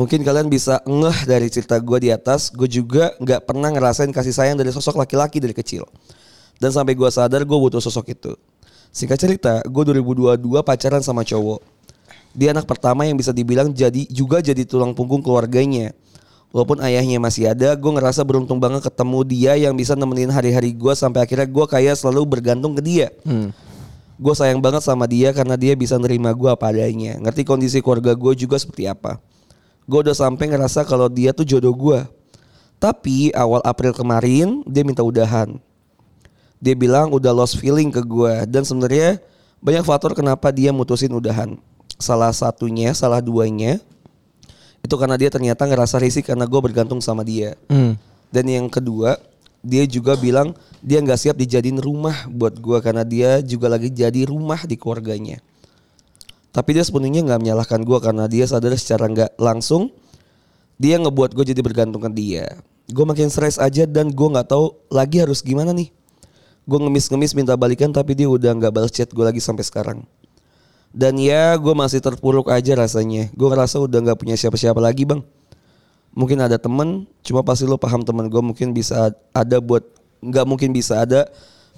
[0.00, 4.32] Mungkin kalian bisa ngeh dari cerita gue di atas, gue juga nggak pernah ngerasain kasih
[4.32, 5.84] sayang dari sosok laki-laki dari kecil.
[6.60, 8.36] Dan sampai gue sadar gue butuh sosok itu.
[8.92, 11.64] Singkat cerita, gue 2022 pacaran sama cowok.
[12.36, 15.96] Dia anak pertama yang bisa dibilang jadi juga jadi tulang punggung keluarganya.
[16.50, 20.92] Walaupun ayahnya masih ada, gue ngerasa beruntung banget ketemu dia yang bisa nemenin hari-hari gue
[20.92, 23.08] sampai akhirnya gue kayak selalu bergantung ke dia.
[24.20, 27.16] Gue sayang banget sama dia karena dia bisa nerima gue apa adanya.
[27.22, 29.16] Ngerti kondisi keluarga gue juga seperti apa.
[29.88, 32.02] Gue udah sampai ngerasa kalau dia tuh jodoh gue.
[32.82, 35.54] Tapi awal April kemarin dia minta udahan.
[36.60, 39.16] Dia bilang udah lost feeling ke gue dan sebenarnya
[39.64, 41.56] banyak faktor kenapa dia mutusin udahan.
[41.96, 43.80] Salah satunya, salah duanya
[44.80, 47.56] itu karena dia ternyata ngerasa risih karena gue bergantung sama dia.
[47.68, 47.96] Hmm.
[48.32, 49.20] Dan yang kedua,
[49.60, 54.24] dia juga bilang dia nggak siap dijadiin rumah buat gue karena dia juga lagi jadi
[54.24, 55.40] rumah di keluarganya.
[56.50, 59.92] Tapi dia sepenuhnya nggak menyalahkan gue karena dia sadar secara nggak langsung
[60.80, 62.56] dia ngebuat gue jadi bergantung ke dia.
[62.90, 65.92] Gue makin stres aja dan gue nggak tahu lagi harus gimana nih.
[66.70, 69.98] Gue ngemis-ngemis minta balikan tapi dia udah nggak balas chat gue lagi sampai sekarang.
[70.94, 73.26] Dan ya gue masih terpuruk aja rasanya.
[73.34, 75.18] Gue ngerasa udah nggak punya siapa-siapa lagi bang.
[76.14, 79.82] Mungkin ada temen, cuma pasti lo paham temen gue mungkin bisa ada buat
[80.22, 81.26] nggak mungkin bisa ada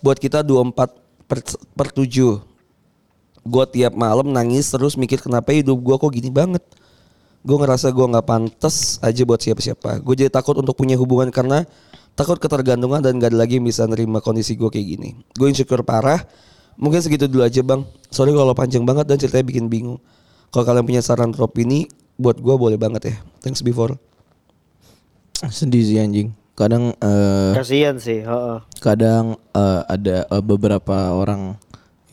[0.04, 0.76] buat kita 24
[1.24, 1.38] per,
[1.72, 2.52] per 7
[3.42, 6.62] Gue tiap malam nangis terus mikir kenapa hidup gue kok gini banget.
[7.42, 9.98] Gue ngerasa gue nggak pantas aja buat siapa-siapa.
[9.98, 11.66] Gue jadi takut untuk punya hubungan karena
[12.12, 15.10] takut ketergantungan dan gak ada lagi yang bisa nerima kondisi gue kayak gini.
[15.36, 16.22] Gue insecure parah.
[16.76, 17.84] Mungkin segitu dulu aja bang.
[18.08, 20.00] Sorry kalau panjang banget dan ceritanya bikin bingung.
[20.52, 21.88] Kalau kalian punya saran atau opini,
[22.20, 23.14] buat gue boleh banget ya.
[23.40, 23.96] Thanks before.
[25.48, 26.32] Sedih sih anjing.
[26.52, 28.58] Kadang eh Kasihan sih, heeh.
[28.84, 31.56] kadang eh, ada eh, beberapa orang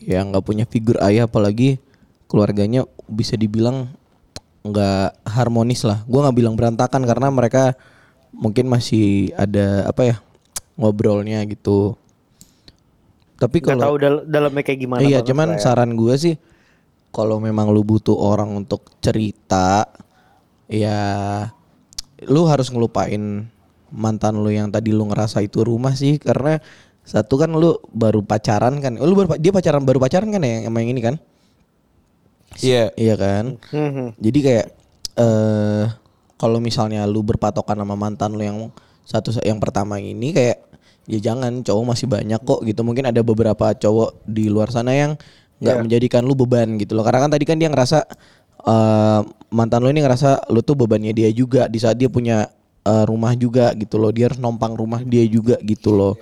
[0.00, 1.76] yang nggak punya figur ayah apalagi
[2.24, 3.92] keluarganya bisa dibilang
[4.64, 6.00] nggak harmonis lah.
[6.08, 7.76] Gua nggak bilang berantakan karena mereka
[8.34, 10.16] mungkin masih ada apa ya
[10.78, 11.98] ngobrolnya gitu.
[13.40, 15.00] Tapi kalau tahu dal dalamnya kayak gimana.
[15.00, 15.62] iya, cuman lah ya.
[15.64, 16.34] saran gue sih
[17.10, 19.88] kalau memang lu butuh orang untuk cerita,
[20.70, 21.00] ya
[22.28, 23.48] lu harus ngelupain
[23.90, 26.62] mantan lu yang tadi lu ngerasa itu rumah sih karena
[27.02, 30.78] satu kan lu baru pacaran kan, lu baru, dia pacaran baru pacaran kan ya sama
[30.84, 31.16] yang ini kan?
[32.60, 32.92] Iya.
[32.94, 33.44] Iya kan?
[33.72, 34.20] Mhm.
[34.20, 34.66] Jadi kayak
[35.18, 35.84] eh
[36.40, 38.58] kalau misalnya lu berpatokan sama mantan lu yang
[39.04, 40.64] satu yang pertama ini kayak
[41.04, 42.80] ya jangan cowok masih banyak kok gitu.
[42.80, 45.20] Mungkin ada beberapa cowok di luar sana yang
[45.60, 45.82] nggak Iya.
[45.84, 47.04] menjadikan lu beban gitu loh.
[47.04, 48.08] Karena kan tadi kan dia ngerasa
[48.60, 49.20] eh
[49.50, 52.48] mantan lu ini ngerasa lu tuh bebannya dia juga di saat dia punya
[52.80, 54.08] eh, rumah juga gitu loh.
[54.08, 56.14] Dia harus nompang rumah dia juga gitu loh.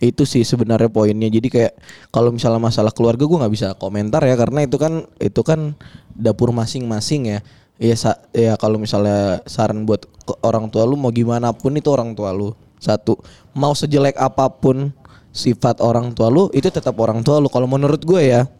[0.00, 1.28] Itu sih sebenarnya poinnya.
[1.28, 1.72] Jadi kayak
[2.08, 5.74] kalau misalnya masalah keluarga gua nggak bisa komentar ya karena itu kan itu kan
[6.14, 7.40] dapur masing-masing ya.
[7.78, 11.86] Ya, sa- ya kalau misalnya saran buat ke- orang tua lu mau gimana pun itu
[11.94, 12.50] orang tua lu.
[12.78, 13.18] Satu,
[13.54, 14.90] mau sejelek apa pun
[15.30, 17.46] sifat orang tua lu itu tetap orang tua lu.
[17.46, 18.50] Kalau menurut gue ya,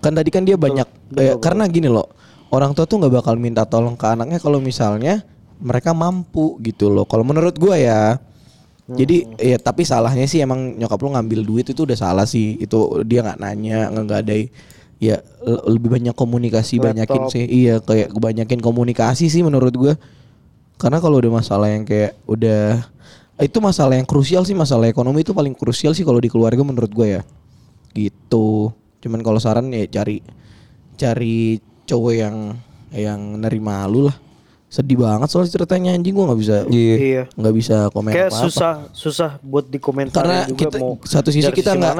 [0.00, 0.88] kan tadi kan dia banyak
[1.20, 2.08] eh, karena gini loh,
[2.48, 5.20] orang tua tuh nggak bakal minta tolong ke anaknya kalau misalnya
[5.60, 7.04] mereka mampu gitu loh.
[7.04, 8.16] Kalau menurut gue ya,
[8.88, 12.56] jadi ya tapi salahnya sih emang nyokap lu ngambil duit itu udah salah sih.
[12.56, 14.34] Itu dia nggak nanya, nggak nggak ada
[15.02, 17.34] ya le- lebih banyak komunikasi banyakin Laptop.
[17.34, 17.42] sih.
[17.42, 19.94] Iya kayak kebanyakin komunikasi sih menurut gue.
[20.78, 22.86] Karena kalau udah masalah yang kayak udah
[23.36, 26.88] itu masalah yang krusial sih masalah ekonomi itu paling krusial sih kalau di keluarga menurut
[26.88, 27.22] gue ya.
[27.90, 28.70] Gitu.
[29.00, 30.22] Cuman kalau saran ya cari
[30.94, 32.36] cari cowok yang
[32.92, 34.14] yang nerima lu lah.
[34.68, 36.94] Sedih banget soal ceritanya anjing gua nggak bisa Iya.
[36.96, 37.22] Iya.
[37.30, 38.44] nggak bisa komen Kayak apa-apa.
[38.48, 41.96] susah susah buat dikomentar Karena juga kita mau satu sisi kita nggak.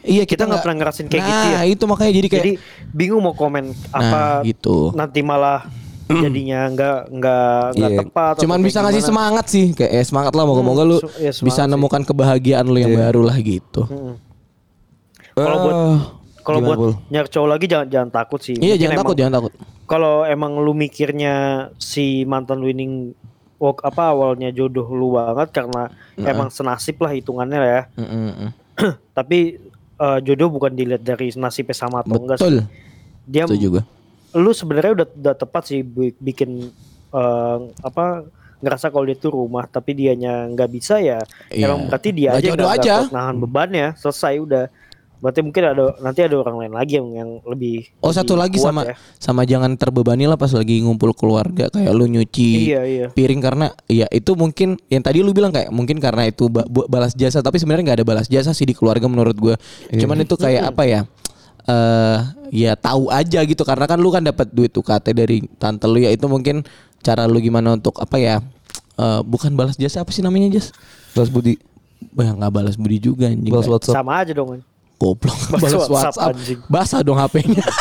[0.00, 1.60] Iya kita nggak pernah ngerasain kayak nah, gitu ya.
[1.66, 2.52] itu makanya jadi kayak Jadi
[2.90, 4.92] bingung mau komen apa gitu.
[4.92, 5.68] nanti malah
[6.10, 7.98] jadinya nggak nggak nggak Iya.
[8.02, 8.32] tepat.
[8.34, 9.10] atau Cuman bisa ngasih gimana.
[9.12, 11.70] semangat sih kayak eh, semangat lah moga-moga lu su- iya, semangat bisa sih.
[11.70, 13.82] nemukan kebahagiaan lu yang baru lah gitu.
[13.86, 14.14] Mm.
[15.32, 15.76] Kalau buat
[16.40, 16.78] kalau buat
[17.08, 18.56] nyari cowok lagi jangan jangan takut sih.
[18.56, 19.52] Iya Mungkin jangan takut jangan takut.
[19.84, 21.34] Kalau emang lu mikirnya
[21.76, 23.12] si mantan winning
[23.56, 27.82] walk apa awalnya jodoh lu banget karena emang senasib lah hitungannya lah ya.
[27.94, 28.50] Mm, mm, mm.
[29.12, 29.38] Tapi
[30.00, 32.48] eh, jodoh bukan dilihat dari nasibnya sama atau enggak sih.
[32.48, 32.56] Betul.
[33.24, 33.80] Dia Itu juga.
[34.32, 36.70] lu sebenarnya udah udah tepat sih bi- bikin
[37.10, 38.24] eh, apa
[38.60, 41.66] ngerasa kalau dia tuh rumah tapi dianya nggak bisa ya Iya.
[41.66, 44.64] emang berarti dia Nggak aja nggak nahan bebannya selesai udah
[45.20, 48.56] berarti mungkin ada nanti ada orang lain lagi yang yang lebih Oh lebih satu lagi
[48.56, 48.94] kuat sama ya.
[49.20, 53.06] sama jangan terbebani lah pas lagi ngumpul keluarga kayak lu nyuci Iya, iya.
[53.12, 57.38] piring karena ya itu mungkin yang tadi lu bilang kayak mungkin karena itu balas jasa
[57.40, 59.54] tapi sebenarnya nggak ada balas jasa sih di keluarga menurut gua.
[59.90, 61.00] Cuman itu kayak apa ya?
[61.60, 62.18] eh
[62.50, 66.08] ya tahu aja gitu karena kan lu kan dapat duit UKT dari tante lu ya
[66.08, 66.64] itu mungkin
[67.00, 68.40] cara lu gimana untuk apa ya?
[68.96, 70.72] eh bukan balas jasa apa sih namanya Jas?
[71.12, 71.60] Balas Budi.
[72.10, 73.52] Bah nggak balas budi juga anjing.
[73.52, 73.96] Balas Kayak WhatsApp.
[74.00, 74.64] sama aja dong
[75.00, 76.30] Goblok Balas WhatsApp, WhatsApp.
[76.36, 76.58] anjing.
[76.68, 77.64] Basah dong HP-nya.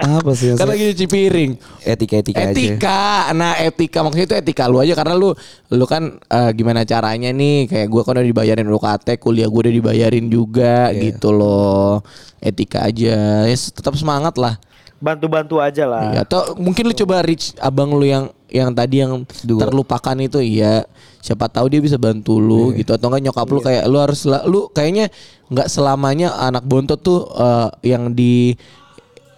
[0.00, 0.50] Apa sih?
[0.50, 1.52] yang kan lagi nyuci piring.
[1.82, 2.52] Etika-etika aja.
[2.52, 3.00] etika
[3.32, 5.34] nah etika maksudnya itu etika lu aja karena lu
[5.68, 9.74] lu kan eh, gimana caranya nih kayak gua kan udah dibayarin UKT kuliah gua udah
[9.74, 11.10] dibayarin juga Iya.
[11.10, 12.02] gitu loh
[12.38, 14.56] etika aja ya tetap semangat lah
[15.00, 19.22] bantu-bantu aja lah ya, atau mungkin lu coba reach abang lu yang yang tadi yang
[19.40, 19.62] Dua.
[19.62, 20.82] terlupakan itu iya
[21.18, 22.78] siapa tahu dia bisa bantu lu Iya.
[22.78, 25.08] gitu atau enggak nyokap lu kayak lu harus lu kayaknya
[25.46, 28.54] nggak selamanya anak bontot tuh eh, yang di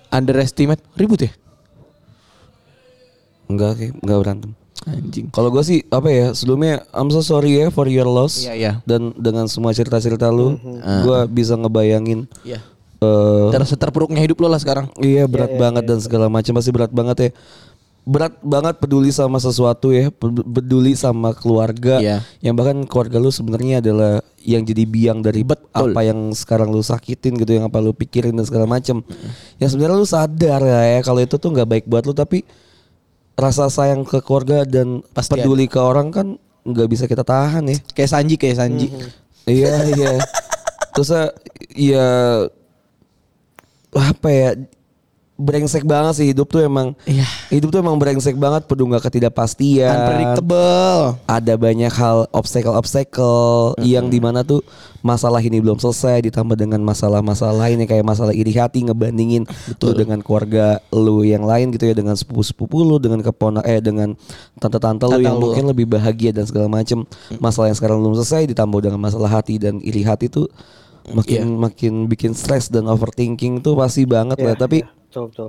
[0.09, 1.33] underestimate ribut ya
[3.47, 4.51] Enggak, kayak enggak berantem.
[4.83, 8.43] anjing Kalau gue sih apa ya sebelumnya I'm so sorry ya for your loss.
[8.43, 8.73] Iya, iya.
[8.83, 10.59] Dan dengan semua cerita-cerita lu,
[11.03, 12.27] gue bisa ngebayangin.
[12.43, 12.59] Iya.
[12.99, 14.91] eh Terus terpuruknya hidup lo lah sekarang.
[14.99, 17.31] iya berat banget dan segala macam pasti berat banget ya.
[18.03, 22.03] Berat banget peduli sama sesuatu ya, pe- peduli sama keluarga.
[22.03, 22.19] Iya.
[22.43, 25.95] Yang bahkan keluarga lu sebenarnya adalah yang jadi biang dari Betul.
[25.95, 29.07] apa yang sekarang lu sakitin gitu, yang apa lu pikirin dan segala macem.
[29.63, 32.43] Yang sebenarnya lu sadar ya, ya kalau itu tuh nggak baik buat lu, tapi
[33.39, 36.27] rasa sayang ke keluarga dan Pasti peduli ke orang kan
[36.67, 37.79] nggak bisa kita tahan ya.
[37.95, 38.91] Kayak Sanji kayak Sanji.
[39.47, 40.13] Iya iya.
[40.95, 41.11] Terus
[41.79, 42.07] ya
[43.93, 44.51] apa ya
[45.43, 46.95] brengsek banget sih hidup tuh emang.
[47.05, 47.27] Iya.
[47.51, 49.91] Hidup tuh emang brengsek banget penuh nggak ketidakpastian.
[49.91, 51.19] Unpredictable.
[51.27, 54.63] Ada banyak hal obstacle-obstacle yang di mana tuh
[55.03, 59.43] masalah ini belum selesai ditambah dengan masalah-masalah lainnya kayak masalah iri hati ngebandingin
[59.83, 64.15] lu dengan keluarga lu yang lain gitu ya dengan sepupu-sepupu lu dengan keponak eh dengan
[64.63, 65.51] tante-tante lu yang lu.
[65.51, 67.03] mungkin lebih bahagia dan segala macem
[67.43, 70.47] masalah yang sekarang belum selesai ditambah dengan masalah hati dan iri hati tuh
[71.11, 71.59] makin Iya.
[71.59, 75.49] makin bikin stres dan overthinking tuh pasti banget lah tapi Betul betul.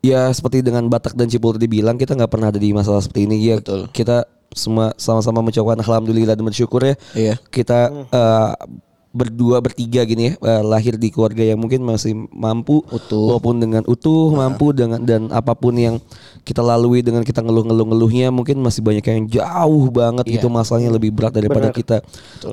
[0.00, 3.26] ya seperti dengan Batak dan Cipul tadi bilang kita nggak pernah ada di masalah seperti
[3.26, 3.90] ini ya Betul.
[3.90, 7.34] kita semua sama-sama mengucapkan alhamdulillah dan bersyukur ya Iya.
[7.50, 7.78] kita
[8.08, 8.52] eh,
[9.10, 13.34] berdua bertiga gini ya eh, lahir di keluarga yang mungkin masih mampu Utuh.
[13.34, 15.98] walaupun dengan utuh mampu dengan dan apa pun yang
[16.40, 20.34] kita lalui dengan kita ngeluh-ngeluh-ngeluhnya mungkin masih banyak yang jauh banget Iya.
[20.38, 21.74] gitu masalahnya lebih berat daripada Benar.
[21.74, 21.96] kita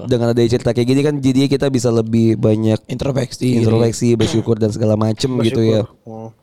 [0.09, 3.61] dengan ada cerita kayak gini kan jadi kita bisa lebih banyak Introspeksi.
[3.61, 6.34] introspeksi bersyukur dan segala macem gitu ya Hmm.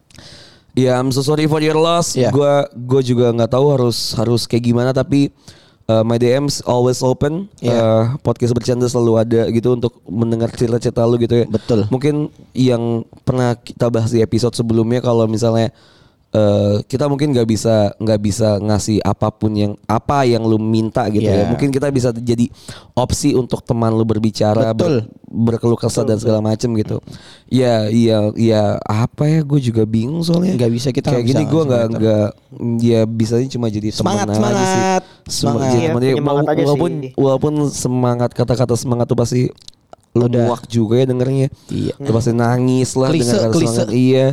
[0.74, 2.18] Ya, I'm so sorry for your loss.
[2.18, 2.34] Iya.
[2.34, 5.30] Gua gue juga nggak tahu harus harus kayak gimana tapi
[5.88, 7.48] uh, my DMs always open.
[7.60, 7.74] Iya.
[7.76, 11.46] Uh, podcast bercanda selalu ada gitu untuk mendengar cerita-cerita lu gitu ya.
[11.48, 11.88] Betul.
[11.92, 15.72] Mungkin yang pernah kita bahas di episode sebelumnya kalau misalnya
[16.34, 21.06] uh, kita mungkin nggak bisa nggak bisa ngasih apa pun yang apa yang lu minta
[21.08, 21.46] gitu ya.
[21.46, 21.50] Iya.
[21.52, 22.50] Mungkin kita bisa jadi
[22.98, 24.96] opsi untuk teman lu berbicara, ber- Betul.
[25.34, 27.02] berkeluh kesah dan segala macem gitu.
[27.50, 29.40] Ya, iya, iya apa ya?
[29.42, 30.58] Gue juga bingung soalnya.
[30.58, 32.28] Nggak bisa, kita kayak gini gue nggak nggak
[32.82, 34.82] ya bisanya cuma jadi Semangat, temen aja sih.
[35.26, 35.72] Semangat.
[35.72, 36.02] Sem- Semangat.
[36.04, 36.62] Iya, temen aja.
[36.64, 37.12] walaupun sih.
[37.16, 39.48] walaupun semangat kata-kata semangat tuh pasti
[40.14, 40.46] lu Udah.
[40.46, 41.48] muak juga ya dengernya.
[41.68, 41.94] Iya.
[41.98, 43.66] Lu pasti nangis lah Klise, dengar kata klise.
[43.66, 43.88] semangat.
[43.90, 44.26] Iya.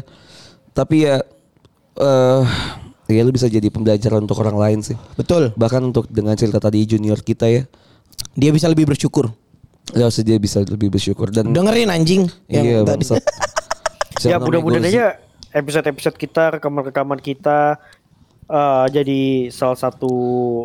[0.72, 1.16] Tapi ya
[1.98, 2.44] eh
[3.12, 4.96] ya lu bisa jadi pembelajaran untuk orang lain sih.
[5.16, 5.52] Betul.
[5.58, 7.66] Bahkan untuk dengan cerita tadi junior kita ya.
[8.38, 9.34] Dia bisa lebih bersyukur.
[9.92, 13.04] Ya usah dia bisa lebih bersyukur dan Dengerin anjing yang iya tadi.
[14.24, 15.18] Ya mudah-mudahan aja
[15.52, 17.82] episode-episode kita, rekaman-rekaman kita
[18.52, 20.12] eh, jadi salah satu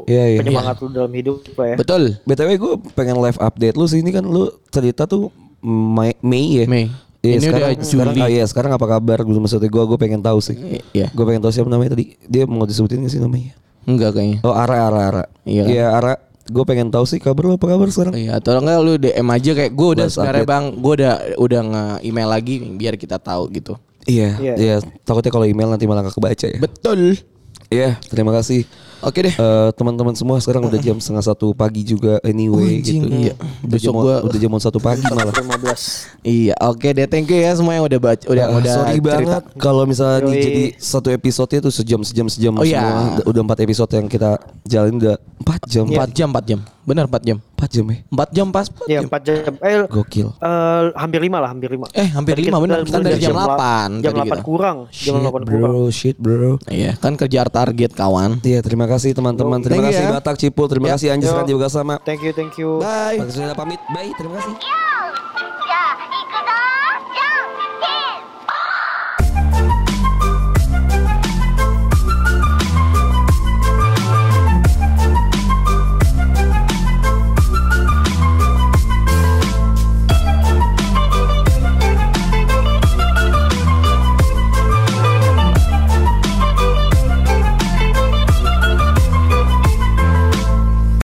[0.04, 0.38] Iya, iya.
[0.40, 1.74] penyemangat lu dalam hidup ya.
[1.74, 2.18] Betul.
[2.22, 5.30] BTW gue pengen live update lu sih ini kan lu cerita tuh
[5.62, 6.66] Mei, Mei ya.
[6.66, 6.90] Mei.
[7.18, 8.22] Iya, Ini sekarang, udah sekarang, Juli.
[8.22, 9.18] ah, iya, sekarang apa kabar?
[9.20, 10.54] Gue maksudnya gue gue pengen tahu sih.
[10.92, 11.10] Iya.
[11.10, 12.14] Gue pengen tahu siapa namanya tadi.
[12.22, 13.50] Dia mau disebutin gak sih namanya?
[13.82, 14.38] Enggak kayaknya.
[14.42, 15.24] Oh Ara Ara Ara.
[15.42, 15.90] Iya.
[15.90, 16.14] Ara.
[16.46, 18.14] Gue pengen tahu sih kabar lu apa kabar sekarang?
[18.14, 20.52] Iya, atau enggak lu DM aja kayak gue udah sebenarnya update.
[20.52, 23.74] Bang, gue udah udah nge-email lagi biar kita tahu gitu.
[24.06, 24.54] Iya, Iya.
[24.54, 24.74] iya.
[25.02, 26.58] Takutnya kalau email nanti malah gak kebaca ya.
[26.62, 27.18] Betul.
[27.66, 28.62] Iya, terima kasih.
[28.98, 29.34] Oke deh.
[29.34, 33.12] Eh, teman-teman semua sekarang udah jam setengah satu pagi juga anyway Anjing, gitu.
[33.12, 33.34] iya.
[33.60, 35.34] Udah Besok jam, gua- udah jam satu pagi malah.
[35.34, 36.16] 15.
[36.22, 37.06] Iya, oke deh.
[37.06, 39.08] Thank you ya semua yang udah baca udah Ah, udah sorry cerita.
[39.12, 40.40] banget kalau misalnya Yoi.
[40.40, 42.80] jadi satu episode itu sejam sejam sejam Oh, iya.
[42.80, 44.30] semua udah empat episode yang kita
[44.64, 45.14] jalin udah
[45.46, 46.60] empat jam 4 jam, 4 jam.
[46.82, 47.38] Benar 4 jam.
[47.56, 48.66] empat jam ya 4 jam pas.
[48.84, 49.54] Ya 4 jam.
[49.62, 51.86] Eh gokil eh, hampir 5 lah, hampir 5.
[51.94, 52.82] Eh, hampir lima, bener.
[52.82, 54.36] Kita dari jam 8 Jam tadi 8 kita.
[54.42, 54.76] kurang.
[54.90, 55.46] Jam shit 8 kurang.
[55.46, 58.42] bro shit bro Iya, kan kejar target kawan.
[58.42, 60.12] Iya terima kasih teman-teman terima Thank kasih ya.
[60.12, 60.92] Batak Cipul terima Ya.
[60.94, 62.82] kasih Anjis kan juga sama Thank you, thank you.
[62.82, 63.16] Bye.
[63.16, 64.85] Batak sudah pamit bye terima kasih